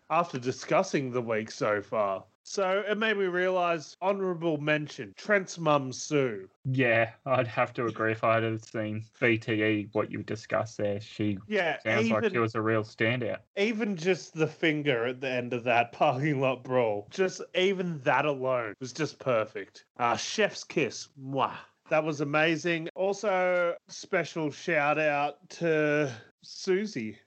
[0.09, 2.23] after discussing the week so far.
[2.43, 6.49] So it made me realize honorable mention Trent's mum Sue.
[6.65, 8.11] Yeah, I'd have to agree.
[8.13, 12.55] If I had seen BTE, what you discussed there, she Yeah, sounds like she was
[12.55, 13.39] a real standout.
[13.57, 18.25] even just the finger at the end of that parking lot brawl, just even that
[18.25, 19.85] alone was just perfect.
[19.97, 21.57] Uh, chef's kiss, mwah.
[21.89, 22.89] That was amazing.
[22.95, 26.11] Also, special shout out to
[26.41, 27.19] Susie.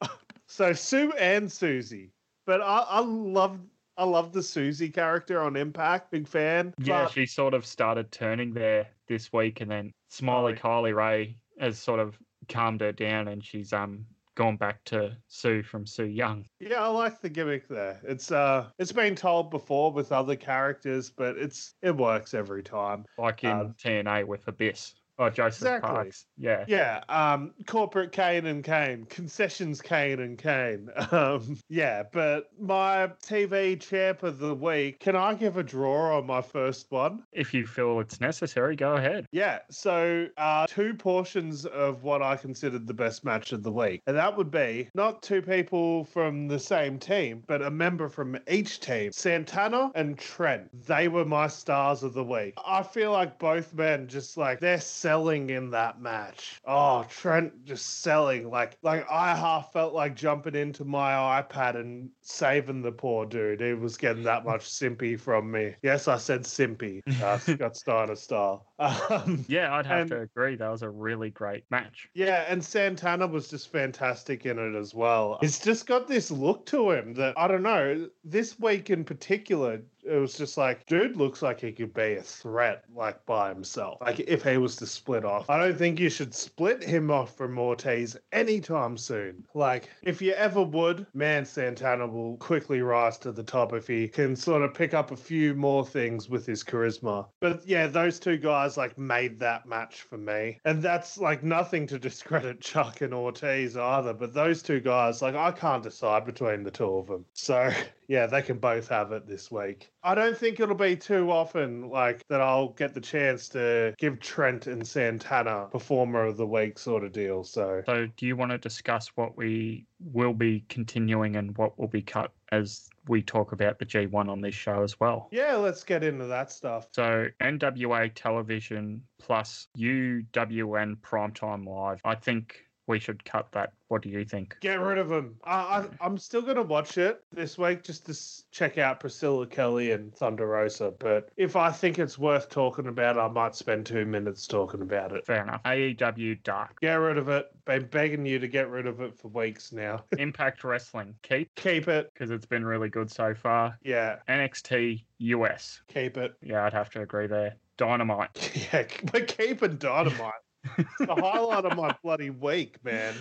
[0.46, 2.12] so Sue and Susie,
[2.46, 3.60] but I, I love
[3.98, 6.10] I love the Susie character on Impact.
[6.12, 6.72] Big fan.
[6.78, 11.36] Yeah, But- she sort of started turning there this week, and then Smiley Kylie Rae
[11.58, 12.16] has sort of
[12.48, 14.06] calmed her down, and she's um
[14.36, 16.46] gone back to Sue from Su Yung.
[16.60, 18.00] Yeah, I like the gimmick there.
[18.04, 23.04] It's uh it's been told before with other characters, but it's it works every time.
[23.18, 25.88] like in Um, TNA with Abyss or Joseph Exactly.
[25.88, 26.26] Parks.
[26.36, 26.64] Yeah.
[26.68, 30.88] Yeah, um corporate Kane and Kane, concessions Kane and Kane.
[31.10, 36.26] Um yeah, but my TV champ of the week, can I give a draw on
[36.26, 37.24] my first one?
[37.32, 39.26] If you feel it's necessary, go ahead.
[39.32, 44.02] Yeah, so uh, two portions of what I considered the best match of the week.
[44.06, 48.36] And that would be not two people from the same team, but a member from
[48.48, 50.68] each team Santana and Trent.
[50.86, 52.54] They were my stars of the week.
[52.64, 56.60] I feel like both men just like they're selling in that match.
[56.66, 58.50] Oh, Trent just selling.
[58.50, 61.12] Like, like I half felt like jumping into my
[61.42, 63.62] iPad and saving the poor dude.
[63.62, 65.74] He was getting that much simpy from me.
[65.82, 67.00] Yes, I said simpy.
[67.22, 68.66] Uh, Scott Steiner style.
[68.78, 70.56] Um, Yeah, I'd have And- to agree.
[70.56, 72.10] That was a really great match.
[72.14, 75.38] yeah, and Santana was just fantastic in it as well.
[75.40, 78.08] It's just got this look to him that I don't know.
[78.24, 82.22] This week in particular, it was just like, dude looks like he could be a
[82.22, 84.00] threat, like by himself.
[84.00, 87.36] Like if he was to split off, I don't think you should split him off
[87.36, 89.44] from Ortiz anytime soon.
[89.54, 94.08] Like if you ever would, man, Santana will quickly rise to the top if he
[94.08, 97.26] can sort of pick up a few more things with his charisma.
[97.40, 101.86] But yeah, those two guys like made that match for me, and that's like nothing
[101.88, 104.14] to discredit Chuck and Ortiz either.
[104.14, 107.24] But those two guys, like I can't decide between the two of them.
[107.34, 107.70] So
[108.08, 109.90] yeah, they can both have it this week.
[110.02, 114.18] I don't think it'll be too often like that I'll get the chance to give
[114.20, 117.44] Trent and Santana performer of the week sort of deal.
[117.44, 121.88] So So, do you want to discuss what we will be continuing and what will
[121.88, 125.28] be cut as we talk about the G1 on this show as well?
[125.30, 126.88] yeah, let's get into that stuff.
[126.92, 132.00] So, NWA television plus UWN Primetime Live.
[132.04, 133.72] I think we should cut that.
[133.88, 134.56] What do you think?
[134.60, 135.36] Get rid of him.
[135.44, 139.00] I, I, I'm still going to watch it this week just to s- check out
[139.00, 140.92] Priscilla Kelly and Thunder Rosa.
[140.98, 145.12] But if I think it's worth talking about, I might spend two minutes talking about
[145.12, 145.24] it.
[145.24, 145.62] Fair enough.
[145.64, 146.80] AEW Dark.
[146.80, 147.46] Get rid of it.
[147.64, 150.04] Been begging you to get rid of it for weeks now.
[150.18, 151.14] Impact Wrestling.
[151.22, 152.10] Keep, keep it.
[152.12, 153.78] because it's been really good so far.
[153.82, 155.80] Yeah, NXT US.
[155.88, 156.34] keep it.
[156.42, 157.54] Yeah, I'd have to agree there.
[157.78, 158.50] Dynamite.
[158.72, 158.84] Yeah,
[159.14, 160.32] we're keeping Dynamite.
[160.76, 163.14] It's the highlight of my bloody week, man.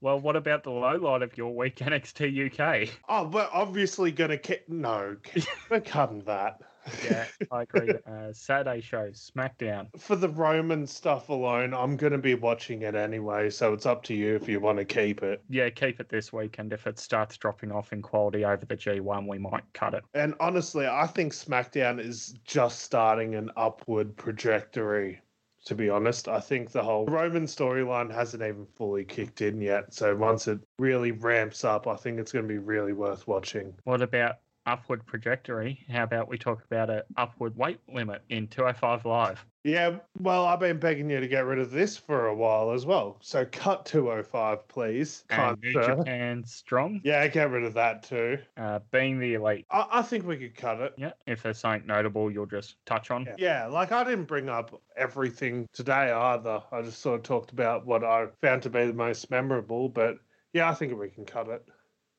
[0.00, 2.88] Well, what about the low light of your week, NXT UK?
[3.08, 4.68] Oh, we're obviously going to keep.
[4.68, 5.16] No,
[5.70, 6.60] we're cutting that.
[7.04, 7.94] Yeah, I agree.
[8.06, 9.88] Uh, Saturday show, SmackDown.
[9.98, 14.04] For the Roman stuff alone, I'm going to be watching it anyway, so it's up
[14.04, 15.42] to you if you want to keep it.
[15.48, 18.76] Yeah, keep it this week, and if it starts dropping off in quality over the
[18.76, 20.04] G1, we might cut it.
[20.14, 25.20] And honestly, I think SmackDown is just starting an upward trajectory.
[25.66, 29.92] To be honest, I think the whole Roman storyline hasn't even fully kicked in yet.
[29.92, 33.74] So once it really ramps up, I think it's going to be really worth watching.
[33.82, 34.36] What about
[34.66, 35.84] upward trajectory?
[35.90, 39.44] How about we talk about an upward weight limit in 205 Live?
[39.64, 42.86] Yeah, well, I've been begging you to get rid of this for a while as
[42.86, 43.18] well.
[43.20, 45.24] So cut 205, please.
[45.30, 45.72] And New.
[45.72, 48.38] Japan Strong, Yeah, get rid of that too.
[48.56, 49.66] uh, being the elite.
[49.70, 50.94] I, I think we could cut it.
[50.96, 53.24] Yeah, if there's something notable, you'll just touch on.
[53.24, 53.34] Yeah.
[53.38, 56.62] yeah, like I didn't bring up everything today either.
[56.70, 59.88] I just sort of talked about what I found to be the most memorable.
[59.88, 60.18] But
[60.52, 61.64] yeah, I think we can cut it.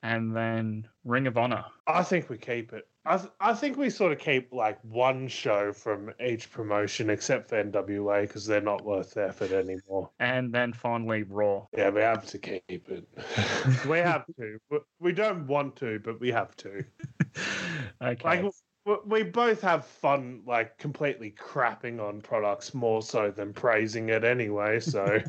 [0.04, 1.64] And then Ring of Honor.
[1.88, 2.88] I think we keep it.
[3.06, 7.48] I, th- I think we sort of keep like one show from each promotion except
[7.48, 10.12] for NWA because they're not worth the effort anymore.
[10.20, 11.68] And then finally Raw.
[11.76, 13.08] Yeah, we have to keep it.
[13.88, 14.60] we have to.
[14.70, 16.84] We- We don't want to, but we have to.
[18.02, 18.22] okay.
[18.24, 18.54] Like
[19.06, 24.82] we both have fun, like completely crapping on products more so than praising it anyway.
[24.82, 25.20] So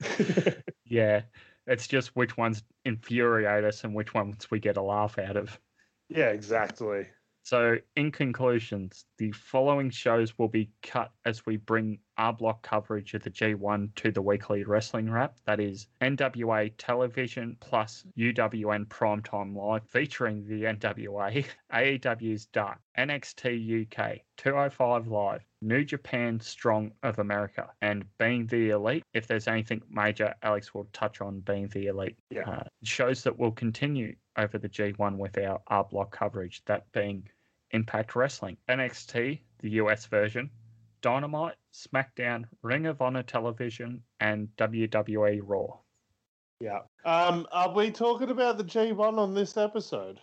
[0.86, 1.22] yeah.
[1.68, 5.60] It's just which ones infuriate us and which ones we get a laugh out of.
[6.08, 7.08] yeah, exactly.
[7.50, 13.14] So, in conclusions, the following shows will be cut as we bring our block coverage
[13.14, 15.38] of the G1 to the weekly wrestling wrap.
[15.46, 24.18] That is NWA Television plus UWN Primetime Live featuring the NWA, AEW's Dark, NXT UK,
[24.36, 29.04] 205 Live, New Japan Strong of America, and Being the Elite.
[29.14, 32.18] If there's anything major, Alex will touch on Being the Elite.
[32.28, 32.46] Yeah.
[32.46, 37.26] Uh, shows that will continue over the G1 with our R block coverage, that being
[37.72, 40.50] Impact Wrestling, NXT, the US version,
[41.00, 45.78] Dynamite, SmackDown, Ring of Honor Television, and WWE Raw.
[46.60, 46.80] Yeah.
[47.04, 50.20] Um, are we talking about the G1 on this episode?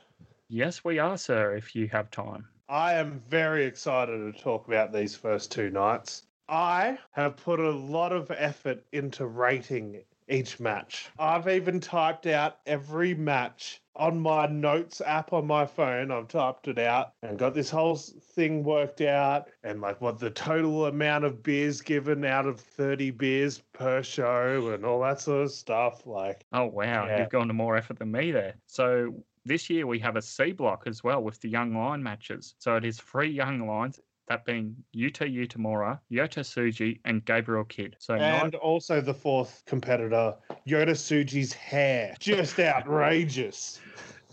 [0.50, 2.48] Yes, we are, sir, if you have time.
[2.68, 6.24] I am very excited to talk about these first two nights.
[6.50, 11.10] I have put a lot of effort into rating each match.
[11.20, 16.12] I've even typed out every match on my notes app on my phone.
[16.12, 20.32] I've typed it out and got this whole thing worked out and like what the
[20.32, 25.44] total amount of beers given out of 30 beers per show and all that sort
[25.46, 26.06] of stuff.
[26.06, 27.20] Like, Oh, wow, Yeah.
[27.20, 28.56] you've gone to more effort than me there.
[28.68, 32.56] So, this year we have a C block as well with the Young Lion matches.
[32.58, 37.96] So, it is three Young Lions, that being Yuya Uemura, Yota Tsuji, and Gabriel Kidd.
[38.00, 40.36] So, nine and also the fourth competitor,
[40.68, 42.16] Yota Tsuji's hair.
[42.20, 43.80] Just outrageous.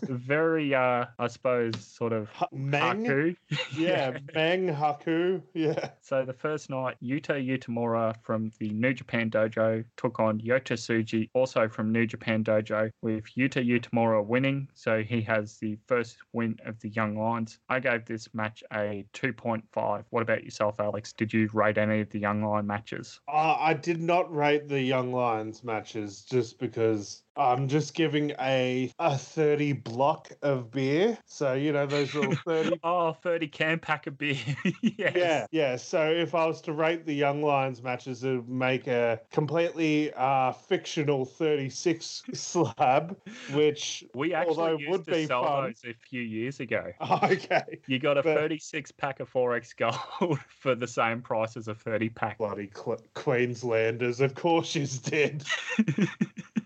[0.09, 3.05] Very, uh, I suppose, sort of Hu- Meng?
[3.05, 3.35] Haku.
[3.77, 5.41] Yeah, Meng Haku.
[5.53, 5.89] Yeah.
[6.01, 11.29] So the first night, Yuya Uemura from the New Japan Dojo took on Yota Tsuji,
[11.33, 14.67] also from New Japan Dojo, with Yuya Uemura winning.
[14.73, 17.59] So he has the first win of the Young Lions.
[17.69, 20.03] I gave this match a 2.5.
[20.09, 21.13] What about yourself, Alex?
[21.13, 23.19] Did you rate any of the Young Lion matches?
[23.27, 28.91] Uh, I did not rate the Young Lions matches just because I'm just giving a
[28.99, 31.17] a 30 block of beer.
[31.25, 32.79] So, you know, those little 30.
[32.83, 34.37] Oh, 30 can pack of beer.
[34.81, 35.13] yes.
[35.15, 35.75] Yeah, yeah.
[35.75, 40.13] So if I was to rate the Young Lions matches, it would make a completely
[40.13, 43.17] uh, fictional 36 slab,
[43.53, 45.63] which, We actually although used would to be sell fun.
[45.83, 46.91] those a few years ago.
[47.23, 47.79] Okay.
[47.87, 51.73] You got a But- 36 pack of 4X gold for the same price as a
[51.75, 52.37] 30 pack.
[52.37, 55.43] Bloody Qu- Queenslanders, of course she's dead.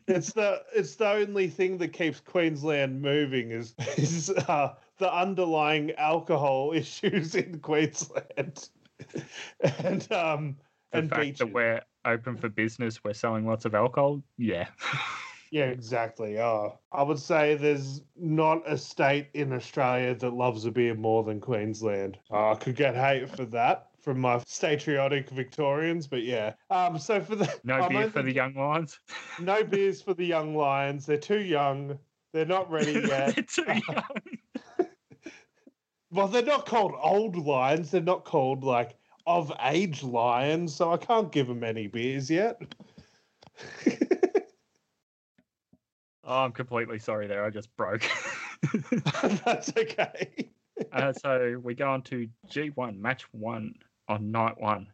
[0.07, 5.91] It's the it's the only thing that keeps Queensland moving is is uh, the underlying
[5.93, 8.69] alcohol issues in Queensland,
[9.79, 10.57] and um
[10.91, 11.39] the and fact beaches.
[11.39, 14.23] that we're open for business, we're selling lots of alcohol.
[14.37, 14.67] Yeah.
[15.49, 16.39] Yeah, exactly.
[16.39, 21.23] Oh, I would say there's not a state in Australia that loves a beer more
[21.23, 22.17] than Queensland.
[22.29, 26.53] Oh, I could get hate for that from my patriotic Victorians, but yeah.
[26.69, 28.97] Um, so for the No I'm beer only- for the young lions.
[29.41, 31.05] no beers for the young lions.
[31.05, 31.99] They're too young.
[32.31, 33.35] They're not ready yet.
[33.35, 34.03] They're too young.
[36.11, 37.91] well, they're not called old lions.
[37.91, 40.73] They're not called like of age lions.
[40.73, 42.61] So I can't give them any beers yet.
[46.29, 47.45] Oh, I'm completely sorry there.
[47.45, 48.03] I just broke.
[49.45, 50.49] That's okay.
[50.91, 53.73] uh, so we go on to G1 match one
[54.07, 54.87] on night one.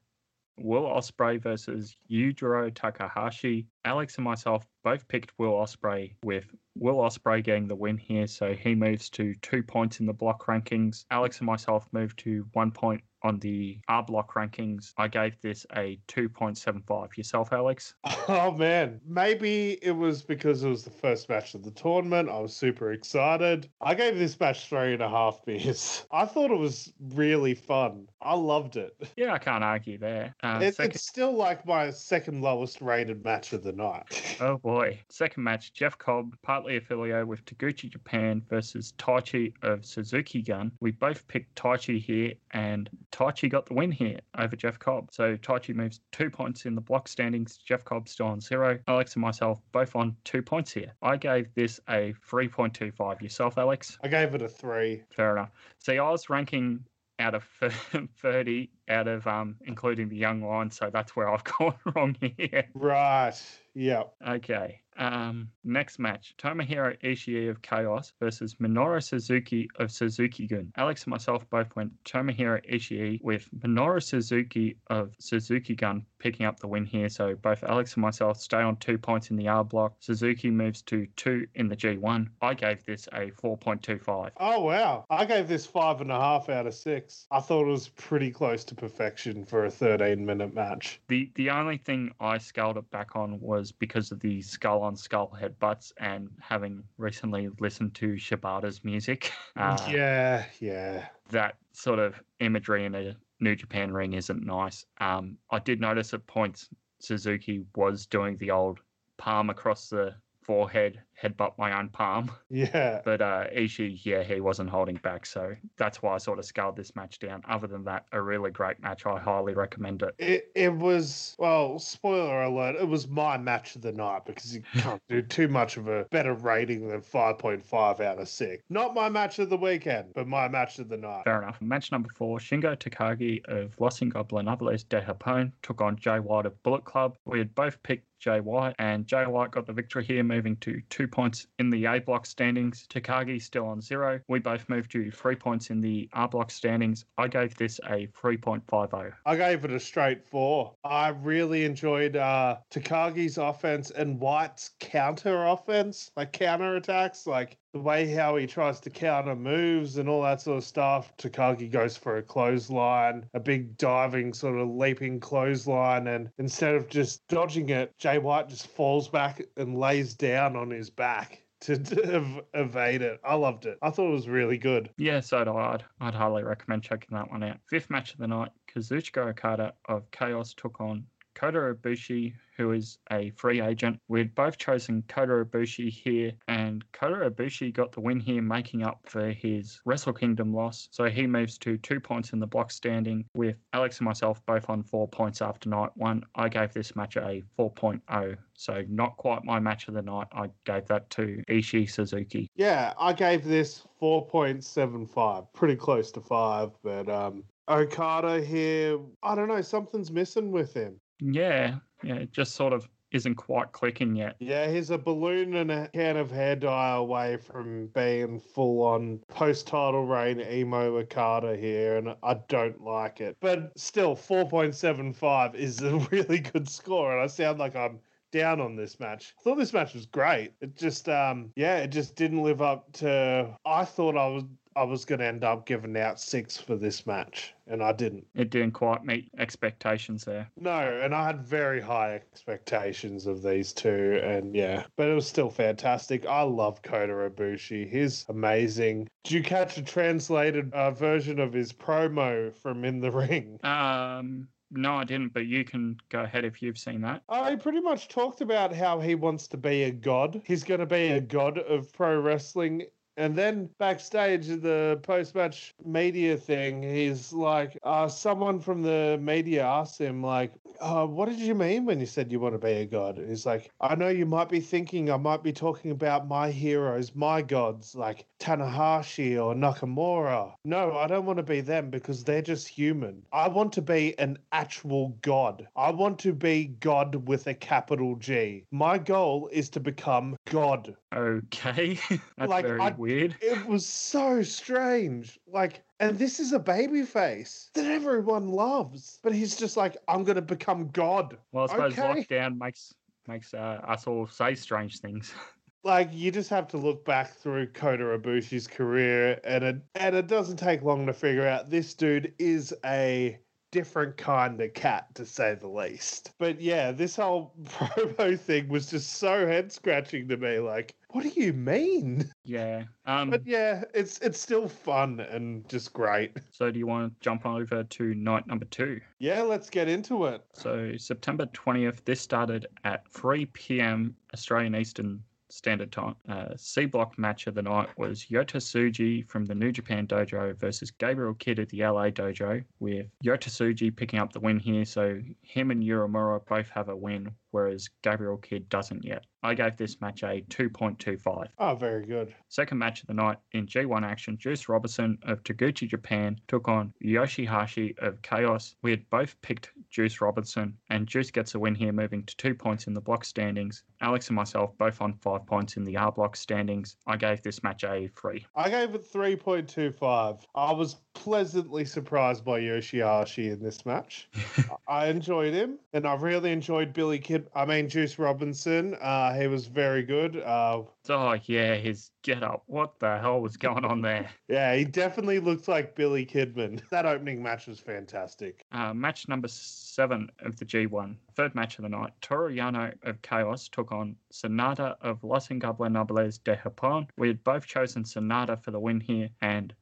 [0.59, 3.65] Will Ospreay versus Yujiro Takahashi.
[3.85, 6.45] Alex and myself both picked Will Ospreay, with
[6.75, 10.45] Will Ospreay getting the win here, so he moves to two points in the block
[10.45, 11.05] rankings.
[11.09, 14.93] Alex and myself moved to one point on the R block rankings.
[14.97, 17.17] I gave this a 2.75.
[17.17, 17.95] Yourself, Alex?
[18.29, 22.29] Oh man, maybe it was because it was the first match of the tournament.
[22.29, 23.69] I was super excited.
[23.81, 26.05] I gave this match three and a half beers.
[26.11, 28.07] I thought it was really fun.
[28.21, 28.95] I loved it.
[29.17, 30.33] Yeah, I can't argue there.
[30.41, 34.05] Uh, It- second- it's still like my second lowest rated match of the night.
[34.39, 34.99] Oh boy.
[35.09, 40.71] Second match, Jeff Cobb, partly affiliated with Taguchi Japan versus Taichi of Suzuki Gun.
[40.81, 45.09] We both picked Taichi here, and Taichi got the win here over Jeff Cobb.
[45.11, 47.57] So Taichi moves two points in the block standings.
[47.57, 48.79] Jeff Cobb still on zero.
[48.87, 50.91] Alex and myself both on two points here.
[51.01, 53.21] I gave this a 3.25.
[53.21, 53.97] Yourself, Alex?
[54.03, 55.03] I gave it a three.
[55.11, 55.51] Fair enough.
[55.77, 56.83] See, I was ranking
[57.19, 57.43] out of
[58.17, 62.65] 30 out of um including the young line so that's where i've gone wrong here
[62.73, 63.39] Right.
[63.75, 64.13] Yep.
[64.27, 64.81] Okay.
[64.97, 70.71] Um, next match: Tomohiro Ishii of Chaos versus Minoru Suzuki of Suzuki Gun.
[70.75, 76.57] Alex and myself both went Tomohiro Ishii with Minoru Suzuki of Suzuki Gun picking up
[76.57, 77.09] the win here.
[77.09, 79.95] So both Alex and myself stay on two points in the R block.
[79.99, 82.29] Suzuki moves to two in the G1.
[82.41, 84.31] I gave this a 4.25.
[84.37, 85.03] Oh wow.
[85.09, 87.27] I gave this five and a half out of six.
[87.29, 91.01] I thought it was pretty close to perfection for a 13 minute match.
[91.09, 94.95] The the only thing I scaled it back on was because of the skull on
[94.95, 99.31] skull headbutts and having recently listened to Shibata's music.
[99.55, 101.05] Uh, yeah, yeah.
[101.29, 104.85] That sort of imagery in a New Japan ring isn't nice.
[104.99, 106.69] Um, I did notice at points
[106.99, 108.79] Suzuki was doing the old
[109.17, 112.31] palm across the forehead, headbutt my own palm.
[112.49, 113.01] Yeah.
[113.03, 115.25] But uh, Ishii, yeah, he wasn't holding back.
[115.25, 117.41] So that's why I sort of scaled this match down.
[117.49, 119.07] Other than that, a really great match.
[119.07, 120.13] I highly recommend it.
[120.19, 124.61] It, it was well spoiler alert it was my match of the night because you
[124.75, 129.09] can't do too much of a better rating than 5.5 out of 6 not my
[129.09, 131.61] match of the weekend but my match of the night Fair enough.
[131.61, 136.61] Match number four, Shingo Takagi of Los Ingobernables de Japón took on Jay White of
[136.63, 137.17] Bullet Club.
[137.25, 140.81] We had both picked Jay White, and Jay White got the victory here, moving to
[140.89, 142.87] two points in the A block standings.
[142.87, 144.21] Takagi still on zero.
[144.29, 147.03] We both moved to three points in the R block standings.
[147.17, 149.11] I gave this a 3.50.
[149.25, 150.73] I gave it a straight four.
[150.85, 157.79] I really enjoyed uh, Takagi's offense and White's counter offense, like counter attacks, like the
[157.79, 161.15] way how he tries to counter moves and all that sort of stuff.
[161.17, 166.87] Takagi goes for a clothesline, a big diving sort of leaping clothesline, and instead of
[166.87, 171.39] just dodging it, Jay White just falls back and lays down on his back.
[171.61, 171.73] To
[172.13, 173.21] ev- evade it.
[173.23, 173.77] I loved it.
[173.81, 174.89] I thought it was really good.
[174.97, 175.75] Yeah, so do I.
[175.75, 177.55] I'd, I'd highly recommend checking that one out.
[177.69, 182.97] Fifth match of the night, Kazuchika Okada of Chaos took on Kota Ibushi, who is
[183.11, 183.99] a free agent.
[184.07, 188.99] We'd both chosen Kota Ibushi here, and Kota Ibushi got the win here, making up
[189.05, 190.87] for his Wrestle Kingdom loss.
[190.91, 194.69] So he moves to two points in the block standing, with Alex and myself both
[194.69, 196.23] on four points after night one.
[196.35, 200.27] I gave this match a 4.0, so not quite my match of the night.
[200.31, 202.49] I gave that to Ishii Suzuki.
[202.55, 209.47] Yeah, I gave this 4.75, pretty close to 5, but um Okada here, I don't
[209.47, 210.99] know, something's missing with him.
[211.23, 214.35] Yeah, yeah, it just sort of isn't quite clicking yet.
[214.39, 219.19] Yeah, he's a balloon and a can of hair dye away from being full on
[219.29, 223.37] post title reign emo Okada here, and I don't like it.
[223.39, 227.99] But still, 4.75 is a really good score, and I sound like I'm
[228.31, 229.33] down on this match.
[229.39, 230.53] I thought this match was great.
[230.59, 234.43] It just um yeah, it just didn't live up to I thought I was
[234.75, 238.25] I was gonna end up giving out six for this match, and I didn't.
[238.35, 240.49] It didn't quite meet expectations there.
[240.59, 245.27] No, and I had very high expectations of these two, and yeah, but it was
[245.27, 246.25] still fantastic.
[246.25, 249.09] I love Kota Ibushi; he's amazing.
[249.23, 253.59] Did you catch a translated uh, version of his promo from In the Ring?
[253.63, 257.21] Um, No, I didn't, but you can go ahead if you've seen that.
[257.29, 260.41] I pretty much talked about how he wants to be a god.
[260.45, 262.87] He's going to be a god of pro wrestling
[263.17, 269.63] and then backstage, the post match media thing, he's like, uh, someone from the media
[269.63, 272.71] asked him, like, uh, what did you mean when you said you want to be
[272.73, 273.21] a god?
[273.25, 277.13] He's like, I know you might be thinking I might be talking about my heroes,
[277.15, 280.53] my gods, like Tanahashi or Nakamura.
[280.65, 283.23] No, I don't want to be them because they're just human.
[283.31, 285.67] I want to be an actual god.
[285.75, 288.65] I want to be God with a capital G.
[288.71, 290.95] My goal is to become God.
[291.15, 291.99] Okay.
[292.37, 293.35] That's Like, very I- weird.
[293.41, 295.39] It was so strange.
[295.45, 299.19] Like, and this is a baby face that everyone loves.
[299.21, 301.37] But he's just like, I'm going to become God.
[301.51, 302.01] Well, I suppose okay.
[302.01, 302.93] lockdown makes
[303.27, 305.33] makes uh, us all say strange things.
[305.85, 310.27] Like, you just have to look back through Kota Ibushi's career, and it, and it
[310.27, 313.37] doesn't take long to figure out this dude is a
[313.73, 316.31] different kind of cat, to say the least.
[316.37, 320.59] But yeah, this whole promo thing was just so head scratching to me.
[320.59, 322.31] Like, what do you mean?
[322.45, 322.83] yeah.
[323.05, 323.31] Um.
[323.31, 326.37] But yeah, it's it's still fun and just great.
[326.51, 329.01] so do you want to jump over to night number two?
[329.19, 330.45] Yeah, let's get into it.
[330.53, 332.05] So September twentieth.
[332.05, 334.15] This started at three p.m.
[334.33, 335.19] Australian Eastern
[335.53, 336.15] Standard Time.
[336.27, 340.57] Uh, C block match of the night was Yota Tsuji from the New Japan Dojo
[340.57, 344.83] versus Gabriel Kidd of the LA Dojo, with Yota Tsuji picking up the win here.
[344.83, 349.25] So him and Uemura both have a win, whereas Gabriel Kidd doesn't yet.
[349.43, 351.47] I gave this match a 2.25.
[351.59, 352.33] Oh, very good.
[352.47, 356.93] Second match of the night in G1 action, Juice Robinson of Taguchi Japan took on
[357.03, 358.75] Yoshihashi of Chaos.
[358.81, 362.55] We had both picked Juice Robinson, and Juice gets a win here, moving to two
[362.55, 363.83] points in the block standings.
[364.01, 366.95] Alex and myself both on five points in the R block standings.
[367.05, 368.45] I gave this match a three.
[368.55, 370.41] I gave it 3.25.
[370.55, 374.29] I was pleasantly surprised by Yoshihashi in this match.
[374.87, 377.19] I enjoyed him, and I really enjoyed Billy
[377.55, 378.95] I mean, Juice Robinson.
[379.01, 380.37] Uh, he was very good.
[380.37, 382.63] Uh, Oh, yeah, his get up.
[382.67, 384.29] What the hell was going on there?
[384.47, 386.81] yeah, he definitely looked like Billy Kidman.
[386.89, 388.63] That opening match was fantastic.
[388.71, 392.11] Uh, match number seven of the G1, third match of the night.
[392.21, 397.07] Toru Yano of Chaos took on Sanada of Los Ingobernables de Japón.
[397.17, 399.73] We had both chosen Sanada for the win here, and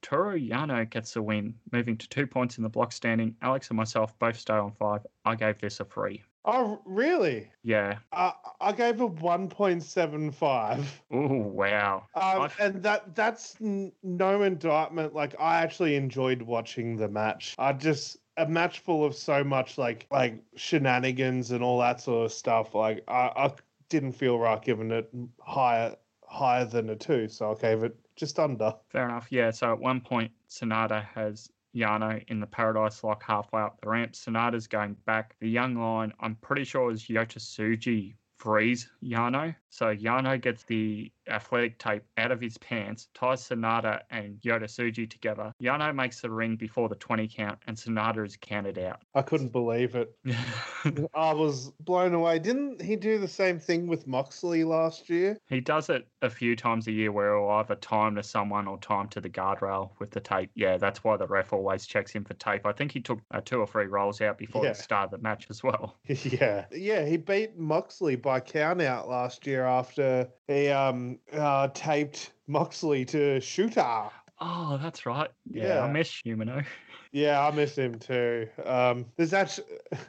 [0.00, 3.34] Toru Yano gets the win, moving to two points in the block standing.
[3.42, 5.04] Alex and myself both stay on five.
[5.24, 6.22] I gave this a three.
[6.44, 7.50] Oh, really?
[7.62, 7.98] Yeah.
[8.12, 10.84] Uh, I gave it 1.75.
[11.10, 12.06] Oh, wow.
[12.14, 15.14] Um, and that that's n- no indictment.
[15.14, 17.54] Like I actually enjoyed watching the match.
[17.58, 22.26] I just a match full of so much like like shenanigans and all that sort
[22.26, 22.74] of stuff.
[22.74, 23.52] Like I, I
[23.88, 25.10] didn't feel right giving it
[25.40, 25.96] higher
[26.26, 28.74] higher than a two, so I gave it just under.
[28.90, 29.26] Fair enough.
[29.30, 29.50] Yeah.
[29.50, 34.12] So at one point, Sanada has Yano in the Paradise Lock halfway up the ramp.
[34.12, 35.34] Sanada's going back.
[35.40, 39.54] The Young Lion, I'm pretty sure, is Tsuji frees Yano.
[39.70, 45.08] So Yano gets the athletic tape out of his pants, ties Sanada and Yota Tsuji
[45.08, 45.52] together.
[45.62, 49.00] Yano makes the ring before the 20 count, and Sanada is counted out.
[49.14, 50.14] I couldn't believe it.
[51.14, 52.38] I was blown away.
[52.38, 55.38] Didn't he do the same thing with Moxley last year?
[55.48, 58.78] he does it a few times a year where he'll either time to someone or
[58.78, 60.50] time to the guardrail with the tape.
[60.54, 62.66] Yeah, that's why the ref always checks him for tape.
[62.66, 64.70] I think he took uh, two or three rolls out before Yeah.
[64.72, 65.96] the start of the match as well.
[66.28, 72.32] Yeah, yeah, he beat Moxley by count out last year after he um uh, taped
[72.46, 74.10] Moxley to Shota.
[74.40, 75.30] Oh, that's right.
[75.50, 75.92] Yeah, I Yeah.
[75.92, 76.64] miss Umino.
[77.12, 78.48] Yeah, I miss him too.
[78.64, 79.66] Um, there's actually,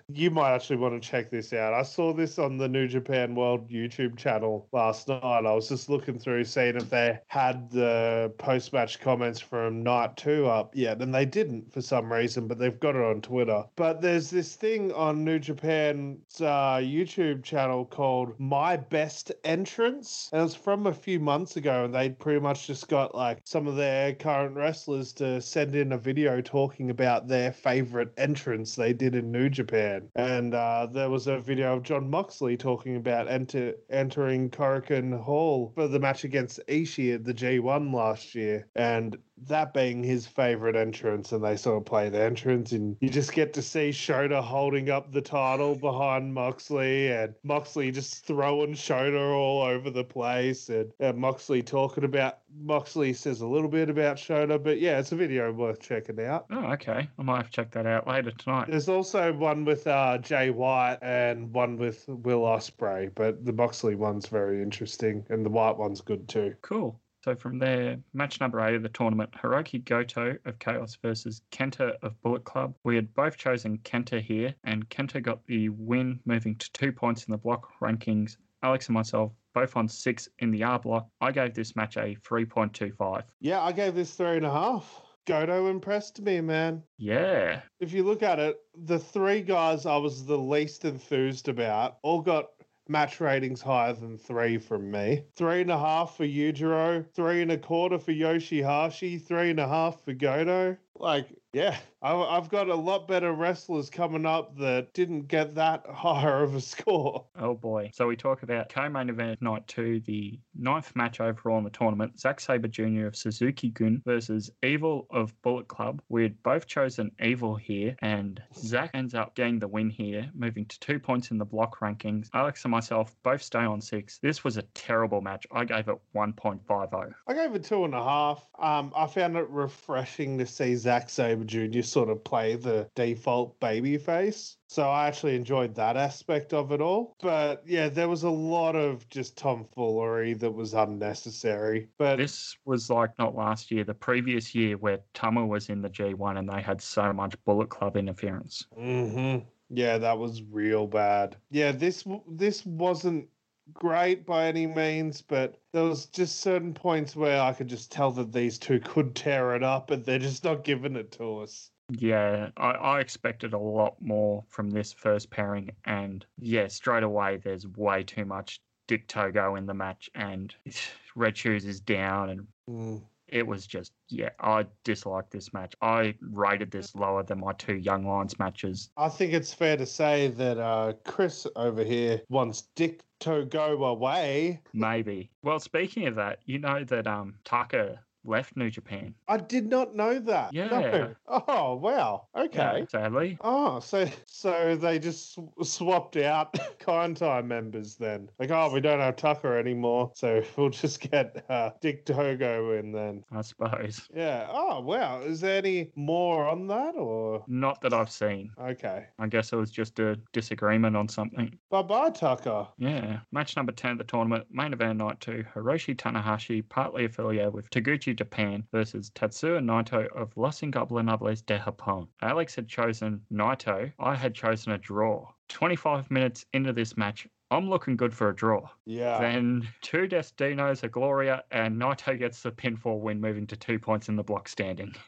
[0.09, 1.73] you might actually want to check this out.
[1.73, 5.23] I saw this on the New Japan World YouTube channel last night.
[5.23, 10.17] I was just looking through, seeing if they had the post match comments from night
[10.17, 13.63] two up yet, and they didn't for some reason, but they've got it on Twitter.
[13.75, 20.43] But there's this thing on New Japan's uh, YouTube channel called My Best Entrance, and
[20.43, 23.77] it's from a few months ago, and they pretty much just got like some of
[23.77, 29.15] their current wrestlers to send in a video talking about their favorite entrance they did
[29.15, 30.09] in New Japan.
[30.15, 35.71] And uh, there was a video of Jon Moxley talking about enter- entering Korakuen Hall
[35.75, 38.67] for the match against Ishii at the G1 last year.
[38.75, 39.17] And
[39.47, 43.33] that being his favorite entrance, and they sort of play the entrance, and you just
[43.33, 49.33] get to see Shota holding up the title behind Moxley, and Moxley just throwing Shota
[49.33, 54.17] all over the place, and, and Moxley talking about Moxley says a little bit about
[54.17, 56.45] Shota, but yeah, it's a video worth checking out.
[56.49, 57.07] Oh, okay.
[57.17, 58.67] I might have to check that out later tonight.
[58.69, 63.95] There's also one with uh, Jay White and one with Will Ospreay, but the Moxley
[63.95, 66.55] one's very interesting, and the White one's good too.
[66.61, 66.99] Cool.
[67.23, 71.93] So from there, match number eight of the tournament, Hiroki Goto of Chaos versus Kenta
[72.01, 72.75] of Bullet Club.
[72.83, 77.25] We had both chosen Kenta here, and Kenta got the win, moving to two points
[77.25, 78.37] in the block rankings.
[78.63, 81.09] Alex and myself both on six in the R block.
[81.21, 83.23] I gave this match a 3.25.
[83.39, 85.01] Yeah, I gave this three and a half.
[85.25, 86.83] Goto impressed me, man.
[86.97, 87.61] Yeah.
[87.79, 92.21] If you look at it, the three guys I was the least enthused about all
[92.21, 92.47] got
[92.89, 95.23] match ratings higher than three from me.
[95.35, 99.67] Three and a half for Yujiro, three and a quarter for Yoshihashi, three and a
[99.67, 100.75] half for Goto.
[100.95, 105.85] Like, yeah, I, I've got a lot better wrestlers coming up that didn't get that
[105.93, 107.25] higher of a score.
[107.37, 107.91] Oh boy.
[107.93, 112.19] So we talk about co-main event night two, the ninth match overall in the tournament.
[112.19, 113.07] Zack Sabre Jr.
[113.07, 116.01] of Suzuki Gun versus Evil of Bullet Club.
[116.09, 120.65] We had both chosen Evil here, and Zack ends up getting the win here, moving
[120.67, 122.29] to two points in the block rankings.
[122.33, 124.19] Alex and myself both stay on six.
[124.19, 125.47] This was a terrible match.
[125.51, 127.13] I gave it 1.50.
[127.27, 128.47] I gave it two and a half.
[128.59, 131.81] Um, I found it refreshing to see Zack Sabre Jr.
[131.81, 134.57] sort of play the default baby face.
[134.67, 137.15] So I actually enjoyed that aspect of it all.
[137.21, 141.87] But yeah, there was a lot of just tomfoolery that was unnecessary.
[141.97, 145.89] But This was like not last year, the previous year where Tama was in the
[145.89, 148.67] G1 and they had so much Bullet Club interference.
[148.75, 149.39] hmm
[149.69, 151.37] yeah, that was real bad.
[151.51, 153.27] Yeah, this this wasn't
[153.73, 158.11] great by any means, but there was just certain points where I could just tell
[158.11, 161.71] that these two could tear it up, and they're just not giving it to us.
[161.91, 167.37] Yeah, I, I expected a lot more from this first pairing, and yeah, straight away
[167.37, 170.53] there's way too much Dick Togo in the match, and
[171.15, 173.01] Red Shoes is down, and Mm.
[173.31, 175.75] It was just yeah, I disliked this match.
[175.81, 178.89] I rated this lower than my two Young Lions matches.
[178.97, 183.83] I think it's fair to say that uh, Chris over here wants Dick to go
[183.85, 184.61] away.
[184.73, 185.31] Maybe.
[185.43, 189.13] Well, speaking of that, you know that um Taka left New Japan.
[189.27, 190.53] I did not know that.
[190.53, 190.67] Yeah.
[190.67, 191.15] No.
[191.27, 192.27] Oh wow.
[192.35, 192.79] Okay.
[192.79, 193.37] Yeah, sadly.
[193.41, 198.29] Oh, so so they just sw- swapped out Kind Time members then.
[198.39, 202.91] Like, oh, we don't have Taka anymore, so we'll just get uh, Dick Togo in
[202.91, 203.23] then.
[203.31, 204.07] I suppose.
[204.13, 204.47] Yeah.
[204.49, 205.21] Oh wow.
[205.21, 207.43] Is there any more on that or?
[207.47, 208.51] Not that I've seen.
[208.59, 209.05] Okay.
[209.17, 211.57] I guess it was just a disagreement on something.
[211.69, 212.67] Bye bye, Taka.
[212.77, 213.19] Yeah.
[213.31, 217.69] Match number 10 of the tournament, main event night two, Hiroshi Tanahashi, partly affiliated with
[217.69, 222.07] Taguchi Japan versus Tetsuya Naito of Los Ingobernables de Japón.
[222.21, 223.91] Alex had chosen Naito.
[223.99, 225.31] I had chosen a draw.
[225.49, 228.69] 25 minutes into this match, I'm looking good for a draw.
[228.85, 229.19] Yeah.
[229.19, 234.07] Then two Destinos, a Gloria, and Naito gets the pinfall win, moving to two points
[234.07, 234.95] in the block standing.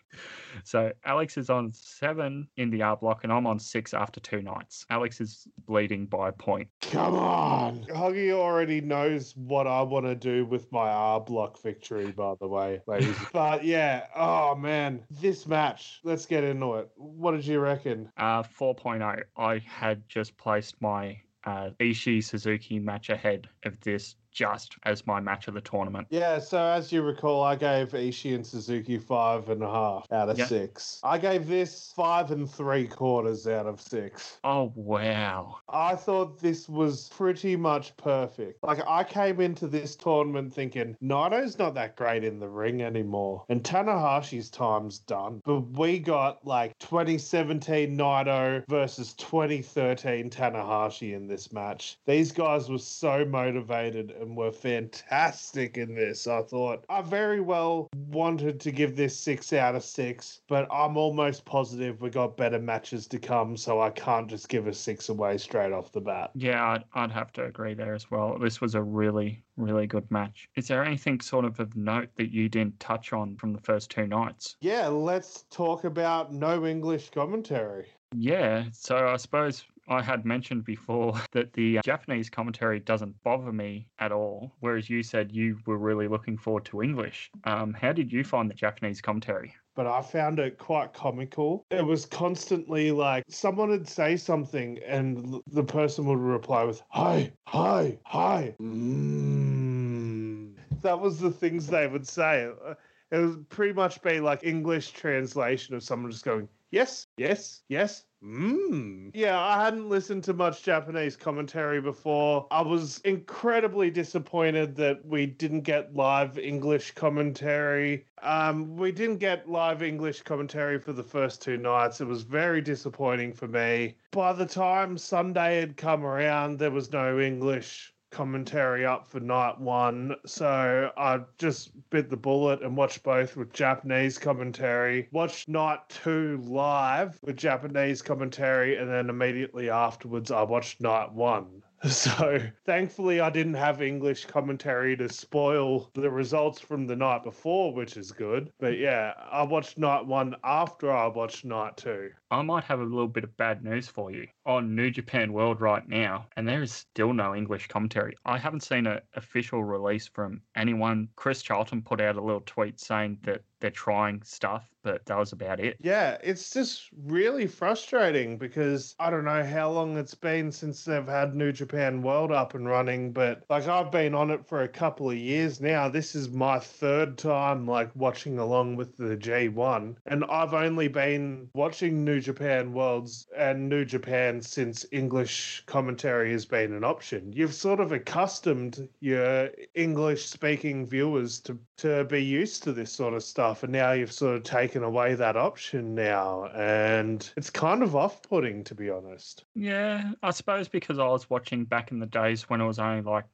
[0.66, 4.42] So Alex is on seven in the R block, and I'm on six after two
[4.42, 4.86] nights.
[4.90, 6.68] Alex is bleeding by a point.
[6.82, 7.86] Come on.
[7.86, 12.50] Huggy already knows what I want to do with my R block victory, by the
[12.50, 13.16] way, ladies.
[13.32, 16.90] but yeah, oh man, this match, let's get into it.
[16.98, 18.12] What did you reckon?
[18.18, 19.24] Uh, 4.0.
[19.38, 25.20] I had just placed my uh, Ishii Suzuki match ahead of this just as my
[25.20, 26.08] match of the tournament.
[26.10, 30.30] Yeah, so as you recall, I gave Ishii and Suzuki five and a half out
[30.30, 30.46] of Yeah.
[30.46, 31.00] six.
[31.04, 34.40] I gave this five and three quarters out of six.
[34.44, 35.58] Oh, wow.
[35.70, 38.64] I thought this was pretty much perfect.
[38.64, 43.44] Like I came into this tournament thinking Naito's not that great in the ring anymore,
[43.50, 45.42] and Tanahashi's time's done.
[45.46, 51.98] But we got like 2017 Naito versus 2013 Tanahashi in this match.
[52.06, 56.28] These guys were so motivated and were fantastic in this.
[56.28, 60.96] I thought I very well wanted to give this six out of six, but I'm
[60.96, 65.10] almost positive we got better matches to come, so I can't just give a six
[65.10, 66.32] away straight off the bat.
[66.36, 68.38] Yeah, I'd, I'd have to agree there as well.
[68.38, 70.48] This was a really, really good match.
[70.56, 73.90] Is there anything sort of of note that you didn't touch on from the first
[73.90, 74.56] two nights?
[74.62, 77.88] Yeah, let's talk about no English commentary.
[78.14, 83.52] Yeah, so I suppose I had mentioned before that the uh, Japanese commentary doesn't bother
[83.52, 87.30] me at all, whereas you said you were really looking forward to English.
[87.44, 89.54] Um, how did you find the Japanese commentary?
[89.74, 91.66] but I found it quite comical.
[91.72, 97.32] It was constantly like someone would say something and the person would reply with, Hi,
[97.48, 98.54] hi, hi.
[98.62, 100.56] Mm.
[100.82, 102.50] That was the things they would say.
[102.66, 102.74] Uh,
[103.12, 108.04] It would pretty much be like English translation of someone just going, Yes, yes, yes.
[108.24, 109.10] Mmm.
[109.16, 112.46] Yeah, I hadn't listened to much Japanese commentary before.
[112.52, 118.06] I was incredibly disappointed that we didn't get live English commentary.
[118.22, 122.00] Um, we didn't get live English commentary for the first two nights.
[122.00, 123.96] It was very disappointing for me.
[124.12, 129.60] By the time Sunday had come around, there was no English commentary up for night
[129.60, 135.08] one, so I just bit the bullet and watched both with Japanese commentary.
[135.12, 141.64] Watched night two live with Japanese commentary, and then immediately afterwards, I watched night one.
[141.90, 147.74] So thankfully, I didn't have English commentary to spoil the results from the night before,
[147.74, 148.52] which is good.
[148.60, 152.12] But yeah, I watched night one after I watched night two.
[152.30, 154.28] I might have a little bit of bad news for you.
[154.46, 158.16] On New Japan World right now, and there is still no English commentary.
[158.26, 161.10] I haven't seen an official release from anyone.
[161.16, 165.32] Chris Charlton put out a little tweet saying that they're trying stuff, but that was
[165.32, 165.78] about it.
[165.80, 171.08] Yeah, it's just really frustrating because I don't know how long it's been since they've
[171.08, 174.68] had New Japan World up and running, but like I've been on it for a
[174.68, 175.88] couple of years now.
[175.88, 181.50] This is my third time like watching along with the G1, and I've only been
[181.54, 187.34] watching New Japan Worlds and New Japan since English commentary has been an option.
[187.34, 193.16] You've sort of accustomed your English speaking viewers to to be used to this sort
[193.16, 197.82] of stuff and now you've sort of taken away that option now and it's kind
[197.82, 199.46] of off-putting to be honest.
[199.56, 203.02] Yeah, I suppose because I was watching back in the days when it was only
[203.02, 203.26] like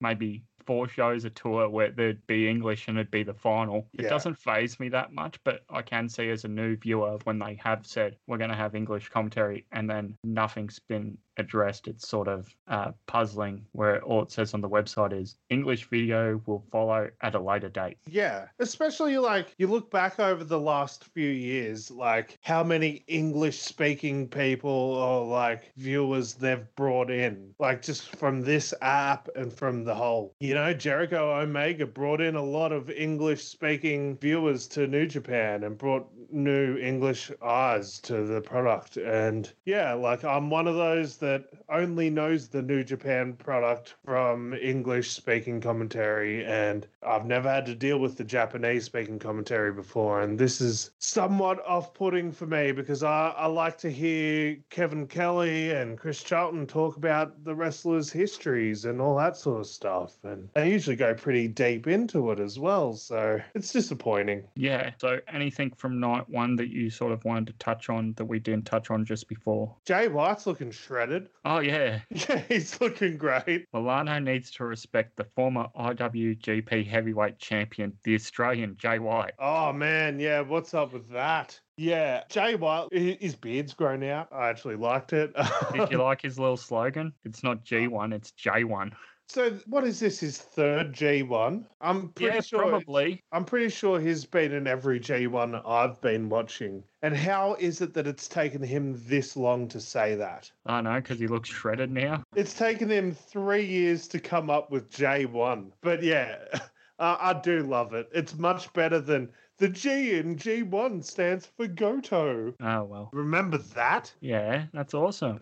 [0.00, 3.88] maybe four shows a tour where there'd be English and it'd be the final.
[3.94, 4.08] It Yeah.
[4.10, 7.54] doesn't phase me that much, but I can see as a new viewer when they
[7.56, 11.88] have said we're going to have English commentary and then nothing's been addressed.
[11.88, 16.40] It's sort of uh, puzzling where all it says on the website is English video
[16.46, 17.98] will follow at a later date.
[18.06, 23.60] Yeah, especially like you look back over the last few years, like how many English
[23.60, 29.84] speaking people or like viewers they've brought in, like just from this app and from
[29.84, 30.34] the whole.
[30.40, 35.64] You know, Jericho Omega brought in a lot of English speaking viewers to New Japan
[35.64, 38.96] and brought new English eyes to the product.
[38.96, 44.54] And yeah, like I'm one of those that only knows the New Japan product from
[44.54, 50.20] English speaking commentary, and I've never had to deal with the Japanese speaking commentary before.
[50.20, 55.06] And this is somewhat off putting for me because I, I like to hear Kevin
[55.06, 60.16] Kelly and Chris Charlton talk about the wrestlers' histories and all that sort of stuff.
[60.24, 62.94] And they usually go pretty deep into it as well.
[62.94, 64.42] So it's disappointing.
[64.56, 64.90] Yeah.
[64.98, 68.40] So anything from night one that you sort of wanted to touch on that we
[68.40, 69.72] didn't touch on just before?
[69.84, 71.11] Jay White's looking shredded.
[71.44, 72.00] Oh, yeah.
[72.10, 73.66] Yeah, he's looking great.
[73.72, 79.32] Milano needs to respect the former IWGP heavyweight champion, the Australian Jay White.
[79.40, 81.58] Oh man, yeah, what's up with that?
[81.76, 84.28] Yeah, Jay White, his beard's grown out.
[84.30, 85.34] I actually liked it.
[85.72, 87.12] Did you like his little slogan?
[87.24, 88.92] It's not G1, it's J1.
[89.32, 90.20] So, what is this?
[90.20, 91.64] His third G1?
[91.80, 92.68] I'm pretty Yeah, sure.
[92.68, 93.22] probably.
[93.32, 96.84] I'm pretty sure he's been in every G1 I've been watching.
[97.00, 100.50] And how is it that it's taken him this long to say that?
[100.66, 102.22] I know, because he looks shredded now.
[102.36, 105.72] It's taken him three years to come up with J1.
[105.80, 106.36] But yeah,
[106.98, 108.08] uh, I do love it.
[108.12, 112.54] It's much better than the G in G1 stands for Goto.
[112.60, 113.10] Oh, well.
[113.12, 114.12] Remember that?
[114.20, 115.38] Yeah, that's awesome.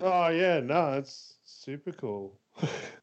[0.00, 2.38] Oh, yeah, no, it's super cool.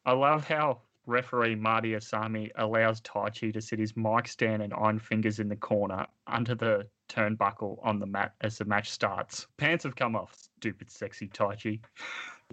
[0.06, 4.98] I love how referee Marty Asami allows Taichi to sit his mic stand and iron
[4.98, 9.46] fingers in the corner under the turnbuckle on the mat as the match starts.
[9.56, 11.80] Pants have come off, stupid sexy Taichi.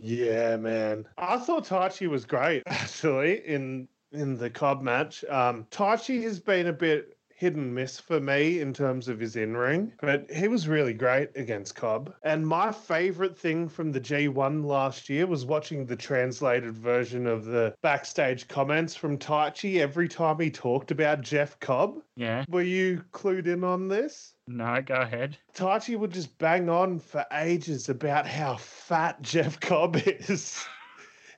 [0.02, 1.06] yeah, man.
[1.18, 5.23] I thought Taichi was great, actually, in in the Cobb match.
[5.26, 9.36] Um, Taichi has been a bit hit and miss for me in terms of his
[9.36, 12.14] in ring, but he was really great against Cobb.
[12.22, 17.46] And my favorite thing from the G1 last year was watching the translated version of
[17.46, 21.96] the backstage comments from Taichi every time he talked about Jeff Cobb.
[22.16, 24.36] Yeah, Were you clued in on this?
[24.46, 25.36] no, go ahead.
[25.56, 30.64] Taichi would just bang on for ages about how fat Jeff Cobb is.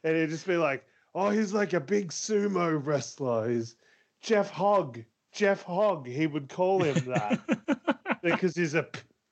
[0.04, 0.84] and he'd just be like,
[1.16, 3.50] oh, he's like a big sumo wrestler.
[3.50, 3.78] He's
[4.22, 5.00] Jeff Hogg.
[5.34, 8.88] Jeff Hogg, he would call him that because he's a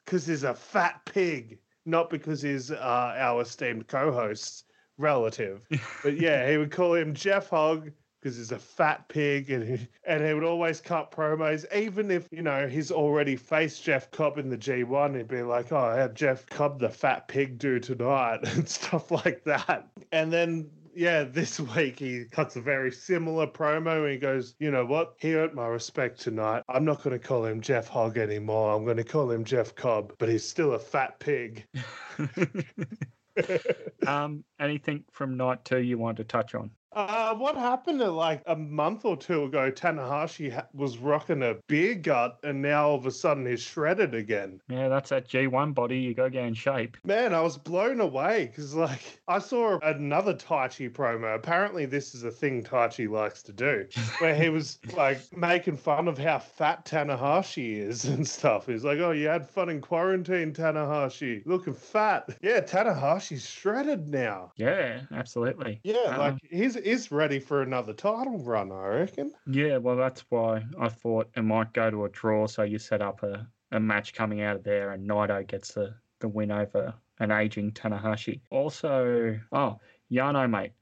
[0.05, 4.65] because he's a fat pig, not because he's uh, our esteemed co-host's
[4.97, 5.61] relative.
[6.03, 9.87] But yeah, he would call him Jeff Hogg because he's a fat pig, and he,
[10.05, 14.37] and he would always cut promos, even if you know he's already faced Jeff Cobb
[14.37, 15.15] in the G1.
[15.15, 19.43] He'd be like, "Oh, how Jeff Cobb the fat pig do tonight?" and stuff like
[19.45, 19.87] that.
[20.11, 24.71] And then yeah, this week he cuts a very similar promo and he goes, you
[24.71, 25.15] know what?
[25.19, 26.63] He earned my respect tonight.
[26.69, 28.73] I'm not going to call him Jeff Hogg anymore.
[28.73, 31.65] I'm going to call him Jeff Cobb, but he's still a fat pig.
[34.07, 36.71] um, anything from night two you want to touch on?
[36.93, 39.71] Uh, what happened to like a month or two ago?
[39.71, 44.13] Tanahashi ha- was rocking a beer gut, and now all of a sudden he's shredded
[44.13, 44.59] again.
[44.67, 45.97] Yeah, that's that G1 body.
[45.99, 46.97] You go get in shape.
[47.05, 51.33] Man, I was blown away because like I saw another Taichi promo.
[51.35, 53.87] Apparently, this is a thing Taichi likes to do,
[54.19, 58.65] where he was like making fun of how fat Tanahashi is and stuff.
[58.67, 64.51] He's like, "Oh, you had fun in quarantine, Tanahashi, looking fat." Yeah, Tanahashi's shredded now.
[64.57, 65.79] Yeah, absolutely.
[65.83, 69.33] Yeah, Uh, like he's is ready for another title run, I reckon.
[69.47, 72.47] Yeah, well, that's why I thought it might go to a draw.
[72.47, 75.95] So you set up a, a match coming out of there, and Naito gets the,
[76.19, 78.41] the win over an aging Tanahashi.
[78.49, 79.79] Also, oh,
[80.11, 80.73] Yano, mate,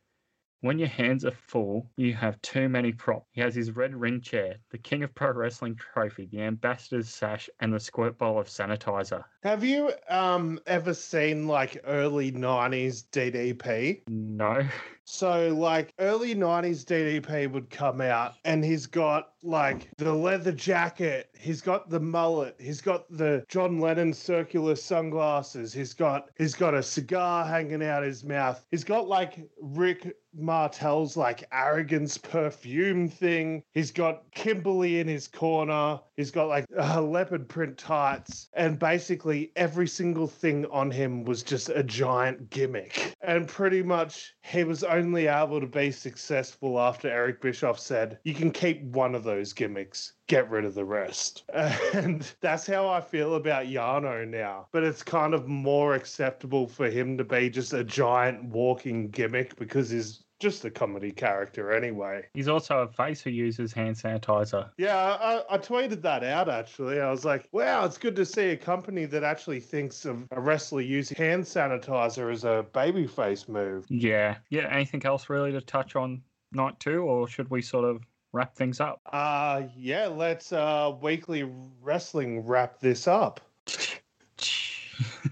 [0.61, 3.27] when your hands are full, you have too many props.
[3.31, 7.49] He has his red ring chair, the King of Pro Wrestling trophy, the Ambassador's sash,
[7.61, 9.23] and the squirt bowl of sanitizer.
[9.43, 14.01] Have you um ever seen like early '90s DDP?
[14.07, 14.65] No.
[15.11, 21.29] So, like, early 90s DDP would come out and he's got like the leather jacket,
[21.37, 26.73] he's got the mullet, he's got the John Lennon circular sunglasses, he's got he's got
[26.73, 28.63] a cigar hanging out his mouth.
[28.69, 33.63] He's got like Rick Martel's like arrogance perfume thing.
[33.73, 35.99] He's got Kimberly in his corner.
[36.17, 41.41] He's got like uh, leopard print tights and basically every single thing on him was
[41.43, 43.15] just a giant gimmick.
[43.21, 48.33] And pretty much he was only able to be successful after Eric Bischoff said, You
[48.33, 51.43] can keep one of those gimmicks, get rid of the rest.
[51.93, 54.67] And that's how I feel about Yano now.
[54.71, 59.55] But it's kind of more acceptable for him to be just a giant walking gimmick
[59.57, 62.25] because he's just a comedy character anyway.
[62.33, 64.69] He's also a face who uses hand sanitizer.
[64.77, 66.99] Yeah, I, I tweeted that out actually.
[66.99, 70.39] I was like, wow, it's good to see a company that actually thinks of a
[70.39, 73.85] wrestler using hand sanitizer as a babyface move.
[73.89, 74.37] Yeah.
[74.49, 74.67] Yeah.
[74.71, 76.21] Anything else really to touch on
[76.51, 79.01] night two, or should we sort of wrap things up?
[79.11, 81.49] Uh yeah, let's uh weekly
[81.81, 83.41] wrestling wrap this up.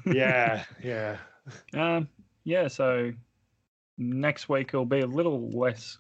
[0.06, 1.18] Yeah, yeah.
[1.74, 2.08] Um,
[2.44, 3.12] yeah, so
[3.98, 5.98] next week it'll be a little less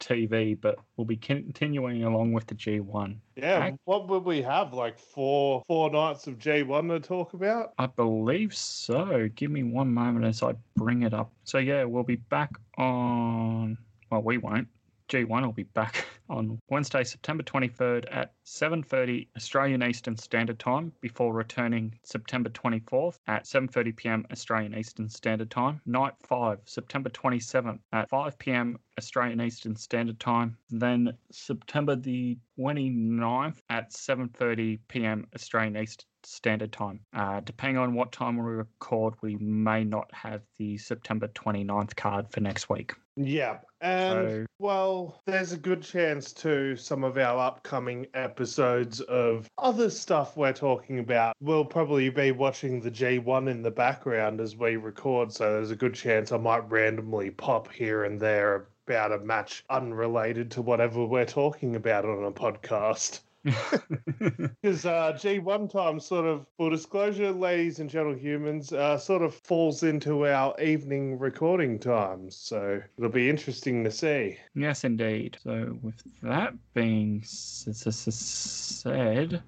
[0.00, 3.16] TV, but we'll be continuing along with the G1.
[3.36, 4.72] Yeah, what would we have?
[4.72, 7.72] Like four four nights of G1 to talk about?
[7.78, 9.28] I believe so.
[9.34, 11.32] Give me one moment as I bring it up.
[11.44, 13.78] So yeah, we'll be back on.
[14.10, 14.68] Well, we won't.
[15.08, 21.32] G1 will be back on Wednesday, September 23rd at 7:30 Australian Eastern Standard Time before
[21.32, 24.26] returning September 24th at 7:30 p.m.
[24.32, 25.80] Australian Eastern Standard Time.
[25.86, 28.78] Night 5, September 27th at 5 p.m.
[28.98, 30.56] Australian Eastern Standard Time.
[30.70, 35.26] Then September the 29th at 7:30 p.m.
[35.34, 37.00] Australian Eastern Standard Time.
[37.14, 42.28] Uh, depending on what time we record, we may not have the September 29th card
[42.30, 42.94] for next week.
[43.16, 43.58] Yeah.
[43.80, 49.88] And So- well, there's a good chance too some of our upcoming episodes of other
[49.88, 54.76] stuff we're talking about will probably be watching the G1 in the background as we
[54.76, 59.18] record, so there's a good chance I might randomly pop here and there about a
[59.18, 63.20] match unrelated to whatever we're talking about on a podcast.
[64.62, 69.34] Because uh, G1 time sort of, full disclosure, ladies and gentle humans, uh, sort of
[69.34, 72.36] falls into our evening recording times.
[72.36, 74.38] So it'll be interesting to see.
[74.54, 75.38] yes, indeed.
[75.42, 79.42] So, with that being said,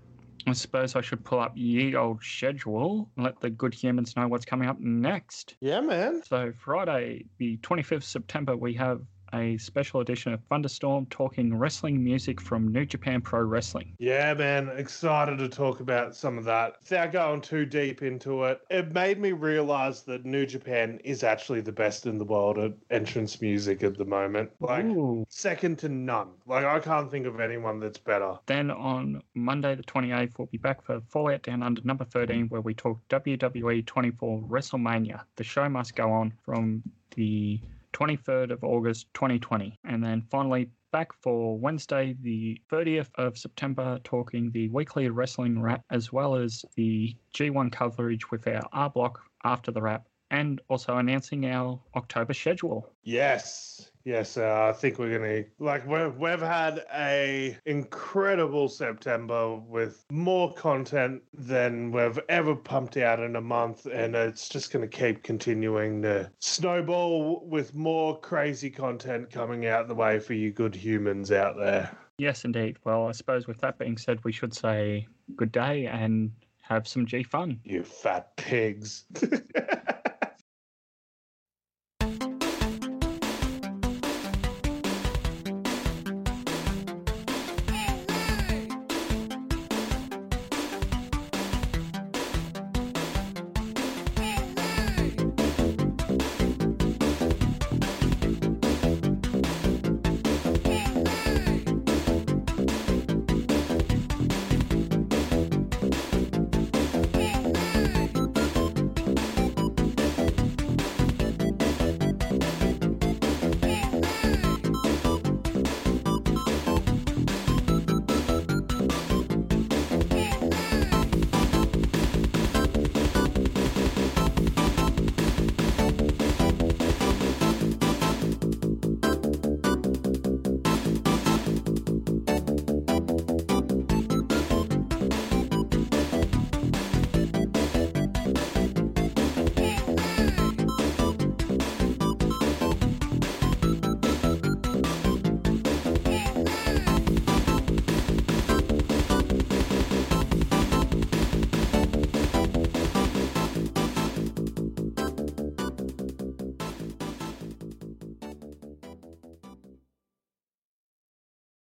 [0.47, 4.29] I suppose I should pull up ye old schedule and let the good humans know
[4.29, 5.57] what's coming up next.
[5.61, 6.23] Yeah, man.
[6.25, 9.03] So, Friday, the 25th September, we have
[9.33, 13.95] a special edition of Thunderstorm talking wrestling music from New Japan Pro Wrestling.
[13.99, 14.69] Yeah, man.
[14.69, 16.77] Excited to talk about some of that.
[16.81, 21.61] Without going too deep into it, it made me realize that New Japan is actually
[21.61, 24.51] the best in the world at entrance music at the moment.
[24.61, 25.27] Like, Ooh.
[25.29, 26.29] second to none.
[26.47, 28.39] Like, I can't think of anyone that's better.
[28.47, 32.61] Then on Monday, the 28th, we'll be back for Fallout Down Under number 13, where
[32.61, 35.23] we talk WWE 24 WrestleMania.
[35.37, 36.83] The show must go on from
[37.15, 37.61] the
[37.99, 39.79] 23rd of August 2020.
[39.85, 45.83] And then finally, back for Wednesday, the 30th of September, talking the weekly wrestling wrap,
[45.91, 50.97] as well as the G1 coverage with our R block after the wrap, and also
[50.97, 52.93] announcing our October schedule.
[53.03, 54.37] Yes, yes.
[54.37, 61.23] Uh, I think we're gonna like we've we've had a incredible September with more content
[61.35, 66.31] than we've ever pumped out in a month, and it's just gonna keep continuing to
[66.41, 71.97] snowball with more crazy content coming out the way for you good humans out there.
[72.17, 72.79] Yes, indeed.
[72.85, 75.07] Well, I suppose with that being said, we should say
[75.37, 76.33] good day and
[76.63, 77.61] have some G fun.
[77.65, 79.05] You fat pigs.